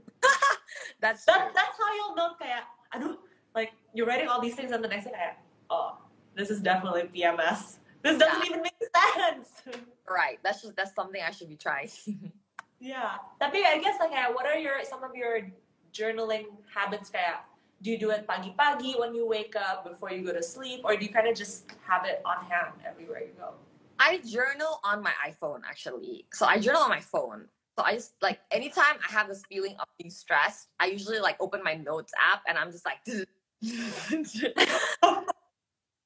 that's 1.01 1.25
that's 1.25 1.53
that's 1.53 1.75
how 1.77 1.89
you'll 1.93 2.17
know 2.17 2.33
kaya 2.37 2.65
aduh, 2.93 3.17
like 3.55 3.71
you're 3.93 4.05
writing 4.05 4.27
all 4.27 4.41
these 4.41 4.55
things 4.55 4.71
and 4.71 4.83
the 4.83 4.87
next 4.87 5.05
day 5.05 5.11
kaya, 5.11 5.35
oh, 5.69 5.97
this 6.35 6.49
is 6.49 6.61
definitely 6.61 7.09
PMS. 7.13 7.77
This 8.03 8.17
doesn't 8.17 8.45
yeah. 8.45 8.49
even 8.49 8.61
make 8.61 8.77
sense. 8.79 9.51
Right. 10.07 10.39
That's 10.41 10.61
just 10.61 10.77
that's 10.77 10.95
something 10.95 11.19
I 11.19 11.31
should 11.31 11.49
be 11.51 11.59
trying. 11.59 11.91
yeah. 12.79 13.19
Tapi 13.43 13.59
I 13.67 13.83
guess 13.83 13.99
like 13.99 14.15
uh, 14.15 14.31
what 14.31 14.47
are 14.47 14.55
your 14.55 14.79
some 14.87 15.03
of 15.03 15.11
your 15.11 15.51
journaling 15.91 16.47
habits 16.71 17.11
kaya? 17.11 17.43
do 17.81 17.91
you 17.91 17.97
do 17.97 18.09
it 18.09 18.27
pagi-pagi 18.27 18.95
when 18.97 19.13
you 19.13 19.27
wake 19.27 19.55
up 19.55 19.85
before 19.85 20.11
you 20.11 20.25
go 20.25 20.33
to 20.33 20.41
sleep 20.41 20.81
or 20.83 20.95
do 20.95 21.05
you 21.05 21.11
kind 21.11 21.27
of 21.27 21.35
just 21.35 21.71
have 21.85 22.05
it 22.05 22.21
on 22.25 22.37
hand 22.45 22.73
everywhere 22.85 23.21
you 23.21 23.33
go 23.37 23.53
i 23.99 24.17
journal 24.25 24.79
on 24.83 25.01
my 25.01 25.13
iphone 25.29 25.61
actually 25.67 26.25
so 26.33 26.45
i 26.45 26.57
journal 26.57 26.81
on 26.81 26.89
my 26.89 27.01
phone 27.01 27.45
so 27.77 27.83
i 27.83 27.93
just 27.93 28.13
like 28.21 28.39
anytime 28.51 28.95
i 29.07 29.11
have 29.11 29.27
this 29.27 29.43
feeling 29.49 29.75
of 29.79 29.87
being 29.97 30.09
stressed 30.09 30.69
i 30.79 30.87
usually 30.87 31.19
like 31.19 31.37
open 31.39 31.61
my 31.63 31.75
notes 31.75 32.11
app 32.19 32.41
and 32.47 32.57
i'm 32.57 32.71
just 32.71 32.85
like 32.85 32.97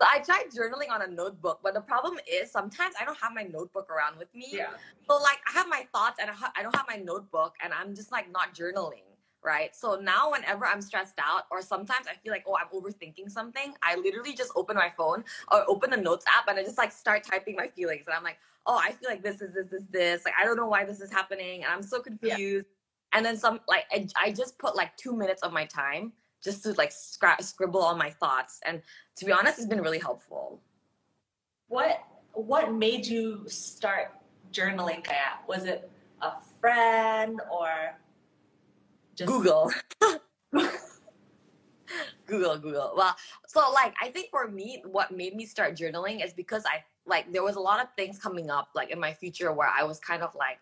So 0.01 0.07
I 0.11 0.17
tried 0.17 0.45
journaling 0.45 0.89
on 0.89 1.03
a 1.03 1.07
notebook, 1.07 1.59
but 1.61 1.75
the 1.75 1.81
problem 1.81 2.17
is 2.27 2.51
sometimes 2.51 2.95
I 2.99 3.05
don't 3.05 3.19
have 3.19 3.33
my 3.35 3.43
notebook 3.43 3.87
around 3.87 4.17
with 4.17 4.33
me. 4.33 4.47
Yeah. 4.51 4.71
So 5.07 5.17
like 5.17 5.37
I 5.47 5.51
have 5.51 5.67
my 5.69 5.85
thoughts 5.93 6.17
and 6.19 6.31
I 6.55 6.63
don't 6.63 6.75
have 6.75 6.87
my 6.89 6.95
notebook, 6.95 7.53
and 7.63 7.71
I'm 7.71 7.93
just 7.93 8.11
like 8.11 8.31
not 8.31 8.55
journaling 8.55 9.03
right? 9.43 9.75
So 9.75 9.95
now, 9.95 10.31
whenever 10.31 10.65
I'm 10.65 10.81
stressed 10.81 11.19
out, 11.19 11.43
or 11.51 11.61
sometimes 11.61 12.07
I 12.07 12.15
feel 12.15 12.31
like, 12.31 12.43
oh, 12.47 12.55
I'm 12.55 12.67
overthinking 12.73 13.29
something, 13.29 13.73
I 13.81 13.95
literally 13.95 14.33
just 14.33 14.51
open 14.55 14.75
my 14.75 14.91
phone 14.95 15.23
or 15.51 15.63
open 15.67 15.89
the 15.89 15.97
notes 15.97 16.25
app 16.27 16.47
and 16.47 16.59
I 16.59 16.63
just 16.63 16.77
like 16.77 16.91
start 16.91 17.23
typing 17.23 17.55
my 17.55 17.67
feelings. 17.67 18.05
And 18.07 18.15
I'm 18.15 18.23
like, 18.23 18.37
oh, 18.65 18.79
I 18.81 18.91
feel 18.91 19.09
like 19.09 19.23
this 19.23 19.41
is 19.41 19.53
this, 19.53 19.67
this, 19.67 19.83
this. 19.89 20.25
Like, 20.25 20.35
I 20.39 20.45
don't 20.45 20.57
know 20.57 20.67
why 20.67 20.85
this 20.85 21.01
is 21.01 21.11
happening. 21.11 21.63
And 21.63 21.73
I'm 21.73 21.83
so 21.83 21.99
confused. 21.99 22.65
Yeah. 22.65 23.17
And 23.17 23.25
then 23.25 23.35
some, 23.37 23.59
like, 23.67 23.85
I, 23.91 24.07
I, 24.17 24.31
just 24.31 24.57
put 24.57 24.75
like 24.75 24.95
two 24.95 25.15
minutes 25.15 25.41
of 25.41 25.51
my 25.51 25.65
time 25.65 26.13
just 26.41 26.63
to 26.63 26.71
like 26.73 26.91
scribble 26.91 27.81
all 27.81 27.95
my 27.95 28.09
thoughts. 28.09 28.59
And 28.65 28.81
to 29.17 29.25
be 29.25 29.31
honest, 29.31 29.57
it's 29.57 29.67
been 29.67 29.81
really 29.81 29.99
helpful. 29.99 30.61
What, 31.67 31.99
what 32.33 32.73
made 32.73 33.05
you 33.05 33.43
start 33.47 34.13
journaling, 34.53 35.03
Kaya? 35.03 35.39
Was 35.47 35.65
it 35.65 35.89
a 36.21 36.33
friend 36.59 37.41
or 37.51 37.95
just 39.21 39.31
Google. 39.31 39.71
Google, 42.25 42.57
Google. 42.57 42.93
Well, 42.95 43.15
so 43.47 43.71
like 43.73 43.93
I 44.01 44.09
think 44.09 44.29
for 44.29 44.47
me, 44.47 44.81
what 44.85 45.11
made 45.11 45.35
me 45.35 45.45
start 45.45 45.75
journaling 45.75 46.23
is 46.23 46.33
because 46.33 46.63
I 46.65 46.83
like 47.05 47.31
there 47.31 47.43
was 47.43 47.55
a 47.55 47.59
lot 47.59 47.81
of 47.81 47.87
things 47.95 48.17
coming 48.19 48.49
up 48.49 48.69
like 48.75 48.89
in 48.89 48.99
my 48.99 49.13
future 49.13 49.51
where 49.51 49.67
I 49.67 49.83
was 49.83 49.99
kind 49.99 50.23
of 50.23 50.33
like, 50.35 50.59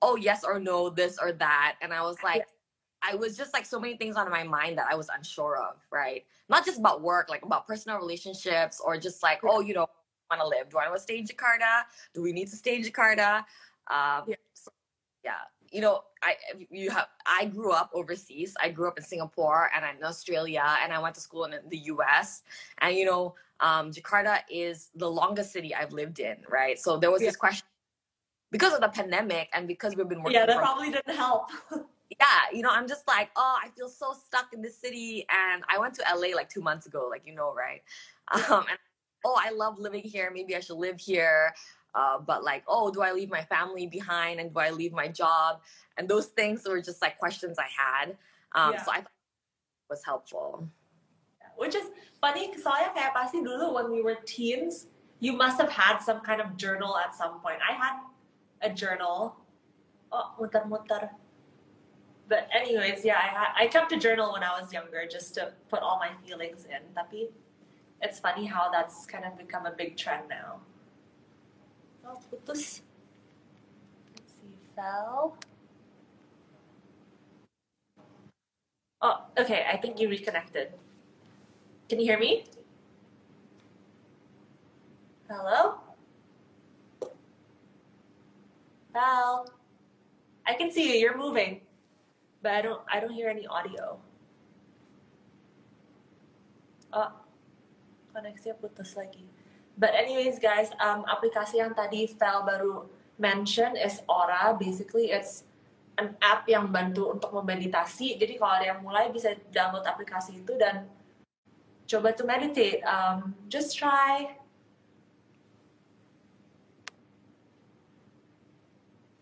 oh 0.00 0.16
yes 0.16 0.42
or 0.44 0.58
no, 0.58 0.90
this 0.90 1.18
or 1.20 1.32
that, 1.32 1.76
and 1.80 1.92
I 1.92 2.02
was 2.02 2.16
like. 2.22 2.46
I 3.04 3.16
was 3.16 3.36
just 3.36 3.52
like 3.52 3.66
so 3.66 3.80
many 3.80 3.96
things 3.96 4.14
on 4.14 4.30
my 4.30 4.44
mind 4.44 4.78
that 4.78 4.86
I 4.88 4.94
was 4.94 5.08
unsure 5.12 5.56
of, 5.56 5.74
right? 5.90 6.24
Not 6.48 6.64
just 6.64 6.78
about 6.78 7.02
work, 7.02 7.28
like 7.28 7.42
about 7.44 7.66
personal 7.66 7.98
relationships 7.98 8.80
or 8.80 8.96
just 8.96 9.24
like, 9.24 9.40
oh, 9.42 9.58
you 9.58 9.74
know, 9.74 9.88
want 10.30 10.40
to 10.40 10.46
live? 10.46 10.68
Do 10.68 10.78
I 10.78 10.86
want 10.86 10.98
to 10.98 11.02
stay 11.02 11.18
in 11.18 11.26
Jakarta? 11.26 11.82
Do 12.14 12.22
we 12.22 12.32
need 12.32 12.46
to 12.50 12.54
stay 12.54 12.76
in 12.76 12.82
Jakarta? 12.82 13.38
Um, 13.90 14.22
yeah. 14.28 14.36
So, 14.54 14.70
yeah 15.24 15.32
you 15.72 15.80
know, 15.80 16.04
I 16.22 16.36
you 16.70 16.90
have 16.90 17.08
I 17.26 17.46
grew 17.46 17.72
up 17.72 17.90
overseas. 17.94 18.54
I 18.60 18.70
grew 18.70 18.88
up 18.88 18.98
in 18.98 19.04
Singapore 19.04 19.70
and 19.74 19.84
in 19.98 20.04
Australia, 20.04 20.64
and 20.82 20.92
I 20.92 20.98
went 21.00 21.14
to 21.16 21.20
school 21.20 21.44
in 21.44 21.54
the 21.68 21.78
U.S. 21.78 22.42
And 22.80 22.94
you 22.94 23.06
know, 23.06 23.34
um, 23.60 23.90
Jakarta 23.90 24.40
is 24.50 24.90
the 24.94 25.10
longest 25.10 25.52
city 25.52 25.74
I've 25.74 25.92
lived 25.92 26.20
in, 26.20 26.36
right? 26.48 26.78
So 26.78 26.98
there 26.98 27.10
was 27.10 27.22
yeah. 27.22 27.28
this 27.28 27.36
question 27.36 27.66
because 28.50 28.74
of 28.74 28.80
the 28.80 28.88
pandemic 28.88 29.48
and 29.54 29.66
because 29.66 29.96
we've 29.96 30.08
been 30.08 30.22
working. 30.22 30.34
Yeah, 30.38 30.46
that 30.46 30.56
from, 30.56 30.64
probably 30.64 30.90
didn't 30.90 31.16
help. 31.16 31.46
yeah, 32.20 32.26
you 32.52 32.62
know, 32.62 32.70
I'm 32.70 32.86
just 32.86 33.08
like, 33.08 33.30
oh, 33.36 33.56
I 33.64 33.68
feel 33.70 33.88
so 33.88 34.12
stuck 34.12 34.52
in 34.52 34.60
this 34.60 34.78
city. 34.78 35.26
And 35.30 35.64
I 35.68 35.78
went 35.78 35.94
to 35.94 36.04
LA 36.14 36.36
like 36.36 36.50
two 36.50 36.60
months 36.60 36.86
ago, 36.86 37.08
like 37.10 37.22
you 37.26 37.34
know, 37.34 37.54
right? 37.54 37.82
Um, 38.32 38.64
and 38.70 38.78
oh, 39.26 39.38
I 39.38 39.50
love 39.50 39.78
living 39.78 40.02
here. 40.02 40.30
Maybe 40.32 40.56
I 40.56 40.60
should 40.60 40.76
live 40.76 40.98
here. 40.98 41.52
Uh, 41.94 42.18
but 42.18 42.42
like, 42.42 42.64
oh, 42.66 42.90
do 42.90 43.02
I 43.02 43.12
leave 43.12 43.30
my 43.30 43.44
family 43.44 43.86
behind 43.86 44.40
and 44.40 44.52
do 44.52 44.58
I 44.60 44.70
leave 44.70 44.92
my 44.92 45.08
job? 45.08 45.60
And 45.96 46.08
those 46.08 46.26
things 46.32 46.64
were 46.66 46.80
just 46.80 47.02
like 47.02 47.18
questions 47.18 47.58
I 47.58 47.68
had. 47.68 48.16
Um, 48.56 48.72
Yeah. 48.72 48.82
So 48.82 48.90
I 48.92 49.00
thought 49.04 49.12
it 49.12 49.90
was 49.90 50.04
helpful. 50.04 50.68
Which 51.56 51.76
is 51.76 51.84
funny, 52.20 52.48
soalnya 52.56 52.96
kayak 52.96 53.12
pasti 53.12 53.44
dulu 53.44 53.76
when 53.76 53.92
we 53.92 54.00
were 54.00 54.16
teens, 54.24 54.88
you 55.20 55.36
must 55.36 55.60
have 55.60 55.70
had 55.70 56.00
some 56.00 56.24
kind 56.24 56.40
of 56.40 56.56
journal 56.56 56.96
at 56.96 57.14
some 57.14 57.38
point. 57.44 57.60
I 57.60 57.76
had 57.76 58.00
a 58.64 58.72
journal. 58.72 59.36
Oh, 60.10 60.32
muter-muter. 60.40 61.12
But 62.28 62.48
anyways, 62.52 63.04
yeah, 63.04 63.20
I 63.20 63.28
had 63.28 63.48
I 63.52 63.64
kept 63.68 63.92
a 63.92 64.00
journal 64.00 64.32
when 64.32 64.42
I 64.42 64.56
was 64.56 64.72
younger 64.72 65.04
just 65.04 65.36
to 65.36 65.52
put 65.68 65.84
all 65.84 66.00
my 66.00 66.16
feelings 66.24 66.64
in. 66.64 66.80
Tapi 66.96 67.28
it's 68.00 68.18
funny 68.18 68.48
how 68.48 68.72
that's 68.72 69.04
kind 69.04 69.28
of 69.28 69.36
become 69.36 69.68
a 69.68 69.74
big 69.76 70.00
trend 70.00 70.32
now. 70.32 70.64
Oh, 72.04 72.18
putus. 72.30 72.82
Let's 74.14 74.32
see, 74.38 74.54
fell. 74.74 75.36
Oh, 79.00 79.26
okay. 79.38 79.66
I 79.70 79.76
think 79.76 79.98
you 79.98 80.08
reconnected. 80.08 80.72
Can 81.88 82.00
you 82.00 82.06
hear 82.06 82.18
me? 82.18 82.44
Hello? 85.28 85.80
Val? 88.92 89.48
I 90.46 90.54
can 90.54 90.70
see 90.70 90.92
you. 90.92 90.98
You're 91.00 91.16
moving, 91.16 91.62
but 92.42 92.52
I 92.52 92.62
don't. 92.62 92.82
I 92.90 93.00
don't 93.00 93.12
hear 93.12 93.28
any 93.28 93.46
audio. 93.46 93.98
Oh, 96.92 97.10
koneksinya 98.12 98.52
putus 98.60 98.92
lagi. 98.92 99.24
But 99.76 99.96
anyways, 99.96 100.38
guys, 100.38 100.68
um, 100.78 101.08
aplikasi 101.08 101.58
yang 101.58 101.72
tadi 101.72 102.06
Val 102.20 102.44
baru 102.44 102.86
mention 103.16 103.74
is 103.74 104.04
Aura. 104.04 104.52
Basically, 104.54 105.10
it's 105.10 105.48
an 105.96 106.16
app 106.20 106.44
yang 106.48 106.68
bantu 106.68 107.12
untuk 107.12 107.32
memeditasi. 107.32 108.20
Jadi 108.20 108.36
kalau 108.36 108.52
ada 108.60 108.66
yang 108.76 108.80
mulai 108.84 109.08
bisa 109.08 109.36
download 109.52 109.84
aplikasi 109.88 110.44
itu 110.44 110.56
dan 110.60 110.88
coba 111.88 112.12
to 112.12 112.24
meditate. 112.24 112.84
Um, 112.84 113.36
just 113.48 113.76
try. 113.76 114.36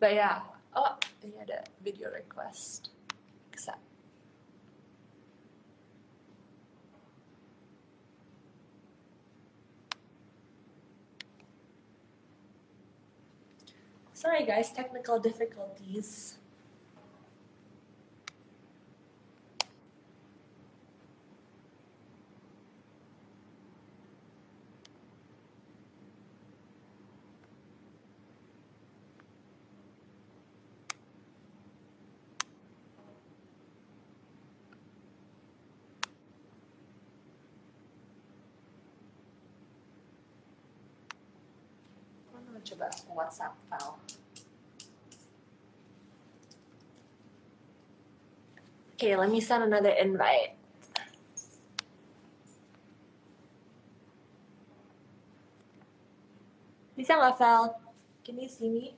But 0.00 0.16
yeah, 0.16 0.42
oh 0.72 0.96
ini 1.20 1.36
ada 1.44 1.62
video 1.84 2.08
request. 2.08 2.89
Sorry 14.20 14.44
guys, 14.44 14.68
technical 14.68 15.16
difficulties. 15.16 16.36
Ano 42.36 42.60
coba 42.60 42.92
WhatsApp 43.16 43.56
file? 43.72 44.09
Okay, 49.00 49.16
let 49.16 49.30
me 49.30 49.40
send 49.40 49.64
another 49.64 49.96
invite. 49.96 50.60
Bisa 56.92 57.16
nggak, 57.16 57.80
Can 58.20 58.36
you 58.36 58.44
see 58.44 58.68
me? 58.68 58.92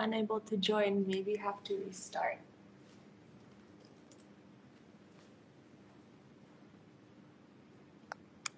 Unable 0.00 0.40
to 0.48 0.56
join. 0.56 1.04
Maybe 1.04 1.36
have 1.36 1.60
to 1.68 1.76
restart. 1.84 2.40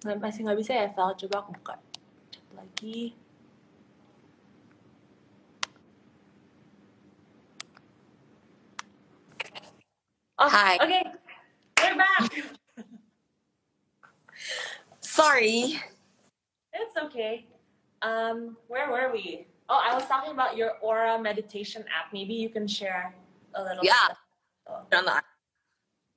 Masih 0.05 0.45
nggak 0.45 0.59
bisa 0.61 0.71
ya, 0.77 0.87
Val? 0.93 1.17
Coba 1.17 1.41
aku 1.41 1.49
buka 1.57 1.81
chat 2.29 2.45
lagi. 2.53 3.17
Oh, 10.37 10.51
Hi. 10.51 10.77
Okay, 10.77 11.03
we're 11.81 11.97
back. 11.97 12.29
Sorry. 14.99 15.81
It's 16.75 16.97
okay. 17.07 17.47
Um, 18.03 18.57
where 18.67 18.91
were 18.91 19.09
we? 19.09 19.47
Oh, 19.69 19.81
I 19.81 19.95
was 19.95 20.05
talking 20.05 20.35
about 20.35 20.53
your 20.59 20.77
Aura 20.83 21.17
meditation 21.17 21.81
app. 21.89 22.13
Maybe 22.13 22.35
you 22.35 22.49
can 22.49 22.67
share 22.67 23.15
a 23.55 23.63
little. 23.63 23.81
Yeah. 23.81 24.13
bit. 24.91 25.23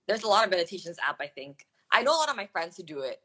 There's 0.08 0.24
a 0.24 0.28
lot 0.28 0.44
of 0.44 0.50
meditations 0.50 0.98
app, 1.00 1.16
I 1.20 1.28
think. 1.28 1.64
I 1.92 2.02
know 2.02 2.12
a 2.12 2.20
lot 2.20 2.28
of 2.28 2.36
my 2.36 2.46
friends 2.46 2.76
who 2.76 2.82
do 2.82 3.00
it. 3.00 3.22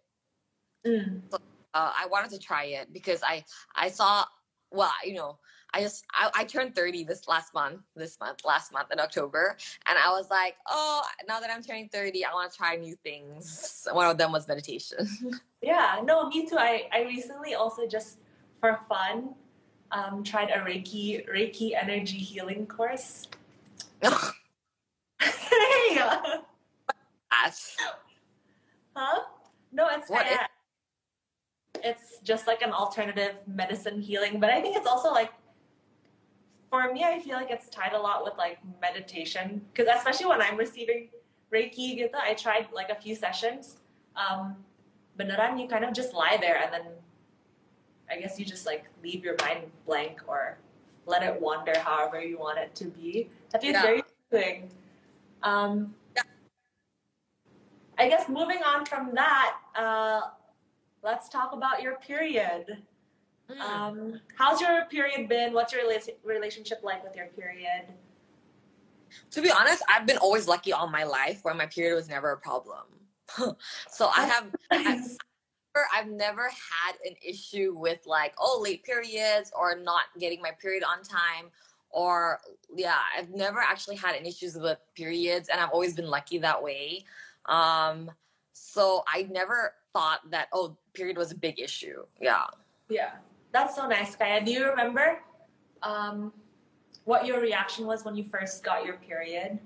Mm. 0.86 1.22
uh, 1.32 1.38
I 1.74 2.08
wanted 2.12 2.32
to 2.32 2.40
try 2.40 2.66
it 2.66 2.92
because 2.92 3.22
I 3.24 3.46
I 3.76 3.90
saw 3.90 4.26
well 4.72 4.92
you 5.06 5.14
know 5.14 5.40
I 5.74 5.82
just 5.82 6.04
I, 6.12 6.30
I 6.36 6.44
turned 6.44 6.76
30 6.76 7.06
this 7.06 7.28
last 7.28 7.54
month 7.54 7.82
this 7.96 8.20
month 8.20 8.40
last 8.46 8.74
month 8.74 8.92
in 8.92 9.00
October 9.00 9.56
and 9.88 9.98
I 9.98 10.10
was 10.10 10.30
like 10.30 10.56
oh 10.68 11.04
now 11.28 11.40
that 11.40 11.50
I'm 11.50 11.64
turning 11.64 11.90
30 11.90 12.26
I 12.26 12.34
want 12.34 12.52
to 12.52 12.58
try 12.58 12.76
new 12.76 12.96
things 13.04 13.88
one 13.94 14.10
of 14.10 14.18
them 14.18 14.32
was 14.32 14.48
meditation 14.48 15.08
Yeah, 15.64 16.02
no, 16.04 16.28
me 16.28 16.46
too. 16.46 16.58
I, 16.60 16.90
I 16.92 17.04
recently 17.04 17.56
also 17.56 17.88
just 17.88 18.18
for 18.60 18.82
fun 18.90 19.34
um, 19.94 20.22
tried 20.22 20.50
a 20.50 20.60
Reiki 20.60 21.26
Reiki 21.30 21.72
energy 21.82 22.18
healing 22.18 22.68
course. 22.68 23.28
hey, 25.22 25.96
Gosh. 25.96 27.78
huh? 28.94 29.22
No, 29.72 29.88
it's 29.90 30.10
What 30.10 30.26
kinda, 30.26 30.46
it's 31.84 32.20
just 32.24 32.48
like 32.48 32.62
an 32.62 32.72
alternative 32.72 33.36
medicine 33.46 34.02
healing, 34.02 34.40
but 34.40 34.50
I 34.50 34.62
think 34.62 34.78
it's 34.78 34.88
also 34.88 35.12
like 35.12 35.32
for 36.70 36.92
me, 36.92 37.04
I 37.04 37.20
feel 37.20 37.36
like 37.36 37.52
it's 37.52 37.70
tied 37.70 37.94
a 37.94 38.00
lot 38.00 38.24
with 38.24 38.34
like 38.38 38.58
meditation 38.82 39.62
because 39.72 39.88
especially 39.96 40.26
when 40.26 40.42
I'm 40.42 40.58
receiving 40.58 41.10
Reiki, 41.54 42.00
gitu, 42.00 42.16
I 42.16 42.34
tried 42.34 42.68
like 42.74 42.90
a 42.90 42.96
few 42.96 43.14
sessions. 43.14 43.78
Um, 44.16 44.56
beneran, 45.20 45.62
you 45.62 45.68
kind 45.68 45.86
of 45.86 45.94
just 45.94 46.14
lie 46.14 46.38
there 46.42 46.58
and 46.64 46.74
then 46.74 46.86
I 48.10 48.20
guess 48.20 48.40
you 48.40 48.46
just 48.46 48.66
like 48.66 48.86
leave 49.04 49.24
your 49.24 49.36
mind 49.42 49.70
blank 49.86 50.22
or 50.26 50.58
let 51.06 51.22
it 51.22 51.40
wander 51.40 51.78
however 51.78 52.22
you 52.22 52.40
want 52.40 52.58
it 52.58 52.74
to 52.76 52.86
be. 52.86 53.30
I 53.54 53.58
think 53.60 53.76
it's 53.76 53.84
Yeah. 53.84 54.02
very. 54.32 54.70
Um, 55.44 55.94
Yeah. 56.16 56.24
I 58.00 58.10
guess 58.10 58.28
moving 58.30 58.64
on 58.64 58.86
from 58.86 59.14
that, 59.14 59.58
uh, 59.76 60.22
let's 61.04 61.30
talk 61.30 61.52
about 61.54 61.82
your 61.82 61.96
period. 61.96 62.84
Mm. 63.52 63.60
Um, 63.60 64.22
how's 64.36 64.62
your 64.62 64.86
period 64.86 65.28
been? 65.28 65.54
What's 65.54 65.74
your 65.74 65.84
rela- 65.84 66.16
relationship 66.24 66.80
like 66.84 67.04
with 67.04 67.16
your 67.16 67.28
period? 67.28 67.94
to 69.32 69.42
be 69.42 69.52
honest 69.52 69.84
I've 69.90 70.06
been 70.06 70.18
always 70.18 70.48
lucky 70.48 70.74
all 70.74 70.88
my 70.88 71.04
life 71.04 71.40
where 71.44 71.54
my 71.54 71.66
period 71.66 71.96
was 71.96 72.10
never 72.10 72.32
a 72.32 72.38
problem 72.38 72.84
so 73.90 74.08
I 74.16 74.26
have 74.26 74.48
never- 74.72 75.18
I've 75.92 76.08
never 76.08 76.44
had 76.44 76.96
an 77.04 77.16
issue 77.28 77.74
with 77.76 78.00
like 78.06 78.36
oh 78.38 78.60
late 78.64 78.84
periods 78.84 79.52
or 79.58 79.76
not 79.76 80.04
getting 80.20 80.40
my 80.42 80.52
period 80.62 80.84
on 80.84 81.04
time 81.04 81.50
or 81.90 82.40
yeah 82.76 83.00
I've 83.18 83.32
never 83.32 83.60
actually 83.60 83.96
had 83.96 84.16
any 84.16 84.30
issues 84.30 84.56
with 84.56 84.78
periods 84.96 85.50
and 85.50 85.60
I've 85.60 85.72
always 85.72 85.96
been 85.96 86.10
lucky 86.10 86.38
that 86.40 86.62
way 86.62 87.06
um 87.48 88.12
so 88.54 89.04
I 89.08 89.28
never 89.32 89.74
thought 89.94 90.20
that 90.30 90.48
oh 90.54 90.78
period 90.94 91.18
was 91.18 91.32
a 91.32 91.36
big 91.36 91.60
issue 91.60 92.04
yeah 92.22 92.46
Yeah, 92.90 93.12
that's 93.52 93.76
so 93.76 93.88
nice, 93.88 94.16
Kaya. 94.16 94.44
Do 94.44 94.52
you 94.52 94.68
remember 94.70 95.20
um, 95.82 96.34
what 97.06 97.26
your 97.26 97.40
reaction 97.40 97.86
was 97.86 98.04
when 98.04 98.16
you 98.16 98.24
first 98.24 98.64
got 98.64 98.86
your 98.86 98.98
period? 98.98 99.60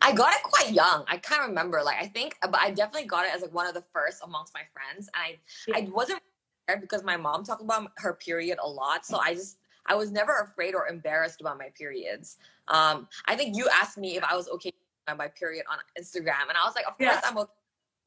I 0.00 0.12
got 0.14 0.32
it 0.32 0.42
quite 0.42 0.70
young. 0.72 1.04
I 1.08 1.16
can't 1.18 1.46
remember. 1.48 1.82
Like 1.82 2.00
I 2.00 2.06
think, 2.06 2.36
but 2.40 2.58
I 2.58 2.70
definitely 2.70 3.06
got 3.08 3.26
it 3.26 3.34
as 3.34 3.42
like 3.42 3.52
one 3.52 3.66
of 3.66 3.74
the 3.74 3.84
first 3.92 4.22
amongst 4.22 4.54
my 4.54 4.62
friends, 4.72 5.08
and 5.14 5.22
I 5.26 5.38
Yeah. 5.68 5.76
I 5.78 5.90
wasn't 5.90 6.20
scared 6.66 6.80
because 6.80 7.02
my 7.04 7.16
mom 7.16 7.44
talked 7.44 7.62
about 7.62 7.90
her 7.98 8.14
period 8.14 8.58
a 8.62 8.68
lot, 8.68 9.04
so 9.04 9.18
I 9.18 9.34
just 9.34 9.58
I 9.86 9.94
was 9.94 10.10
never 10.10 10.32
afraid 10.40 10.74
or 10.74 10.88
embarrassed 10.88 11.40
about 11.42 11.58
my 11.58 11.68
periods. 11.76 12.38
Um, 12.68 13.08
I 13.26 13.36
think 13.36 13.56
you 13.56 13.68
asked 13.68 13.98
me 13.98 14.16
if 14.16 14.24
I 14.24 14.34
was 14.36 14.48
okay 14.48 14.72
with 15.08 15.18
my 15.18 15.28
period 15.28 15.64
on 15.70 15.78
Instagram, 16.00 16.48
and 16.48 16.56
I 16.56 16.64
was 16.64 16.74
like, 16.74 16.86
of 16.86 16.94
Yeah. 16.98 17.12
course 17.12 17.24
I'm 17.28 17.36
okay 17.38 17.52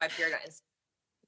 my 0.00 0.08
period 0.08 0.34
on 0.34 0.40
Instagram 0.50 0.67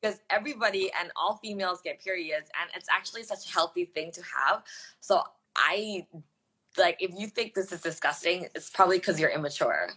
because 0.01 0.21
everybody 0.31 0.91
and 0.99 1.11
all 1.17 1.37
females 1.37 1.81
get 1.83 2.01
periods, 2.01 2.51
and 2.61 2.71
it's 2.75 2.89
actually 2.91 3.23
such 3.23 3.49
a 3.49 3.53
healthy 3.53 3.85
thing 3.85 4.11
to 4.13 4.23
have. 4.23 4.63
So 5.01 5.23
I 5.57 6.07
like 6.79 6.97
if 7.01 7.11
you 7.19 7.27
think 7.27 7.55
this 7.55 7.73
is 7.73 7.81
disgusting, 7.81 8.47
it's 8.55 8.71
probably 8.71 8.99
because 8.99 9.19
you're 9.21 9.31
immature. 9.31 9.91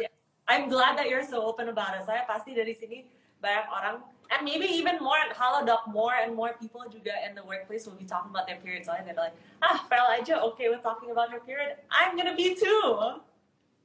yeah. 0.00 0.08
I'm 0.46 0.68
glad 0.68 0.98
that 0.98 1.08
you're 1.08 1.24
so 1.24 1.44
open 1.44 1.68
about 1.68 1.96
it. 1.96 2.04
Saya 2.04 2.28
pasti 2.28 2.52
dari 2.52 2.76
sini 2.76 3.08
banyak 3.40 3.64
orang, 3.72 4.04
and 4.28 4.44
maybe 4.44 4.68
even 4.68 5.00
more 5.00 5.16
at 5.16 5.32
Halodoc, 5.32 5.88
more 5.88 6.12
and 6.20 6.36
more 6.36 6.52
people 6.60 6.84
juga 6.92 7.12
in 7.24 7.32
the 7.32 7.44
workplace 7.44 7.88
will 7.88 7.96
be 7.96 8.04
talking 8.04 8.28
about 8.28 8.46
their 8.46 8.60
periods. 8.60 8.86
So 8.86 8.92
they're 8.92 9.16
like, 9.16 9.36
ah, 9.64 9.84
Farrell 9.88 10.12
aja 10.12 10.44
okay 10.52 10.68
with 10.68 10.84
talking 10.84 11.12
about 11.12 11.32
her 11.32 11.40
period. 11.40 11.80
I'm 11.88 12.16
gonna 12.16 12.36
be 12.36 12.52
too. 12.52 13.20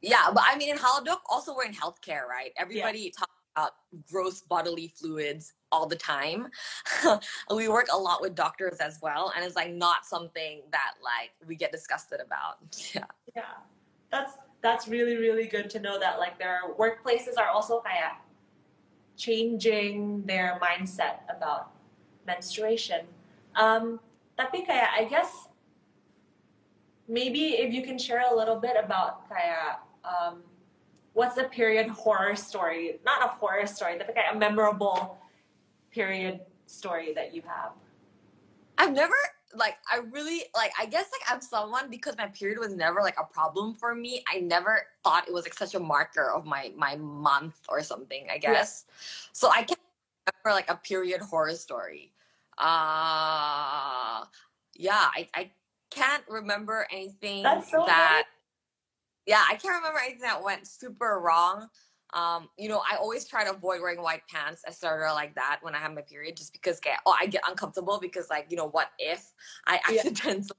Yeah, 0.02 0.32
but 0.32 0.44
I 0.48 0.56
mean, 0.56 0.72
in 0.72 0.80
Halodoc, 0.80 1.24
also 1.28 1.56
we're 1.56 1.68
in 1.68 1.76
healthcare, 1.76 2.24
right? 2.24 2.52
Everybody 2.56 3.12
talks 3.12 3.29
about 3.56 3.72
gross 4.12 4.42
bodily 4.42 4.94
fluids 4.96 5.54
all 5.72 5.88
the 5.88 5.96
time. 5.96 6.48
we 7.56 7.68
work 7.68 7.88
a 7.92 7.98
lot 7.98 8.22
with 8.22 8.36
doctors 8.36 8.78
as 8.78 9.00
well, 9.02 9.32
and 9.36 9.46
it's 9.46 9.56
like 9.56 9.74
not 9.74 10.06
something 10.06 10.62
that 10.72 10.94
like 11.04 11.32
we 11.48 11.56
get 11.56 11.72
disgusted 11.72 12.20
about. 12.20 12.58
Yeah. 12.96 13.06
Yeah, 13.36 13.44
that's 14.10 14.34
that's 14.62 14.88
really 14.88 15.16
really 15.16 15.46
good 15.46 15.70
to 15.72 15.80
know 15.80 16.00
that 16.00 16.18
like 16.18 16.40
their 16.40 16.62
workplaces 16.78 17.38
are 17.38 17.50
also 17.50 17.82
kaya 17.82 18.18
changing 19.16 20.24
their 20.26 20.60
mindset 20.62 21.22
about 21.30 21.72
menstruation. 22.26 23.06
Um, 23.56 24.00
tapi 24.38 24.66
kaya 24.66 24.88
I 24.90 25.06
guess 25.06 25.50
maybe 27.08 27.62
if 27.62 27.74
you 27.74 27.84
can 27.84 27.98
share 27.98 28.24
a 28.26 28.36
little 28.36 28.58
bit 28.58 28.76
about 28.78 29.30
kaya 29.30 29.84
um, 30.04 30.49
what's 31.20 31.38
a 31.38 31.44
period 31.44 31.90
horror 31.90 32.34
story? 32.34 32.98
Not 33.04 33.22
a 33.22 33.28
horror 33.28 33.68
story, 33.68 33.98
but 33.98 34.08
kaya 34.16 34.32
a 34.32 34.38
memorable 34.38 35.18
period 35.92 36.40
story 36.66 37.12
that 37.14 37.36
you 37.36 37.42
have. 37.42 37.74
I've 38.78 38.94
never 38.94 39.14
like 39.54 39.76
I 39.92 39.98
really 40.12 40.44
like 40.56 40.72
I 40.80 40.86
guess 40.86 41.08
like 41.12 41.30
I'm 41.30 41.42
someone 41.42 41.90
because 41.90 42.16
my 42.18 42.28
period 42.28 42.58
was 42.58 42.74
never 42.74 43.02
like 43.02 43.18
a 43.20 43.26
problem 43.26 43.74
for 43.74 43.94
me. 43.94 44.24
I 44.34 44.40
never 44.40 44.84
thought 45.04 45.28
it 45.28 45.34
was 45.34 45.44
like 45.44 45.56
such 45.56 45.76
a 45.76 45.80
marker 45.80 46.32
of 46.32 46.46
my 46.46 46.72
my 46.78 46.96
month 46.96 47.60
or 47.68 47.84
something, 47.84 48.28
I 48.32 48.38
guess. 48.38 48.86
So 49.34 49.50
I 49.50 49.64
can't 49.64 49.82
remember 50.24 50.56
like 50.56 50.70
a 50.72 50.78
period 50.78 51.20
horror 51.20 51.56
story. 51.56 52.14
Uh 52.58 54.24
yeah, 54.74 55.12
I, 55.20 55.28
I 55.34 55.52
can't 55.90 56.24
remember 56.30 56.88
anything 56.90 57.44
That's 57.44 57.70
so 57.72 57.84
that 57.86 58.28
yeah, 59.26 59.44
I 59.48 59.56
can't 59.56 59.76
remember 59.76 60.00
anything 60.00 60.22
that 60.22 60.44
went 60.44 60.68
super 60.68 61.20
wrong. 61.20 61.68
Um, 62.14 62.50
you 62.58 62.70
know, 62.70 62.82
I 62.92 62.96
always 62.96 63.26
try 63.28 63.44
to 63.44 63.52
avoid 63.52 63.82
wearing 63.82 64.02
white 64.02 64.24
pants, 64.28 64.64
etc., 64.68 65.14
like 65.14 65.36
that 65.36 65.60
when 65.62 65.76
I 65.76 65.78
have 65.80 65.94
my 65.94 66.02
period, 66.02 66.38
just 66.38 66.54
because 66.54 66.80
get 66.80 67.00
oh 67.06 67.16
I 67.20 67.28
get 67.28 67.44
uncomfortable 67.48 68.00
because 68.02 68.30
like 68.30 68.48
you 68.50 68.58
know 68.58 68.70
what 68.70 68.90
if 68.98 69.32
I 69.68 69.80
Yeah. 69.90 70.02
accidentally 70.04 70.58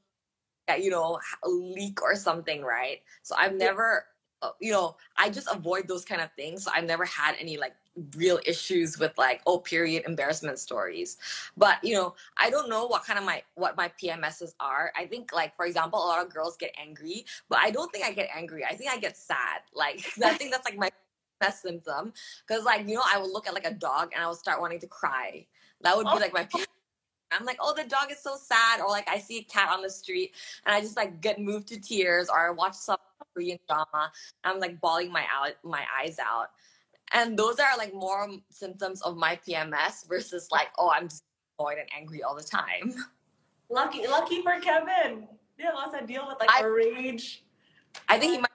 get, 0.69 0.83
you 0.83 0.91
know 0.91 1.19
a 1.45 1.49
leak 1.49 2.03
or 2.03 2.15
something, 2.17 2.63
right? 2.63 3.01
So 3.23 3.35
I've 3.37 3.55
never 3.55 4.07
uh, 4.43 4.53
you 4.61 4.73
know 4.73 4.97
I 5.17 5.31
just 5.31 5.49
avoid 5.53 5.89
those 5.89 6.05
kind 6.05 6.21
of 6.21 6.31
things. 6.35 6.65
So 6.65 6.71
I've 6.75 6.85
never 6.85 7.05
had 7.05 7.37
any 7.41 7.57
like 7.57 7.75
real 8.17 8.39
issues 8.47 8.99
with 8.99 9.13
like 9.19 9.43
oh 9.47 9.59
period 9.59 10.05
embarrassment 10.07 10.59
stories. 10.59 11.19
But 11.57 11.83
you 11.83 11.95
know 11.95 12.15
i 12.39 12.51
don't 12.51 12.69
know 12.71 12.87
what 12.87 13.05
kind 13.05 13.19
of 13.19 13.25
my 13.25 13.43
what 13.55 13.77
my 13.77 13.89
pms's 14.01 14.55
are. 14.61 14.93
I 14.97 15.07
think 15.07 15.33
like 15.33 15.57
for 15.57 15.67
example 15.67 15.99
a 15.99 16.07
lot 16.07 16.25
of 16.25 16.33
girls 16.33 16.57
get 16.57 16.73
angry 16.81 17.25
but 17.49 17.59
i 17.61 17.71
don't 17.71 17.91
think 17.93 18.05
i 18.05 18.13
get 18.13 18.29
angry. 18.35 18.65
I 18.65 18.75
think 18.75 18.91
i 18.93 18.99
get 18.99 19.17
sad. 19.17 19.63
Like 19.75 20.05
i 20.25 20.35
think 20.35 20.53
that's 20.53 20.65
like 20.65 20.79
my 20.79 20.91
best 21.41 21.63
symptom. 21.63 22.13
Because 22.47 22.65
like 22.65 22.87
you 22.89 22.95
know 22.95 23.03
i 23.13 23.19
will 23.19 23.33
look 23.33 23.47
at 23.47 23.55
like 23.55 23.67
a 23.67 23.75
dog 23.75 24.11
and 24.15 24.23
i 24.23 24.27
will 24.27 24.35
start 24.35 24.61
wanting 24.61 24.81
to 24.81 24.87
cry. 24.87 25.47
That 25.83 25.97
would 25.97 26.05
be 26.07 26.13
Oh. 26.15 26.19
like 26.19 26.33
my 26.35 26.47
I'm 27.33 27.45
like 27.45 27.59
oh 27.61 27.75
the 27.77 27.85
dog 27.85 28.11
is 28.11 28.19
so 28.19 28.37
sad. 28.37 28.81
Or 28.81 28.89
like 28.89 29.09
i 29.09 29.19
see 29.19 29.39
a 29.39 29.43
cat 29.45 29.71
on 29.73 29.83
the 29.83 29.91
street 29.91 30.35
and 30.67 30.75
i 30.75 30.81
just 30.81 30.97
like 30.97 31.21
get 31.21 31.41
moved 31.41 31.69
to 31.69 31.81
tears 31.81 32.29
or 32.29 32.49
i 32.49 32.51
watch 32.51 32.75
some 32.75 32.97
korean 33.35 33.59
drama 33.69 34.11
i'm 34.45 34.59
like 34.59 34.81
bawling 34.81 35.13
my 35.13 35.25
out 35.33 35.53
my 35.63 35.85
eyes 36.03 36.19
out 36.19 36.49
and 37.13 37.39
those 37.39 37.59
are 37.59 37.77
like 37.77 37.95
more 37.95 38.29
symptoms 38.51 39.03
of 39.03 39.17
my 39.17 39.39
pms 39.47 40.09
versus 40.09 40.49
like 40.51 40.69
oh 40.79 40.91
i'm 40.91 41.09
just 41.09 41.23
annoyed 41.59 41.79
and 41.79 41.89
angry 41.97 42.23
all 42.23 42.35
the 42.35 42.43
time 42.43 42.95
Lucky 43.71 44.05
lucky 44.09 44.43
for 44.43 44.59
Kevin. 44.59 45.29
Yeah, 45.57 45.71
lots 45.71 45.97
to 45.97 46.05
deal 46.05 46.27
with 46.27 46.41
like 46.41 46.51
I- 46.51 46.67
a 46.67 46.69
rage. 46.69 47.45
I 48.09 48.19
think 48.19 48.33
he 48.33 48.39
might 48.39 48.51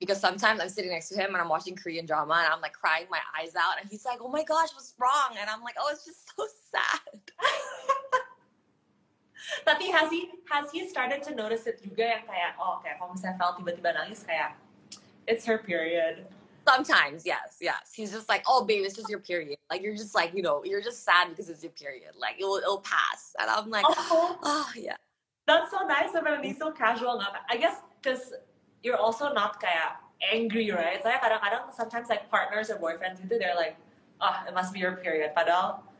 because 0.00 0.18
sometimes 0.18 0.60
I'm 0.60 0.70
sitting 0.70 0.90
next 0.90 1.10
to 1.10 1.20
him 1.20 1.36
and 1.36 1.36
I'm 1.36 1.48
watching 1.48 1.76
Korean 1.76 2.06
drama 2.06 2.40
and 2.40 2.48
I'm 2.48 2.62
like 2.62 2.72
crying 2.72 3.04
my 3.10 3.20
eyes 3.38 3.52
out 3.54 3.76
and 3.80 3.90
he's 3.90 4.06
like, 4.06 4.18
"Oh 4.22 4.32
my 4.32 4.42
gosh, 4.42 4.72
what's 4.72 4.94
wrong?" 4.98 5.36
And 5.38 5.50
I'm 5.50 5.60
like, 5.60 5.76
"Oh, 5.78 5.90
it's 5.92 6.06
just 6.06 6.24
so 6.32 6.48
sad." 6.72 7.20
Tapi 9.68 9.92
has 9.92 10.08
he 10.08 10.32
has 10.48 10.72
he 10.72 10.88
started 10.88 11.20
to 11.28 11.36
notice 11.36 11.68
it 11.68 11.84
juga 11.84 12.16
yang 12.16 12.24
kayak 12.24 12.56
oh 12.56 12.80
kayak 12.80 12.96
kalau 12.96 13.12
misalnya 13.12 13.36
Val 13.36 13.52
tiba-tiba 13.60 13.92
nangis 13.92 14.24
kayak 14.24 14.56
it's 15.28 15.44
her 15.44 15.60
period. 15.60 16.24
Sometimes, 16.70 17.26
yes, 17.26 17.58
yes. 17.60 17.92
He's 17.94 18.12
just 18.12 18.28
like, 18.28 18.42
"Oh, 18.46 18.64
babe, 18.64 18.84
it's 18.84 18.94
just 18.94 19.10
your 19.10 19.18
period. 19.18 19.58
Like 19.70 19.82
you're 19.82 19.96
just 19.96 20.14
like, 20.14 20.30
you 20.34 20.42
know, 20.42 20.62
you're 20.64 20.82
just 20.82 21.04
sad 21.04 21.28
because 21.30 21.50
it's 21.50 21.62
your 21.62 21.72
period. 21.72 22.14
Like 22.18 22.36
it'll 22.38 22.56
it'll 22.56 22.84
pass." 22.86 23.34
And 23.40 23.50
I'm 23.50 23.70
like, 23.70 23.84
Oh, 23.88 24.38
"Oh, 24.42 24.70
yeah." 24.76 24.96
that's 25.50 25.70
so 25.70 25.84
nice 25.86 26.14
of 26.14 26.26
him. 26.26 26.42
He's 26.42 26.58
so 26.58 26.70
casual 26.70 27.14
enough. 27.18 27.34
I 27.50 27.56
guess 27.56 27.76
because 28.00 28.32
you're 28.82 28.96
also 28.96 29.32
not 29.32 29.60
kayak 29.60 29.98
angry, 30.22 30.70
right? 30.70 31.02
Saya 31.02 31.18
kadang-kadang 31.18 31.74
sometimes 31.74 32.06
like 32.08 32.30
partners 32.30 32.70
or 32.70 32.78
boyfriends 32.78 33.18
itu 33.24 33.34
they're 33.38 33.58
like, 33.58 33.74
oh, 34.22 34.36
it 34.46 34.54
must 34.54 34.72
be 34.72 34.78
your 34.78 34.94
period. 35.02 35.34
Padahal 35.34 35.82
uh, 35.82 35.90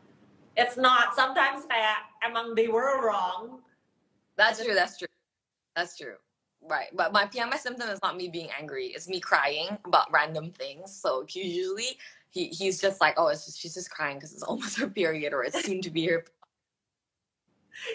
it's 0.56 0.76
not. 0.78 1.16
Sometimes 1.18 1.66
kayak 1.66 2.14
emang 2.22 2.54
they 2.54 2.68
were 2.68 3.02
wrong. 3.02 3.58
That's 4.38 4.62
true. 4.62 4.74
That's 4.74 4.96
true. 4.96 5.10
That's 5.74 5.98
true. 5.98 6.16
Right. 6.62 6.88
But 6.94 7.12
my 7.12 7.26
PMS 7.26 7.58
symptom 7.58 7.88
is 7.88 7.98
not 8.02 8.16
me 8.16 8.28
being 8.28 8.48
angry. 8.58 8.88
It's 8.88 9.08
me 9.08 9.20
crying 9.20 9.78
about 9.84 10.12
random 10.12 10.52
things. 10.52 10.92
So 10.92 11.24
usually 11.28 11.98
he 12.30 12.48
he's 12.48 12.80
just 12.80 13.00
like, 13.00 13.14
oh, 13.16 13.28
it's 13.28 13.46
just, 13.46 13.58
she's 13.58 13.74
just 13.74 13.90
crying 13.90 14.16
because 14.16 14.32
it's 14.32 14.42
almost 14.50 14.78
her 14.78 14.88
period 14.88 15.32
or 15.32 15.42
it's 15.42 15.64
soon 15.64 15.80
to 15.82 15.90
be 15.90 16.06
her. 16.06 16.24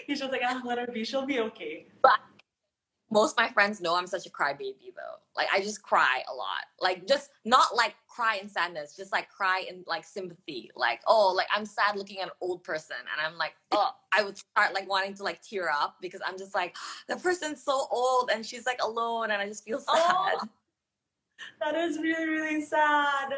He's 0.06 0.18
just 0.18 0.32
like, 0.32 0.40
ah, 0.44 0.62
let 0.64 0.78
her 0.78 0.86
be. 0.88 1.04
She'll 1.04 1.26
be 1.26 1.38
okay. 1.38 1.86
But 2.02 2.18
most 3.10 3.32
of 3.32 3.36
my 3.38 3.48
friends 3.50 3.80
know 3.80 3.94
I'm 3.94 4.06
such 4.06 4.26
a 4.26 4.30
crybaby 4.30 4.92
though. 4.96 5.20
Like 5.36 5.48
I 5.52 5.60
just 5.60 5.82
cry 5.82 6.22
a 6.28 6.34
lot. 6.34 6.64
Like 6.80 7.06
just 7.06 7.30
not 7.44 7.76
like 7.76 7.94
cry 8.16 8.38
in 8.42 8.48
sadness, 8.48 8.96
just 8.96 9.12
like 9.12 9.28
cry 9.28 9.64
in 9.68 9.84
like 9.86 10.04
sympathy. 10.04 10.70
Like 10.74 11.00
oh, 11.06 11.32
like 11.36 11.46
I'm 11.54 11.66
sad 11.66 11.96
looking 11.96 12.18
at 12.18 12.24
an 12.24 12.34
old 12.40 12.64
person, 12.64 12.96
and 13.12 13.24
I'm 13.24 13.38
like 13.38 13.54
oh, 13.72 13.90
I 14.12 14.24
would 14.24 14.38
start 14.38 14.72
like 14.74 14.88
wanting 14.88 15.14
to 15.14 15.22
like 15.22 15.42
tear 15.42 15.68
up 15.68 15.96
because 16.00 16.20
I'm 16.26 16.38
just 16.38 16.54
like 16.54 16.74
the 17.08 17.16
person's 17.16 17.62
so 17.62 17.86
old 17.90 18.30
and 18.32 18.44
she's 18.44 18.64
like 18.64 18.80
alone, 18.82 19.30
and 19.30 19.42
I 19.42 19.46
just 19.46 19.64
feel 19.64 19.78
sad. 19.94 19.94
Oh, 19.94 20.48
that 21.60 21.74
is 21.74 21.98
really, 21.98 22.26
really 22.26 22.62
sad. 22.62 23.34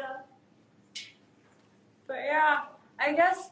But 2.07 2.19
yeah, 2.25 2.59
I 2.99 3.13
guess. 3.13 3.51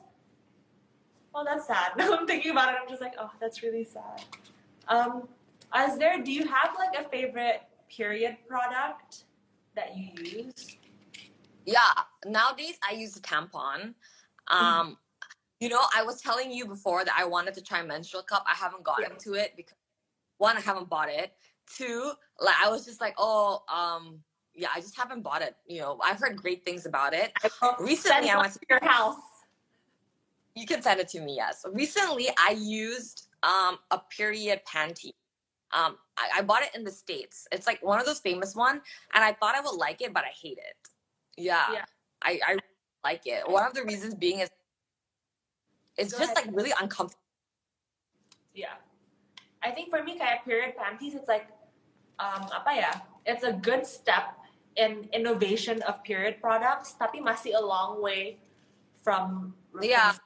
Well, 1.33 1.45
that's 1.45 1.67
sad. 1.67 1.91
I'm 1.99 2.25
thinking 2.25 2.51
about 2.51 2.73
it. 2.73 2.77
I'm 2.81 2.89
just 2.89 3.01
like, 3.01 3.13
oh, 3.19 3.29
that's 3.39 3.61
really 3.61 3.83
sad. 3.83 4.23
Um, 4.87 5.27
is 5.77 5.97
there? 5.99 6.23
Do 6.23 6.31
you 6.31 6.47
have 6.47 6.75
like 6.79 6.97
a 6.97 7.07
favorite 7.09 7.61
period 7.89 8.37
product 8.47 9.25
that 9.75 9.95
you 9.95 10.09
use? 10.23 10.76
Yeah, 11.67 11.79
nowadays 12.25 12.79
I 12.89 12.93
use 12.93 13.17
a 13.17 13.21
tampon. 13.21 13.93
Um, 14.47 14.97
you 15.59 15.67
know, 15.67 15.81
I 15.93 16.01
was 16.01 16.21
telling 16.21 16.49
you 16.49 16.65
before 16.65 17.03
that 17.03 17.13
I 17.15 17.25
wanted 17.25 17.53
to 17.55 17.61
try 17.61 17.83
menstrual 17.83 18.23
cup. 18.23 18.45
I 18.47 18.55
haven't 18.55 18.83
gotten 18.83 19.11
Yeah. 19.11 19.17
to 19.19 19.33
it 19.33 19.53
because 19.57 19.75
one, 20.37 20.55
I 20.55 20.61
haven't 20.61 20.87
bought 20.89 21.09
it. 21.09 21.33
Two, 21.75 22.13
like 22.39 22.55
I 22.63 22.69
was 22.69 22.85
just 22.85 23.01
like, 23.01 23.15
oh, 23.17 23.63
um, 23.67 24.23
yeah, 24.55 24.69
I 24.73 24.79
just 24.79 24.95
haven't 24.95 25.23
bought 25.23 25.41
it. 25.41 25.57
You 25.67 25.81
know, 25.81 25.99
I've 26.01 26.19
heard 26.19 26.37
great 26.37 26.63
things 26.63 26.85
about 26.85 27.13
it. 27.13 27.33
Recently, 27.79 28.29
I 28.29 28.37
went 28.37 28.53
to. 28.53 28.59
to 28.59 28.65
your 28.69 28.89
house. 28.89 29.17
You 30.55 30.65
can 30.65 30.81
send 30.81 31.01
it 31.01 31.09
to 31.09 31.19
me. 31.19 31.35
Yes. 31.35 31.65
Recently, 31.73 32.29
I 32.39 32.51
used 32.51 33.27
um 33.43 33.77
a 33.91 33.99
period 34.09 34.61
panty. 34.65 35.11
Um, 35.73 35.97
I, 36.17 36.37
I 36.37 36.41
bought 36.43 36.63
it 36.63 36.69
in 36.75 36.85
the 36.85 36.91
states. 36.91 37.45
It's 37.51 37.67
like 37.67 37.83
one 37.83 37.99
of 37.99 38.05
those 38.05 38.21
famous 38.21 38.55
one, 38.55 38.81
and 39.13 39.23
I 39.23 39.33
thought 39.33 39.53
I 39.53 39.59
would 39.59 39.75
like 39.75 40.01
it, 40.01 40.13
but 40.13 40.23
I 40.23 40.31
hate 40.41 40.59
it. 40.59 40.89
Yeah, 41.37 41.69
Yeah. 41.71 41.85
I 42.21 42.39
I 42.43 42.53
like 43.05 43.23
it. 43.29 43.45
One 43.47 43.63
of 43.63 43.73
the 43.77 43.85
reasons 43.85 44.15
being 44.17 44.39
is 44.41 44.49
it's 45.95 46.11
Go 46.13 46.19
just 46.19 46.33
ahead. 46.33 46.49
like 46.49 46.55
really 46.57 46.73
uncomfortable. 46.81 47.21
Yeah. 48.53 48.81
I 49.61 49.71
think 49.71 49.89
for 49.89 50.03
me, 50.03 50.17
kaya 50.17 50.41
period 50.45 50.77
panties, 50.77 51.13
it's 51.13 51.27
like, 51.29 51.49
um, 52.17 52.45
apa 52.53 52.71
ya? 52.73 52.91
It's 53.25 53.45
a 53.45 53.53
good 53.53 53.85
step 53.85 54.37
in 54.77 55.09
innovation 55.13 55.81
of 55.85 56.01
period 56.05 56.37
products, 56.41 56.93
tapi 56.97 57.21
masih 57.21 57.57
a 57.57 57.61
long 57.61 58.01
way 58.01 58.37
from 59.01 59.53
Yeah. 59.81 60.17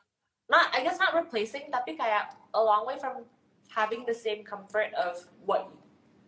Not 0.52 0.72
I 0.76 0.84
guess 0.84 1.00
not 1.00 1.16
replacing, 1.16 1.72
tapi 1.72 1.96
kayak 1.96 2.36
a 2.56 2.60
long 2.64 2.84
way 2.88 3.00
from 3.00 3.24
having 3.72 4.04
the 4.04 4.16
same 4.16 4.44
comfort 4.44 4.92
of 5.00 5.24
what 5.48 5.72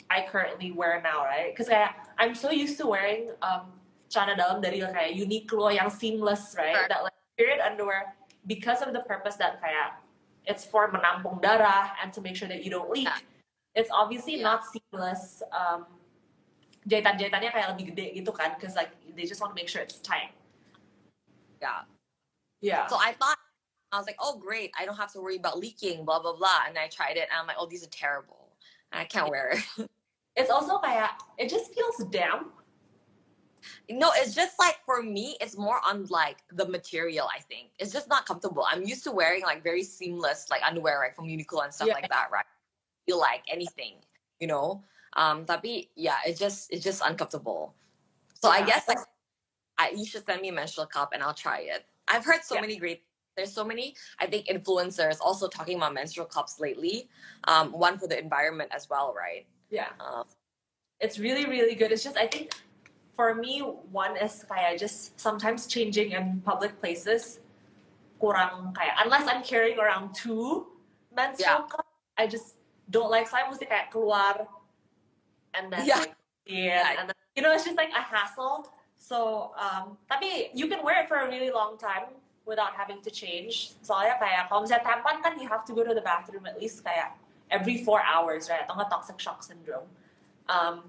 I 0.08 0.24
currently 0.28 0.72
wear 0.72 1.04
now, 1.04 1.24
right? 1.28 1.52
Because 1.52 1.68
kayak 1.68 1.96
I'm 2.16 2.32
so 2.36 2.52
used 2.52 2.80
to 2.80 2.88
wearing 2.88 3.32
um 3.44 3.68
celana 4.14 4.38
dalam 4.38 4.62
dari 4.62 4.78
kayak 4.78 5.18
Uniqlo 5.18 5.74
yang 5.74 5.90
seamless, 5.90 6.54
right? 6.54 6.78
Correct. 6.78 6.94
That 6.94 7.02
like 7.10 7.18
period 7.34 7.58
underwear 7.66 8.14
because 8.46 8.86
of 8.86 8.94
the 8.94 9.02
purpose 9.10 9.42
that 9.42 9.58
kayak 9.58 9.98
it's 10.46 10.62
for 10.62 10.94
menampung 10.94 11.42
darah 11.42 11.98
and 11.98 12.14
to 12.14 12.22
make 12.22 12.38
sure 12.38 12.46
that 12.48 12.62
you 12.62 12.70
don't 12.70 12.94
leak. 12.94 13.10
Yeah. 13.10 13.18
It's 13.74 13.90
obviously 13.90 14.38
Yeah. 14.38 14.54
not 14.54 14.60
seamless. 14.70 15.42
Um, 15.50 15.90
jahitan-jahitannya 16.86 17.50
kayak 17.50 17.68
lebih 17.74 17.96
gede 17.96 18.08
gitu 18.22 18.30
kan, 18.36 18.54
because 18.54 18.78
like 18.78 18.94
they 19.18 19.26
just 19.26 19.42
want 19.42 19.56
to 19.56 19.58
make 19.58 19.72
sure 19.72 19.82
it's 19.82 19.98
tight. 20.04 20.36
Yeah. 21.64 21.88
Yeah. 22.62 22.86
So 22.92 23.00
I 23.00 23.16
thought 23.18 23.40
I 23.90 23.98
was 23.98 24.06
like, 24.06 24.20
oh 24.20 24.38
great, 24.38 24.76
I 24.78 24.86
don't 24.86 25.00
have 25.00 25.10
to 25.16 25.22
worry 25.24 25.40
about 25.40 25.58
leaking, 25.58 26.04
blah 26.04 26.20
blah 26.20 26.36
blah. 26.36 26.68
And 26.68 26.78
I 26.78 26.92
tried 26.92 27.16
it, 27.18 27.32
and 27.32 27.40
I'm 27.40 27.48
like, 27.48 27.58
oh 27.58 27.66
these 27.66 27.82
are 27.82 27.94
terrible. 27.94 28.52
I 28.94 29.08
can't 29.08 29.32
wear 29.32 29.58
it. 29.58 29.64
it's 30.38 30.52
also 30.52 30.78
kayak 30.84 31.18
it 31.40 31.50
just 31.50 31.74
feels 31.74 31.98
damp. 32.12 32.52
No, 33.90 34.12
it's 34.16 34.34
just 34.34 34.58
like 34.60 34.78
for 34.86 35.02
me, 35.02 35.38
it's 35.42 35.58
more 35.58 35.80
on 35.86 36.06
like 36.10 36.38
the 36.52 36.68
material. 36.68 37.28
I 37.34 37.40
think 37.42 37.70
it's 37.80 37.92
just 37.92 38.08
not 38.10 38.26
comfortable. 38.26 38.66
I'm 38.70 38.84
used 38.84 39.04
to 39.06 39.12
wearing 39.12 39.42
like 39.44 39.64
very 39.64 39.84
seamless 39.84 40.48
like 40.50 40.62
underwear 40.64 41.00
right 41.00 41.16
from 41.16 41.26
Uniqlo 41.26 41.64
and 41.64 41.74
stuff 41.74 41.88
Yeah. 41.88 41.94
like 41.94 42.10
that, 42.10 42.30
right? 42.32 42.46
Feel 43.06 43.20
like 43.20 43.44
anything, 43.48 43.96
you 44.40 44.48
know. 44.48 44.84
Um, 45.16 45.46
tapi 45.46 45.90
yeah, 45.96 46.18
it's 46.26 46.40
just 46.40 46.72
it's 46.74 46.84
just 46.84 47.02
uncomfortable. 47.06 47.76
So 48.42 48.50
I 48.50 48.62
guess 48.66 48.88
like 48.88 49.00
I, 49.78 49.92
you 49.96 50.06
should 50.06 50.26
send 50.26 50.42
me 50.42 50.50
a 50.50 50.54
menstrual 50.54 50.88
cup 50.88 51.12
and 51.14 51.22
I'll 51.24 51.34
try 51.34 51.60
it. 51.60 51.86
I've 52.08 52.26
heard 52.26 52.44
so 52.44 52.56
Yeah. 52.56 52.62
many 52.62 52.78
great. 52.78 53.04
There's 53.36 53.52
so 53.54 53.64
many 53.66 53.96
I 54.20 54.28
think 54.28 54.48
influencers 54.48 55.18
also 55.22 55.48
talking 55.48 55.78
about 55.78 55.94
menstrual 55.94 56.28
cups 56.28 56.60
lately. 56.60 57.10
Um, 57.46 57.72
one 57.72 57.98
for 57.98 58.08
the 58.08 58.18
environment 58.20 58.70
as 58.74 58.90
well, 58.90 59.14
right? 59.16 59.46
Yeah. 59.70 59.90
Um, 60.00 60.26
It's 61.04 61.20
really 61.20 61.44
really 61.46 61.76
good. 61.76 61.92
It's 61.92 62.04
just 62.04 62.16
I 62.16 62.28
think 62.32 62.54
for 63.14 63.34
me 63.38 63.62
one 63.94 64.18
is 64.18 64.44
kayak 64.50 64.82
just 64.82 65.18
sometimes 65.22 65.70
changing 65.70 66.12
in 66.18 66.42
public 66.42 66.78
places 66.82 67.40
kurang 68.18 68.74
kayak 68.74 68.98
unless 69.06 69.26
I'm 69.30 69.46
carrying 69.46 69.78
around 69.78 70.18
two 70.18 70.66
menstrual 71.14 71.70
cups, 71.70 71.94
I 72.18 72.26
just 72.26 72.58
don't 72.90 73.14
like 73.14 73.30
saya 73.30 73.46
mesti 73.48 73.70
kayak 73.70 73.94
keluar 73.94 74.50
and 75.54 75.70
then 75.70 75.86
Yeah. 75.86 76.02
like 76.02 76.18
yeah, 76.44 77.00
and 77.00 77.08
then, 77.08 77.20
you 77.38 77.42
know 77.46 77.54
it's 77.56 77.64
just 77.64 77.80
like 77.80 77.94
a 77.96 78.04
hassle. 78.04 78.68
So 78.98 79.52
um 79.60 79.96
tapi 80.10 80.50
you 80.58 80.66
can 80.68 80.82
wear 80.82 81.04
it 81.04 81.08
for 81.08 81.22
a 81.22 81.28
really 81.30 81.54
long 81.54 81.78
time 81.78 82.16
without 82.44 82.76
having 82.76 83.00
to 83.04 83.12
change. 83.12 83.72
Soalnya 83.84 84.20
kayak 84.20 84.52
kalau 84.52 84.68
misalnya 84.68 84.84
tampon 84.84 85.24
kan 85.24 85.40
you 85.40 85.48
have 85.48 85.64
to 85.64 85.72
go 85.72 85.84
to 85.86 85.94
the 85.96 86.04
bathroom 86.04 86.44
at 86.50 86.60
least 86.60 86.84
kayak 86.84 87.16
every 87.52 87.84
four 87.84 88.02
hours, 88.04 88.50
right? 88.50 88.66
Atau 88.68 88.88
toxic 88.90 89.20
shock 89.20 89.44
syndrome. 89.44 89.88
Um, 90.50 90.84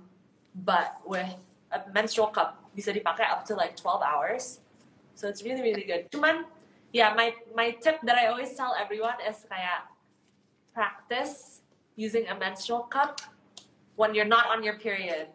but 0.55 0.99
with 1.07 1.35
a 1.75 1.83
menstrual 1.91 2.31
cup 2.31 2.62
bisa 2.72 2.95
dipakai 2.95 3.27
up 3.27 3.43
to 3.43 3.59
like 3.59 3.75
12 3.75 4.01
hours. 4.01 4.62
So 5.18 5.27
it's 5.27 5.43
really 5.43 5.62
really 5.62 5.85
good. 5.85 6.07
Cuman 6.14 6.47
yeah, 6.95 7.11
my 7.18 7.35
my 7.53 7.75
tip 7.83 7.99
that 8.07 8.14
I 8.14 8.31
always 8.31 8.55
tell 8.55 8.75
everyone 8.79 9.18
is 9.27 9.43
kayak 9.51 9.91
practice 10.70 11.66
using 11.99 12.31
a 12.31 12.35
menstrual 12.39 12.87
cup 12.87 13.22
when 13.99 14.14
you're 14.14 14.29
not 14.29 14.51
on 14.51 14.62
your 14.62 14.79
period. 14.79 15.31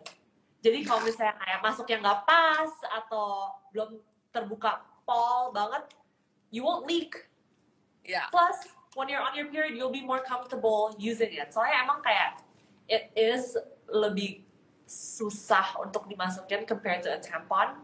Jadi 0.59 0.83
kalau 0.83 1.03
misalnya 1.03 1.39
kayak 1.39 1.59
masuknya 1.63 1.97
nggak 2.03 2.19
pas 2.27 2.71
atau 2.91 3.55
belum 3.71 3.95
terbuka 4.35 4.83
pol 5.07 5.55
banget, 5.55 5.87
you 6.51 6.67
won't 6.67 6.83
leak. 6.83 7.29
yeah. 8.09 8.25
Plus, 8.33 8.57
when 8.95 9.07
you're 9.07 9.21
on 9.21 9.37
your 9.37 9.45
period, 9.53 9.77
you'll 9.77 9.93
be 9.93 10.01
more 10.01 10.19
comfortable 10.25 10.95
using 10.97 11.29
it. 11.29 11.53
Soalnya 11.53 11.85
emang 11.85 12.01
kayak 12.01 12.41
it 12.89 13.13
is 13.13 13.53
lebih 13.85 14.41
susah 14.89 15.77
untuk 15.77 16.09
dimasukin 16.09 16.65
compared 16.65 17.05
to 17.05 17.13
a 17.13 17.21
tampon. 17.21 17.77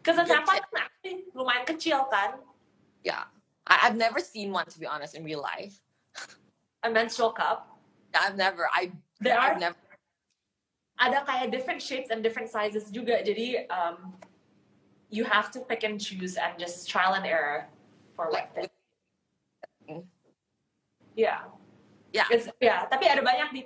Because 0.00 0.16
a 0.16 0.24
Good 0.24 0.40
tampon 0.40 0.56
kan 0.56 0.88
actually 0.88 1.28
lumayan 1.36 1.68
kecil 1.68 2.08
kan. 2.08 2.40
Yeah. 3.04 3.28
I, 3.68 3.86
I've 3.86 3.98
never 4.00 4.18
seen 4.24 4.50
one 4.50 4.64
to 4.72 4.78
be 4.80 4.88
honest 4.88 5.12
in 5.14 5.22
real 5.22 5.44
life. 5.44 5.76
A 6.82 6.90
menstrual 6.90 7.36
cup. 7.36 7.68
I've 8.16 8.34
never. 8.34 8.66
I. 8.72 8.90
There 9.20 9.38
are 9.38 9.54
I've 9.54 9.60
never. 9.60 9.76
ada 11.02 11.26
kayak 11.26 11.50
different 11.50 11.82
shapes 11.82 12.14
and 12.14 12.22
different 12.22 12.46
sizes 12.46 12.86
juga. 12.90 13.22
Jadi 13.26 13.66
um, 13.70 14.14
you 15.10 15.26
have 15.26 15.50
to 15.50 15.60
pick 15.66 15.82
and 15.82 15.98
choose 15.98 16.38
and 16.38 16.54
just 16.56 16.86
trial 16.86 17.18
and 17.18 17.26
error 17.26 17.66
for 18.14 18.30
what 18.30 18.50
Like, 18.54 18.70
fits. 18.70 20.06
Yeah. 21.18 21.50
Yeah. 22.12 22.28
It's 22.30 22.48
yeah, 22.60 22.86
tapi 22.86 23.08
ada 23.08 23.24
banyak 23.24 23.48
di 23.52 23.62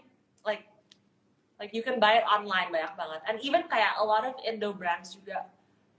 like 1.58 1.72
you 1.72 1.82
can 1.82 1.98
buy 2.00 2.14
it 2.20 2.24
online 2.28 2.68
banyak 2.72 2.92
banget. 2.96 3.20
And 3.28 3.40
even 3.40 3.64
kayak 3.68 3.96
a 3.98 4.04
lot 4.04 4.24
of 4.24 4.34
Indo 4.44 4.72
brands 4.72 5.14
juga. 5.16 5.48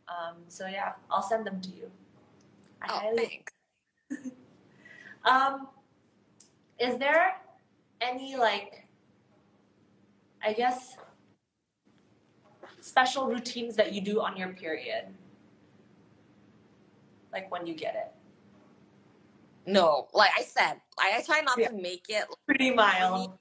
Um, 0.08 0.46
so 0.48 0.68
yeah, 0.68 0.94
I'll 1.12 1.26
send 1.26 1.46
them 1.46 1.60
to 1.62 1.70
you. 1.70 1.92
I 2.82 2.86
Oh, 2.90 3.00
highly- 3.02 3.28
thanks. 3.28 3.54
um, 5.26 5.68
is 6.80 6.98
there 7.02 7.42
any 8.00 8.38
like, 8.38 8.86
I 10.46 10.54
guess, 10.54 10.96
special 12.80 13.28
routines 13.28 13.76
that 13.76 13.92
you 13.92 14.00
do 14.02 14.22
on 14.22 14.38
your 14.38 14.54
period? 14.54 15.10
Like 17.34 17.52
when 17.52 17.66
you 17.68 17.74
get 17.74 17.96
it? 17.98 18.14
No, 19.68 20.08
like 20.14 20.32
I 20.38 20.44
said, 20.44 20.80
I, 20.98 21.18
I 21.18 21.22
try 21.26 21.42
not 21.42 21.58
Yeah. 21.60 21.70
to 21.70 21.76
make 21.76 22.06
it 22.08 22.24
Pretty 22.48 22.72
mild. 22.72 23.36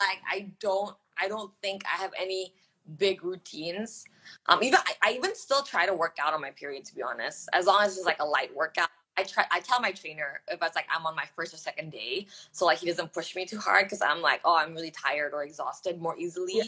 like 0.00 0.22
I 0.24 0.48
don't. 0.58 0.96
I 1.20 1.28
don't 1.28 1.52
think 1.62 1.82
I 1.84 2.00
have 2.00 2.12
any 2.20 2.54
big 2.98 3.24
routines. 3.24 4.04
Um, 4.46 4.62
even 4.62 4.78
I, 4.84 5.10
I 5.10 5.12
even 5.12 5.34
still 5.34 5.62
try 5.62 5.86
to 5.86 5.94
work 5.94 6.16
out 6.22 6.34
on 6.34 6.40
my 6.40 6.50
period. 6.50 6.84
To 6.86 6.94
be 6.94 7.02
honest, 7.02 7.48
as 7.52 7.66
long 7.66 7.82
as 7.82 7.96
it's 7.96 8.06
like 8.06 8.20
a 8.20 8.24
light 8.24 8.54
workout. 8.54 8.88
I 9.16 9.22
try. 9.22 9.44
I 9.52 9.60
tell 9.60 9.80
my 9.80 9.92
trainer 9.92 10.40
if 10.48 10.60
it's 10.60 10.74
like 10.74 10.86
I'm 10.92 11.06
on 11.06 11.14
my 11.14 11.26
first 11.36 11.54
or 11.54 11.56
second 11.56 11.92
day, 11.92 12.26
so 12.50 12.66
like 12.66 12.78
he 12.78 12.86
doesn't 12.86 13.12
push 13.12 13.36
me 13.36 13.46
too 13.46 13.58
hard 13.58 13.86
because 13.86 14.02
I'm 14.02 14.20
like, 14.20 14.40
oh, 14.44 14.56
I'm 14.56 14.74
really 14.74 14.90
tired 14.90 15.32
or 15.32 15.44
exhausted 15.44 16.00
more 16.00 16.18
easily. 16.18 16.54
Yeah. 16.56 16.64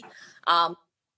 Um, 0.47 0.77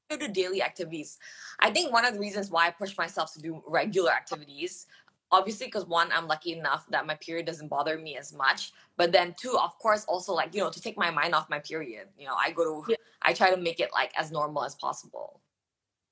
I 0.10 0.18
do 0.18 0.28
daily 0.28 0.64
activities. 0.64 1.20
I 1.60 1.70
think 1.70 1.94
one 1.94 2.04
of 2.04 2.16
the 2.16 2.20
reasons 2.20 2.50
why 2.50 2.66
I 2.66 2.72
push 2.72 2.98
myself 2.98 3.32
to 3.34 3.42
do 3.42 3.62
regular 3.68 4.12
activities, 4.12 4.88
obviously, 5.32 5.68
because 5.68 5.86
one, 5.86 6.10
I'm 6.12 6.28
lucky 6.28 6.54
enough 6.58 6.88
that 6.90 7.06
my 7.06 7.14
period 7.16 7.46
doesn't 7.46 7.68
bother 7.68 8.00
me 8.00 8.18
as 8.18 8.34
much. 8.34 8.74
But 8.98 9.12
then 9.12 9.36
two, 9.40 9.56
of 9.62 9.78
course, 9.78 10.06
also 10.06 10.34
like 10.34 10.56
you 10.56 10.62
know 10.62 10.72
to 10.72 10.82
take 10.82 10.98
my 10.98 11.12
mind 11.12 11.36
off 11.36 11.48
my 11.48 11.60
period. 11.60 12.08
You 12.18 12.26
know, 12.26 12.36
I 12.36 12.52
go 12.52 12.82
to, 12.84 12.92
Yeah. 12.92 12.98
I 13.22 13.34
try 13.34 13.50
to 13.52 13.58
make 13.58 13.80
it 13.80 13.90
like 13.94 14.12
as 14.18 14.32
normal 14.32 14.64
as 14.64 14.76
possible. 14.76 15.42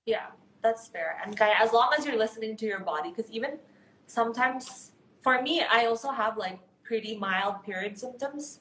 Yeah, 0.05 0.27
that's 0.61 0.87
fair. 0.87 1.19
And 1.23 1.35
kaya, 1.37 1.55
as 1.59 1.73
long 1.73 1.91
as 1.97 2.05
you're 2.05 2.17
listening 2.17 2.55
to 2.57 2.65
your 2.65 2.79
body, 2.79 3.09
because 3.09 3.31
even 3.31 3.59
sometimes, 4.07 4.91
for 5.21 5.41
me, 5.41 5.63
I 5.63 5.85
also 5.85 6.11
have 6.11 6.37
like 6.37 6.59
pretty 6.83 7.17
mild 7.17 7.63
period 7.63 7.97
symptoms. 7.99 8.59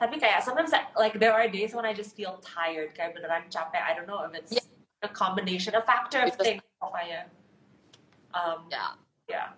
Tapi 0.00 0.18
kayak 0.18 0.42
sometimes 0.42 0.72
I- 0.72 0.88
like 0.98 1.16
there 1.20 1.32
are 1.32 1.46
days 1.48 1.72
when 1.74 1.86
I 1.86 1.94
just 1.94 2.16
feel 2.16 2.40
tired, 2.42 2.92
kayak 2.96 3.14
beneran 3.16 3.48
capek. 3.48 3.80
I 3.80 3.94
don't 3.94 4.08
know 4.08 4.24
if 4.26 4.34
it's 4.34 4.52
Yeah. 4.52 4.66
a 5.06 5.08
combination, 5.08 5.74
a 5.74 5.82
factor 5.82 6.20
of 6.26 6.34
things. 6.36 6.60
pokoknya. 6.82 7.30
Um, 8.34 8.66
Yeah. 8.66 8.98
yeah. 9.30 9.48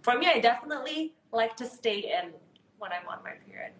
For 0.00 0.16
me, 0.16 0.26
I 0.26 0.40
definitely 0.40 1.12
like 1.30 1.54
to 1.60 1.66
stay 1.68 2.08
in 2.10 2.32
when 2.80 2.90
I'm 2.90 3.06
on 3.06 3.20
my 3.22 3.36
period. 3.44 3.76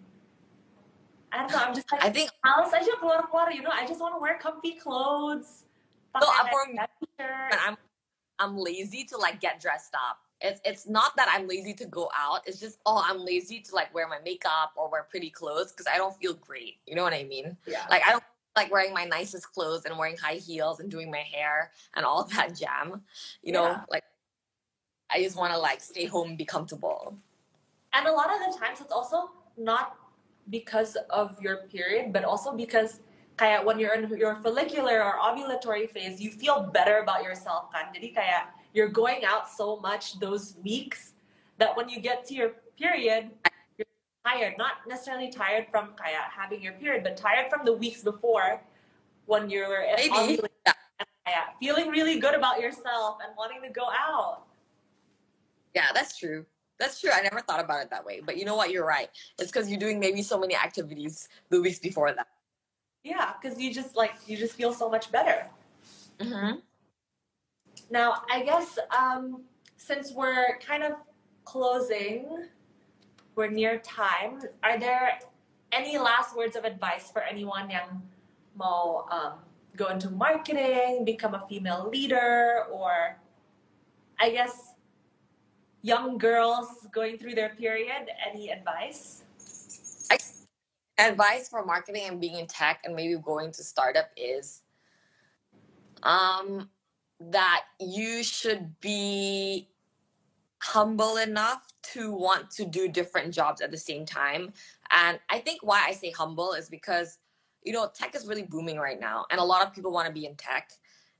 I 1.33 1.37
don't 1.37 1.51
know. 1.51 1.57
I'm 1.57 1.73
just 1.73 1.91
like 1.91 2.03
I 2.03 2.09
think 2.09 2.29
males 2.45 2.71
aja 2.73 2.93
keluar 3.01 3.25
keluar. 3.25 3.53
You 3.53 3.63
know, 3.63 3.73
I 3.73 3.87
just 3.87 3.99
want 3.99 4.13
to 4.13 4.21
wear 4.21 4.37
comfy 4.37 4.77
clothes. 4.77 5.65
For 6.13 6.21
kayak 6.21 6.89
I'm 7.65 7.75
I'm 8.37 8.57
lazy 8.57 9.03
to 9.05 9.17
like 9.17 9.41
get 9.41 9.59
dressed 9.59 9.95
up. 9.95 10.21
It's 10.41 10.61
it's 10.63 10.85
not 10.87 11.15
that 11.17 11.27
I'm 11.33 11.47
lazy 11.47 11.73
to 11.73 11.85
go 11.85 12.11
out. 12.15 12.41
It's 12.45 12.59
just 12.59 12.77
oh 12.85 13.01
I'm 13.03 13.25
lazy 13.25 13.59
to 13.61 13.73
like 13.73 13.93
wear 13.93 14.07
my 14.07 14.19
makeup 14.23 14.73
or 14.77 14.89
wear 14.91 15.07
pretty 15.09 15.31
clothes 15.31 15.71
because 15.71 15.87
I 15.89 15.97
don't 15.97 16.15
feel 16.15 16.35
great. 16.35 16.77
You 16.85 16.93
know 16.95 17.03
what 17.03 17.13
I 17.13 17.23
mean? 17.23 17.57
Yeah. 17.65 17.85
Like 17.89 18.03
I 18.05 18.11
don't 18.11 18.23
like 18.55 18.71
wearing 18.71 18.93
my 18.93 19.05
nicest 19.05 19.51
clothes 19.53 19.85
and 19.85 19.97
wearing 19.97 20.17
high 20.17 20.37
heels 20.37 20.79
and 20.79 20.91
doing 20.91 21.09
my 21.09 21.25
hair 21.25 21.71
and 21.95 22.05
all 22.05 22.23
that 22.35 22.55
jam. 22.55 23.01
You 23.41 23.53
know, 23.53 23.81
like 23.89 24.03
I 25.09 25.23
just 25.23 25.35
want 25.35 25.53
to 25.53 25.57
like 25.57 25.81
stay 25.81 26.05
home 26.05 26.29
and 26.29 26.37
be 26.37 26.45
comfortable. 26.45 27.17
And 27.93 28.07
a 28.07 28.11
lot 28.11 28.29
of 28.29 28.39
the 28.39 28.59
times 28.59 28.81
it's 28.81 28.91
also 28.91 29.29
not 29.57 29.97
because 30.49 30.97
of 31.09 31.39
your 31.41 31.67
period, 31.71 32.11
but 32.11 32.23
also 32.23 32.55
because 32.55 32.99
kayak 33.37 33.65
when 33.65 33.79
you're 33.79 33.93
in 33.95 34.09
your 34.17 34.35
follicular 34.35 35.03
or 35.03 35.17
ovulatory 35.19 35.89
phase, 35.89 36.21
you 36.21 36.31
feel 36.31 36.69
better 36.73 36.99
about 36.99 37.23
yourself 37.23 37.71
kan. 37.71 37.89
Jadi 37.95 38.13
kayak 38.13 38.53
you're 38.73 38.91
going 38.91 39.23
out 39.25 39.49
so 39.49 39.79
much 39.79 40.19
those 40.19 40.57
weeks 40.63 41.13
that 41.57 41.75
when 41.77 41.87
you 41.87 42.01
get 42.01 42.25
to 42.27 42.33
your 42.33 42.57
period, 42.77 43.31
you're 43.77 43.89
tired. 44.25 44.57
Not 44.57 44.83
necessarily 44.87 45.29
tired 45.29 45.69
from 45.71 45.93
kayak 45.95 46.33
having 46.33 46.61
your 46.61 46.73
period, 46.73 47.03
but 47.03 47.17
tired 47.17 47.49
from 47.49 47.65
the 47.65 47.73
weeks 47.73 48.01
before 48.03 48.61
when 49.25 49.49
you're 49.49 49.87
in 49.87 49.95
Maybe. 49.95 50.13
ovulation 50.13 50.75
and 50.99 51.09
kayak 51.25 51.55
feeling 51.61 51.87
really 51.89 52.19
good 52.19 52.35
about 52.35 52.59
yourself 52.59 53.23
and 53.23 53.31
wanting 53.37 53.61
to 53.63 53.71
go 53.71 53.87
out. 53.89 54.45
Yeah, 55.73 55.89
that's 55.93 56.17
true. 56.17 56.45
That's 56.79 56.99
true. 56.99 57.11
I 57.13 57.21
never 57.21 57.39
thought 57.41 57.63
about 57.63 57.83
it 57.83 57.89
that 57.91 58.05
way. 58.05 58.21
But 58.25 58.37
you 58.37 58.45
know 58.45 58.55
what? 58.55 58.71
You're 58.71 58.85
right. 58.85 59.09
It's 59.39 59.51
because 59.51 59.69
you're 59.69 59.79
doing 59.79 59.99
maybe 59.99 60.21
so 60.21 60.39
many 60.39 60.55
activities 60.55 61.29
the 61.49 61.61
weeks 61.61 61.79
before 61.79 62.11
that. 62.13 62.27
Yeah, 63.03 63.33
because 63.39 63.59
you 63.59 63.73
just 63.73 63.95
like 63.95 64.13
you 64.27 64.37
just 64.37 64.53
feel 64.55 64.73
so 64.73 64.89
much 64.89 65.11
better. 65.11 65.47
Mm-hmm. 66.19 66.59
Now, 67.89 68.23
I 68.31 68.43
guess 68.43 68.79
um, 68.97 69.43
since 69.77 70.13
we're 70.13 70.57
kind 70.59 70.83
of 70.83 70.93
closing, 71.45 72.47
we're 73.35 73.49
near 73.49 73.79
time. 73.79 74.41
Are 74.63 74.79
there 74.79 75.19
any 75.71 75.97
last 75.97 76.35
words 76.35 76.55
of 76.55 76.63
advice 76.63 77.11
for 77.11 77.21
anyone 77.21 77.69
yang 77.69 78.01
mau 78.55 79.05
um, 79.11 79.33
go 79.75 79.87
into 79.87 80.09
marketing, 80.09 81.03
become 81.05 81.33
a 81.33 81.45
female 81.49 81.89
leader, 81.89 82.65
or 82.71 83.17
I 84.19 84.29
guess 84.29 84.72
young 85.83 86.17
girls 86.17 86.67
going 86.91 87.17
through 87.19 87.35
their 87.35 87.49
period? 87.49 88.09
Any 88.27 88.49
advice? 88.49 89.23
Advice 90.97 91.49
for 91.49 91.65
marketing 91.65 92.03
and 92.07 92.19
being 92.19 92.37
in 92.37 92.47
tech 92.47 92.81
and 92.85 92.95
maybe 92.95 93.15
going 93.21 93.51
to 93.51 93.63
startup 93.63 94.09
is 94.15 94.61
um, 96.03 96.69
that 97.19 97.63
you 97.79 98.23
should 98.23 98.79
be 98.79 99.69
humble 100.61 101.17
enough 101.17 101.65
to 101.81 102.11
want 102.11 102.49
to 102.51 102.65
do 102.65 102.87
different 102.87 103.33
jobs 103.33 103.59
at 103.59 103.71
the 103.71 103.77
same 103.77 104.05
time. 104.05 104.53
And 104.91 105.19
I 105.29 105.39
think 105.39 105.61
why 105.61 105.83
I 105.85 105.91
say 105.91 106.11
humble 106.11 106.53
is 106.53 106.69
because, 106.69 107.17
you 107.63 107.73
know, 107.73 107.89
tech 107.93 108.15
is 108.15 108.27
really 108.27 108.43
booming 108.43 108.77
right 108.77 108.99
now, 108.99 109.25
and 109.31 109.39
a 109.39 109.43
lot 109.43 109.65
of 109.65 109.73
people 109.73 109.91
want 109.91 110.07
to 110.07 110.13
be 110.13 110.25
in 110.25 110.35
tech. 110.35 110.71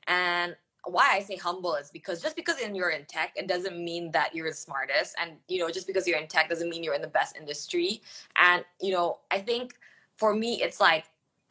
And 0.08 0.56
why 0.86 1.10
I 1.14 1.22
say 1.22 1.36
humble 1.36 1.76
is 1.76 1.90
because 1.90 2.22
just 2.22 2.36
because 2.36 2.58
you're 2.62 2.90
in 2.90 3.06
tech, 3.06 3.34
it 3.36 3.48
doesn't 3.48 3.78
mean 3.78 4.12
that 4.12 4.36
you're 4.36 4.50
the 4.50 4.56
smartest. 4.56 5.16
And, 5.20 5.38
you 5.48 5.60
know, 5.60 5.70
just 5.70 5.88
because 5.88 6.08
you're 6.08 6.20
in 6.20 6.28
tech 6.28 6.50
doesn't 6.50 6.70
mean 6.70 6.84
you're 6.84 6.94
in 6.94 7.02
the 7.02 7.08
best 7.08 7.38
industry. 7.38 8.02
And, 8.36 8.66
you 8.82 8.92
know, 8.92 9.20
I 9.32 9.40
think 9.40 9.76
for 10.18 10.34
me, 10.36 10.62
it's 10.62 10.80
like 10.80 11.06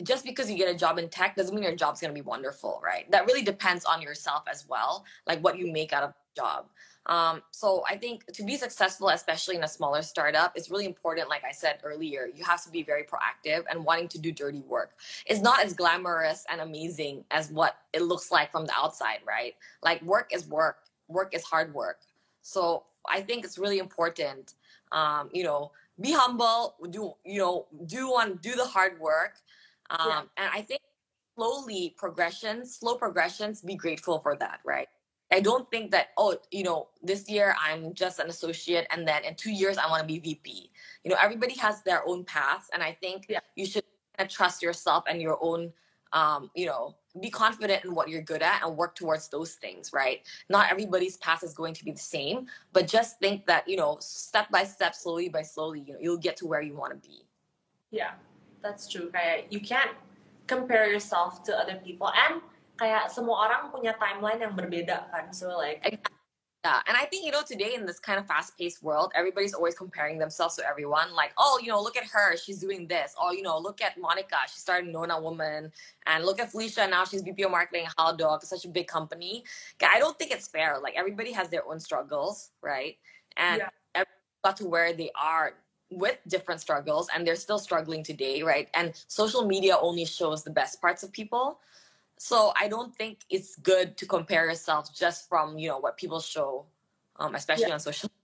just 0.04 0.24
because 0.24 0.50
you 0.50 0.56
get 0.56 0.74
a 0.74 0.76
job 0.76 0.98
in 0.98 1.08
tech 1.08 1.36
doesn't 1.36 1.54
mean 1.54 1.64
your 1.64 1.76
job's 1.76 2.00
going 2.00 2.14
to 2.14 2.14
be 2.14 2.26
wonderful, 2.26 2.80
right? 2.84 3.10
That 3.10 3.26
really 3.26 3.42
depends 3.42 3.84
on 3.84 4.02
yourself 4.02 4.44
as 4.50 4.66
well, 4.68 5.04
like 5.26 5.40
what 5.40 5.58
you 5.58 5.70
make 5.72 5.92
out 5.92 6.02
of 6.02 6.10
the 6.10 6.40
job. 6.40 6.66
Um, 7.06 7.42
so 7.50 7.82
I 7.88 7.96
think 7.96 8.26
to 8.32 8.44
be 8.44 8.56
successful, 8.56 9.08
especially 9.08 9.56
in 9.56 9.64
a 9.64 9.68
smaller 9.68 10.02
startup, 10.02 10.52
it's 10.54 10.70
really 10.70 10.86
important. 10.86 11.28
Like 11.28 11.42
I 11.44 11.50
said 11.50 11.80
earlier, 11.82 12.28
you 12.32 12.44
have 12.44 12.62
to 12.64 12.70
be 12.70 12.82
very 12.82 13.02
proactive 13.02 13.64
and 13.68 13.84
wanting 13.84 14.08
to 14.08 14.18
do 14.18 14.30
dirty 14.30 14.62
work. 14.68 14.92
It's 15.26 15.40
not 15.40 15.64
as 15.64 15.74
glamorous 15.74 16.44
and 16.48 16.60
amazing 16.60 17.24
as 17.30 17.50
what 17.50 17.76
it 17.92 18.02
looks 18.02 18.30
like 18.30 18.52
from 18.52 18.66
the 18.66 18.72
outside, 18.76 19.18
right? 19.26 19.56
Like 19.82 20.00
work 20.02 20.30
is 20.32 20.46
work. 20.46 20.78
Work 21.08 21.34
is 21.34 21.42
hard 21.42 21.74
work. 21.74 21.98
So 22.42 22.84
I 23.08 23.20
think 23.20 23.44
it's 23.44 23.58
really 23.58 23.78
important. 23.78 24.54
Um, 24.92 25.28
you 25.32 25.42
know, 25.42 25.72
be 26.00 26.12
humble. 26.12 26.76
Do 26.90 27.14
you 27.24 27.38
know? 27.38 27.66
Do 27.86 28.10
one. 28.10 28.38
Do 28.42 28.54
the 28.54 28.64
hard 28.64 28.98
work. 29.00 29.34
Um, 29.98 30.08
yeah. 30.08 30.22
And 30.38 30.50
I 30.52 30.62
think 30.62 30.80
slowly 31.36 31.94
progressions, 31.96 32.76
slow 32.76 32.96
progressions. 32.96 33.60
Be 33.60 33.74
grateful 33.74 34.18
for 34.20 34.36
that, 34.36 34.60
right? 34.64 34.88
I 35.30 35.40
don't 35.40 35.68
think 35.70 35.90
that, 35.92 36.08
oh, 36.18 36.36
you 36.50 36.62
know, 36.62 36.88
this 37.02 37.28
year 37.28 37.56
I'm 37.60 37.94
just 37.94 38.18
an 38.18 38.28
associate 38.28 38.86
and 38.90 39.08
then 39.08 39.24
in 39.24 39.34
two 39.34 39.50
years 39.50 39.78
I 39.78 39.88
want 39.88 40.02
to 40.02 40.06
be 40.06 40.18
VP. 40.18 40.70
You 41.04 41.10
know, 41.10 41.16
everybody 41.20 41.54
has 41.54 41.82
their 41.82 42.06
own 42.06 42.24
path. 42.24 42.68
And 42.74 42.82
I 42.82 42.92
think 43.00 43.26
yeah. 43.28 43.40
you 43.56 43.64
should 43.64 43.84
trust 44.28 44.62
yourself 44.62 45.04
and 45.08 45.22
your 45.22 45.38
own, 45.40 45.72
um, 46.12 46.50
you 46.54 46.66
know, 46.66 46.96
be 47.20 47.30
confident 47.30 47.84
in 47.84 47.94
what 47.94 48.08
you're 48.08 48.22
good 48.22 48.42
at 48.42 48.62
and 48.62 48.76
work 48.76 48.94
towards 48.94 49.28
those 49.28 49.54
things, 49.54 49.90
right? 49.92 50.20
Not 50.50 50.70
everybody's 50.70 51.16
path 51.16 51.42
is 51.42 51.54
going 51.54 51.74
to 51.74 51.84
be 51.84 51.92
the 51.92 51.98
same, 51.98 52.46
but 52.74 52.86
just 52.86 53.18
think 53.18 53.46
that, 53.46 53.66
you 53.66 53.76
know, 53.76 53.96
step 54.00 54.50
by 54.50 54.64
step, 54.64 54.94
slowly 54.94 55.30
by 55.30 55.42
slowly, 55.42 55.80
you 55.80 55.94
know, 55.94 55.98
you'll 56.00 56.18
get 56.18 56.36
to 56.38 56.46
where 56.46 56.60
you 56.60 56.74
want 56.74 56.92
to 56.92 57.08
be. 57.08 57.24
Yeah, 57.90 58.12
that's 58.62 58.88
true. 58.88 59.10
Right? 59.12 59.46
You 59.50 59.60
can't 59.60 59.90
compare 60.46 60.90
yourself 60.90 61.44
to 61.44 61.56
other 61.56 61.80
people. 61.84 62.10
And 62.10 62.40
kayak 62.78 63.12
semua 63.12 63.46
orang 63.48 63.70
punya 63.70 63.94
timeline 63.96 64.40
yang 64.42 64.54
berbeda 64.56 65.06
kan. 65.12 65.30
So 65.30 65.54
like 65.54 65.84
yeah. 66.62 66.78
And 66.86 66.94
i 66.94 67.04
think 67.10 67.26
you 67.26 67.34
know 67.34 67.42
today 67.42 67.74
in 67.74 67.86
this 67.86 67.98
kind 67.98 68.22
of 68.22 68.26
fast-paced 68.30 68.86
world 68.86 69.10
everybody's 69.18 69.50
always 69.50 69.74
comparing 69.74 70.18
themselves 70.18 70.56
to 70.56 70.62
everyone. 70.66 71.14
Like 71.14 71.32
oh 71.38 71.58
you 71.62 71.68
know 71.68 71.82
look 71.82 71.96
at 71.96 72.06
her. 72.10 72.36
She's 72.36 72.58
doing 72.58 72.86
this. 72.86 73.14
Or 73.14 73.34
you 73.34 73.42
know 73.42 73.58
look 73.58 73.82
at 73.82 73.98
monica. 73.98 74.46
She 74.50 74.58
started 74.58 74.90
nona 74.90 75.20
woman. 75.20 75.70
And 76.06 76.24
look 76.24 76.40
at 76.40 76.50
felicia. 76.50 76.86
Now 76.88 77.04
she's 77.04 77.22
bpo 77.22 77.50
marketing 77.50 77.86
Halodoc, 77.98 78.42
such 78.42 78.64
a 78.64 78.70
big 78.70 78.86
company. 78.86 79.44
I 79.82 79.98
don't 79.98 80.18
think 80.18 80.30
it's 80.32 80.48
fair. 80.48 80.78
Like 80.82 80.94
everybody 80.96 81.30
has 81.32 81.48
their 81.50 81.62
own 81.68 81.78
struggles 81.78 82.50
right? 82.62 82.96
And 83.36 83.62
yeah. 83.94 84.04
got 84.44 84.56
to 84.58 84.66
where 84.66 84.92
they 84.92 85.10
are 85.14 85.54
with 85.98 86.18
different 86.28 86.60
struggles 86.60 87.08
and 87.14 87.26
they're 87.26 87.36
still 87.36 87.58
struggling 87.58 88.02
today 88.02 88.42
right 88.42 88.68
and 88.74 88.92
social 89.08 89.46
media 89.46 89.76
only 89.80 90.04
shows 90.04 90.42
the 90.42 90.50
best 90.50 90.80
parts 90.80 91.02
of 91.02 91.12
people 91.12 91.58
so 92.22 92.52
I 92.54 92.68
don't 92.68 92.94
think 92.94 93.26
it's 93.30 93.56
good 93.56 93.96
to 93.96 94.06
compare 94.06 94.46
yourself 94.46 94.94
just 94.94 95.28
from 95.28 95.58
you 95.58 95.66
know 95.66 95.78
what 95.78 95.96
people 95.96 96.20
show, 96.20 96.66
um, 97.18 97.34
especially 97.34 97.66
yeah. 97.66 97.74
on 97.74 97.80
social. 97.80 98.08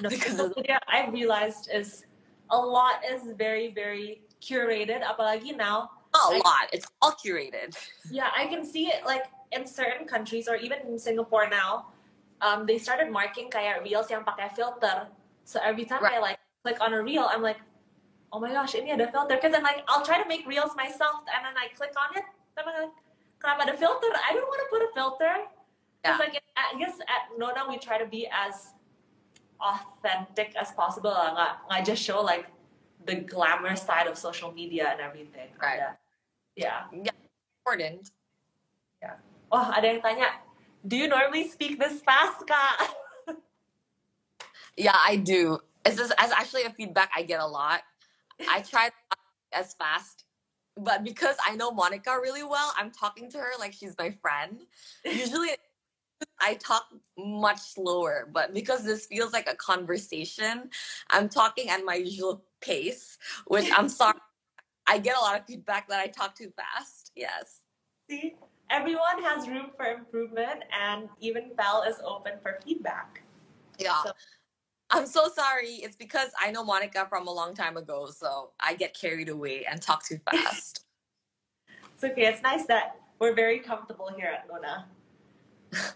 No, 0.00 0.08
because 0.08 0.34
social 0.40 0.54
media, 0.56 0.80
I 0.88 1.06
realized 1.10 1.68
is 1.68 2.06
a 2.48 2.56
lot 2.56 3.04
is 3.04 3.36
very 3.36 3.68
very 3.76 4.24
curated. 4.40 5.04
Apalagi 5.04 5.54
now. 5.54 5.92
Not 6.16 6.32
a 6.32 6.36
I, 6.36 6.38
lot. 6.40 6.64
It's 6.72 6.88
all 7.02 7.12
curated. 7.12 7.76
Yeah, 8.10 8.32
I 8.34 8.46
can 8.46 8.64
see 8.64 8.88
it 8.88 9.04
like 9.04 9.28
in 9.52 9.66
certain 9.68 10.08
countries 10.08 10.48
or 10.48 10.56
even 10.56 10.80
in 10.88 10.98
Singapore 10.98 11.52
now. 11.52 11.92
Um, 12.40 12.64
they 12.64 12.78
started 12.80 13.12
marking 13.12 13.52
kayak 13.52 13.84
reels 13.84 14.08
yang 14.08 14.24
pakai 14.24 14.56
filter. 14.56 15.12
So 15.44 15.60
every 15.62 15.84
time 15.84 16.02
right. 16.02 16.14
I 16.14 16.20
like 16.20 16.38
click 16.62 16.80
on 16.80 16.92
a 16.92 17.02
reel, 17.02 17.26
I'm 17.28 17.42
like, 17.42 17.58
oh 18.32 18.40
my 18.40 18.52
gosh, 18.52 18.74
ini 18.74 18.94
ada 18.94 19.10
filter. 19.10 19.36
Because 19.36 19.54
I'm 19.56 19.66
like, 19.66 19.82
I'll 19.88 20.04
try 20.04 20.22
to 20.22 20.28
make 20.28 20.46
reels 20.46 20.72
myself, 20.76 21.26
and 21.30 21.42
then 21.44 21.56
I 21.56 21.68
click 21.74 21.94
on 21.98 22.14
it, 22.16 22.26
Then 22.56 22.64
I'm 22.68 22.86
like, 22.86 22.94
kenapa 23.42 23.70
ada 23.70 23.74
filter? 23.76 24.10
I 24.14 24.34
don't 24.34 24.46
want 24.46 24.60
to 24.62 24.68
put 24.70 24.82
a 24.82 24.90
filter. 24.94 25.34
Yeah. 26.00 26.16
like 26.16 26.40
I 26.56 26.78
guess 26.80 26.96
at 27.04 27.36
Nona 27.36 27.68
we 27.68 27.76
try 27.76 28.00
to 28.00 28.08
be 28.08 28.24
as 28.32 28.72
authentic 29.60 30.56
as 30.56 30.72
possible. 30.72 31.12
I 31.12 31.82
just 31.84 32.00
show 32.02 32.22
like 32.22 32.48
the 33.04 33.16
glamour 33.16 33.76
side 33.76 34.06
of 34.06 34.16
social 34.16 34.52
media 34.52 34.88
and 34.92 35.00
everything. 35.00 35.52
Right. 35.60 35.80
Yeah. 36.56 36.88
Yeah. 36.92 37.12
Important. 37.60 38.10
Yeah. 39.02 39.20
Oh, 39.52 39.68
ada 39.76 39.92
yang 39.92 40.00
tanya, 40.00 40.28
do 40.84 40.96
you 40.96 41.08
normally 41.08 41.48
speak 41.48 41.76
this 41.76 42.00
fast, 42.00 42.44
Kak? 42.46 42.80
yeah, 44.80 44.96
I 45.06 45.16
do. 45.16 45.58
It's 45.84 45.96
just, 45.96 46.12
as 46.18 46.32
actually 46.32 46.64
a 46.64 46.70
feedback 46.70 47.10
I 47.14 47.22
get 47.22 47.40
a 47.40 47.46
lot. 47.46 47.82
I 48.48 48.60
try 48.70 48.90
as 49.52 49.74
fast 49.74 50.24
but 50.76 51.04
because 51.04 51.36
I 51.46 51.56
know 51.56 51.70
Monica 51.70 52.18
really 52.20 52.42
well, 52.42 52.72
I'm 52.76 52.90
talking 52.90 53.30
to 53.32 53.38
her 53.38 53.50
like 53.58 53.72
she's 53.72 53.94
my 53.98 54.10
friend. 54.10 54.62
Usually 55.04 55.48
I 56.40 56.54
talk 56.54 56.86
much 57.18 57.58
slower, 57.58 58.28
but 58.32 58.54
because 58.54 58.84
this 58.84 59.06
feels 59.06 59.32
like 59.32 59.48
a 59.48 59.54
conversation, 59.56 60.70
I'm 61.10 61.28
talking 61.28 61.68
at 61.70 61.84
my 61.84 61.94
usual 61.96 62.44
pace, 62.60 63.18
which 63.46 63.70
I'm 63.76 63.88
sorry. 64.00 64.18
I 64.86 64.98
get 64.98 65.16
a 65.16 65.20
lot 65.20 65.38
of 65.38 65.46
feedback 65.46 65.88
that 65.88 66.00
I 66.00 66.08
talk 66.08 66.34
too 66.34 66.52
fast. 66.56 67.12
Yes. 67.14 67.60
See, 68.08 68.34
everyone 68.70 69.22
has 69.22 69.48
room 69.48 69.70
for 69.76 69.86
improvement, 69.86 70.64
and 70.78 71.08
even 71.20 71.52
Belle 71.56 71.84
is 71.88 71.96
open 72.04 72.32
for 72.42 72.58
feedback. 72.64 73.22
Yeah. 73.78 74.02
So- 74.02 74.12
I'm 74.90 75.06
so 75.06 75.28
sorry. 75.34 75.74
It's 75.76 75.96
because 75.96 76.30
I 76.40 76.50
know 76.50 76.64
Monica 76.64 77.06
from 77.08 77.28
a 77.28 77.32
long 77.32 77.54
time 77.54 77.76
ago, 77.76 78.08
so 78.10 78.50
I 78.58 78.74
get 78.74 78.94
carried 78.94 79.28
away 79.28 79.64
and 79.70 79.80
talk 79.80 80.04
too 80.04 80.18
fast. 80.30 80.84
it's 81.94 82.04
okay. 82.04 82.26
It's 82.26 82.42
nice 82.42 82.66
that 82.66 82.96
we're 83.18 83.34
very 83.34 83.60
comfortable 83.60 84.10
here 84.16 84.26
at 84.26 84.48
Nona. 84.48 84.86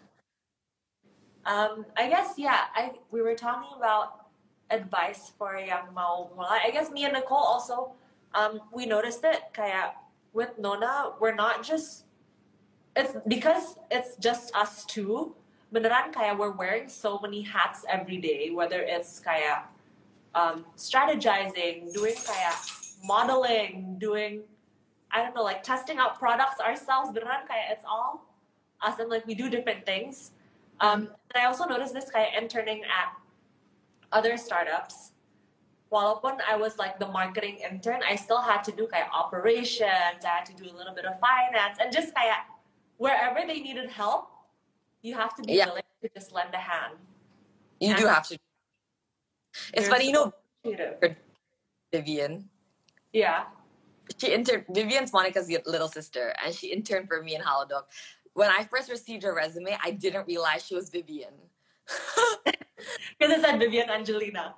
um, 1.47 1.87
I 1.97 2.09
guess 2.09 2.35
yeah. 2.37 2.65
I 2.75 2.93
we 3.11 3.23
were 3.23 3.35
talking 3.35 3.71
about 3.77 4.27
advice 4.71 5.33
for 5.39 5.57
young 5.57 5.93
mau 5.95 6.31
I 6.39 6.71
guess 6.71 6.91
me 6.91 7.05
and 7.05 7.13
Nicole 7.13 7.37
also 7.37 7.93
um, 8.35 8.61
we 8.73 8.87
noticed 8.87 9.23
it 9.25 9.43
kaya 9.53 9.93
with 10.33 10.59
Nona 10.59 11.13
we're 11.21 11.35
not 11.35 11.63
just 11.63 12.05
it's 12.97 13.17
because 13.29 13.77
it's 13.91 14.17
just 14.17 14.55
us 14.57 14.85
two 14.87 15.35
beneran 15.75 16.15
kayak 16.15 16.39
we're 16.39 16.55
wearing 16.55 16.87
so 16.87 17.19
many 17.19 17.43
hats 17.43 17.83
every 17.91 18.23
day, 18.23 18.55
whether 18.55 18.79
it's 18.79 19.19
kayak 19.19 19.67
um, 20.31 20.63
strategizing, 20.79 21.91
doing 21.91 22.15
kayak 22.15 22.55
modeling, 23.03 23.99
doing 23.99 24.47
I 25.11 25.23
don't 25.23 25.35
know, 25.35 25.43
like 25.43 25.63
testing 25.63 25.99
out 25.99 26.19
products 26.19 26.63
ourselves. 26.63 27.11
Beneran 27.11 27.47
kayak 27.51 27.75
it's 27.75 27.87
all 27.87 28.27
us 28.83 28.99
and 29.03 29.11
like 29.11 29.27
we 29.27 29.35
do 29.35 29.51
different 29.51 29.87
things. 29.87 30.31
Um, 30.81 31.11
and 31.31 31.43
I 31.43 31.47
also 31.47 31.67
noticed 31.67 31.95
this 31.95 32.11
kayak 32.11 32.39
interning 32.39 32.83
at 32.87 33.15
other 34.15 34.39
startups. 34.39 35.15
Walaupun 35.91 36.43
I 36.43 36.59
was 36.59 36.79
like 36.79 36.99
the 36.99 37.07
marketing 37.07 37.63
intern, 37.63 38.03
I 38.03 38.19
still 38.19 38.43
had 38.43 38.67
to 38.67 38.73
do 38.75 38.91
kayak 38.91 39.11
operations. 39.15 40.27
I 40.27 40.43
had 40.43 40.47
to 40.51 40.55
do 40.59 40.67
a 40.67 40.75
little 40.75 40.95
bit 40.95 41.07
of 41.07 41.15
finance 41.23 41.79
and 41.79 41.95
just 41.95 42.11
kayak 42.15 42.51
wherever 42.99 43.47
they 43.47 43.63
needed 43.63 43.91
help, 43.91 44.34
you 45.05 45.15
have 45.15 45.35
to 45.37 45.43
be 45.43 45.53
Yeah. 45.53 45.67
willing 45.67 45.83
to 46.03 46.09
just 46.17 46.33
lend 46.33 46.53
a 46.55 46.59
hand. 46.59 46.95
You 47.79 47.95
do 47.95 48.07
have 48.07 48.27
to. 48.29 48.39
It's 49.75 49.87
funny, 49.87 50.07
you 50.07 50.13
know, 50.13 50.33
so. 50.65 51.15
Vivian. 51.93 52.49
Yeah. 53.13 53.45
She 54.19 54.33
interned. 54.33 54.65
Vivian's 54.71 55.13
Monica's 55.13 55.49
little 55.67 55.89
sister, 55.89 56.35
and 56.43 56.55
she 56.55 56.73
interned 56.73 57.09
for 57.09 57.23
me 57.23 57.35
in 57.37 57.43
Halodoc. 57.43 57.85
When 58.33 58.51
I 58.51 58.65
first 58.65 58.91
received 58.91 59.23
her 59.23 59.35
resume, 59.35 59.79
I 59.83 59.93
didn't 59.93 60.27
realize 60.27 60.67
she 60.67 60.75
was 60.75 60.91
Vivian. 60.91 61.35
Because 63.19 63.39
it 63.39 63.41
said 63.43 63.59
Vivian 63.59 63.89
Angelina. 63.89 64.55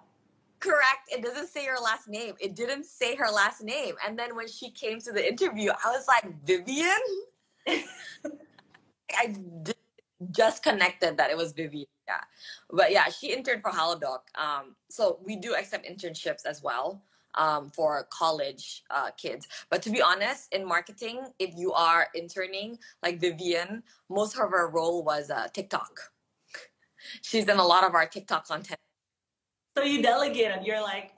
Correct. 0.59 1.07
It 1.13 1.23
doesn't 1.23 1.49
say 1.49 1.65
her 1.67 1.79
last 1.79 2.09
name. 2.09 2.35
It 2.41 2.57
didn't 2.57 2.85
say 2.85 3.15
her 3.15 3.31
last 3.31 3.63
name. 3.63 3.95
And 4.05 4.19
then 4.19 4.35
when 4.35 4.49
she 4.49 4.71
came 4.71 4.99
to 5.01 5.13
the 5.13 5.25
interview, 5.29 5.71
I 5.71 5.91
was 5.91 6.09
like, 6.09 6.25
Vivian? 6.45 6.89
I 7.69 9.27
d- 9.63 9.75
just 10.31 10.63
connected 10.63 11.17
that 11.17 11.31
it 11.31 11.37
was 11.37 11.53
Vivian. 11.53 11.87
Yeah. 12.09 12.21
But 12.71 12.93
yeah, 12.93 13.09
she 13.09 13.33
interned 13.33 13.63
for 13.63 13.71
Halodoc. 13.71 14.21
Um, 14.35 14.77
so 14.89 15.19
we 15.25 15.37
do 15.37 15.55
accept 15.55 15.87
internships 15.87 16.47
as 16.47 16.63
well 16.63 17.03
um, 17.35 17.71
for 17.71 18.07
college 18.11 18.83
uh, 18.91 19.11
kids. 19.17 19.47
But 19.71 19.83
to 19.83 19.91
be 19.91 20.01
honest, 20.01 20.53
in 20.53 20.67
marketing, 20.67 21.21
if 21.39 21.55
you 21.57 21.73
are 21.73 22.09
interning 22.15 22.79
like 23.03 23.21
Vivian, 23.21 23.83
most 24.09 24.39
of 24.39 24.51
her 24.51 24.69
role 24.69 25.03
was 25.05 25.31
uh, 25.31 25.49
TikTok. 25.53 26.01
She's 27.23 27.45
in 27.45 27.59
a 27.59 27.67
lot 27.67 27.85
of 27.85 27.95
our 27.95 28.07
TikTok 28.07 28.47
content. 28.47 28.81
So 29.77 29.85
you 29.85 30.03
delegated. 30.03 30.65
You're 30.65 30.81
like, 30.81 31.13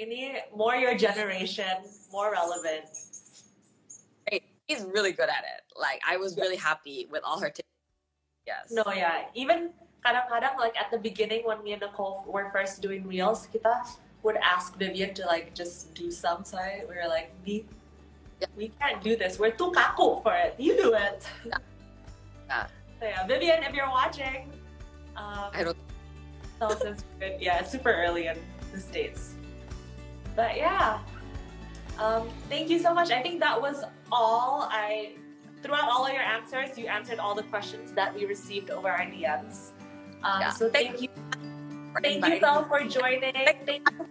ini 0.00 0.36
more 0.56 0.74
your 0.74 0.96
generation, 0.96 1.84
more 2.10 2.32
relevant. 2.32 2.86
Hey, 4.30 4.42
he's 4.66 4.82
really 4.84 5.12
good 5.12 5.28
at 5.28 5.44
it. 5.44 5.62
Like 5.78 6.00
I 6.08 6.16
was 6.16 6.36
really 6.36 6.56
happy 6.56 7.06
with 7.10 7.22
all 7.24 7.38
her 7.40 7.50
tips. 7.50 7.69
Yes. 8.46 8.70
No, 8.70 8.84
yeah. 8.92 9.28
Even 9.34 9.70
kadang-kadang 10.04 10.56
like 10.58 10.76
at 10.80 10.90
the 10.90 10.98
beginning 10.98 11.44
when 11.44 11.62
me 11.62 11.72
and 11.76 11.82
Nicole 11.82 12.24
were 12.26 12.48
first 12.50 12.80
doing 12.80 13.06
reels, 13.06 13.48
kita 13.52 13.84
would 14.22 14.36
ask 14.40 14.76
Vivian 14.76 15.12
to 15.14 15.24
like 15.26 15.54
just 15.54 15.94
do 15.94 16.10
some 16.10 16.44
side. 16.44 16.84
We 16.88 16.96
were 16.96 17.08
like, 17.08 17.32
we, 17.46 17.64
Yeah. 18.40 18.48
we 18.56 18.72
can't 18.80 19.04
do 19.04 19.16
this. 19.20 19.36
We're 19.38 19.52
too 19.52 19.68
kaku 19.76 20.22
for 20.24 20.32
it. 20.32 20.56
You 20.56 20.72
do 20.76 20.96
it. 20.96 21.20
Yeah. 22.48 22.66
So 22.98 23.04
yeah, 23.04 23.26
Vivian, 23.28 23.62
if 23.62 23.72
you're 23.76 23.88
watching, 23.88 24.48
um, 25.16 25.52
I 25.52 25.62
don't. 25.64 25.76
tell 26.58 26.72
us 26.72 26.80
it's 26.80 27.04
good. 27.20 27.36
Yeah, 27.40 27.60
it's 27.60 27.70
super 27.70 27.92
early 27.92 28.26
in 28.32 28.36
the 28.72 28.80
states. 28.80 29.36
But 30.36 30.56
yeah, 30.56 31.00
um, 32.00 32.28
thank 32.48 32.68
you 32.68 32.80
so 32.80 32.92
much. 32.92 33.10
I 33.12 33.20
think 33.22 33.40
that 33.40 33.60
was 33.60 33.84
all. 34.12 34.68
I 34.72 35.16
throughout 35.62 35.88
all 35.90 36.06
of 36.06 36.12
your 36.12 36.22
answers, 36.22 36.76
you 36.78 36.86
answered 36.86 37.18
all 37.18 37.34
the 37.34 37.42
questions 37.44 37.92
that 37.92 38.14
we 38.14 38.24
received 38.24 38.70
over 38.70 38.88
our 38.88 39.06
DMs. 39.06 39.72
Um, 40.22 40.40
Yeah. 40.40 40.50
So 40.50 40.70
thank 40.70 41.02
you, 41.02 41.08
thank 42.02 42.24
you, 42.26 42.40
Belle, 42.40 42.64
for 42.64 42.80
joining. 42.84 43.32
Thank 43.32 43.88
you 43.90 44.06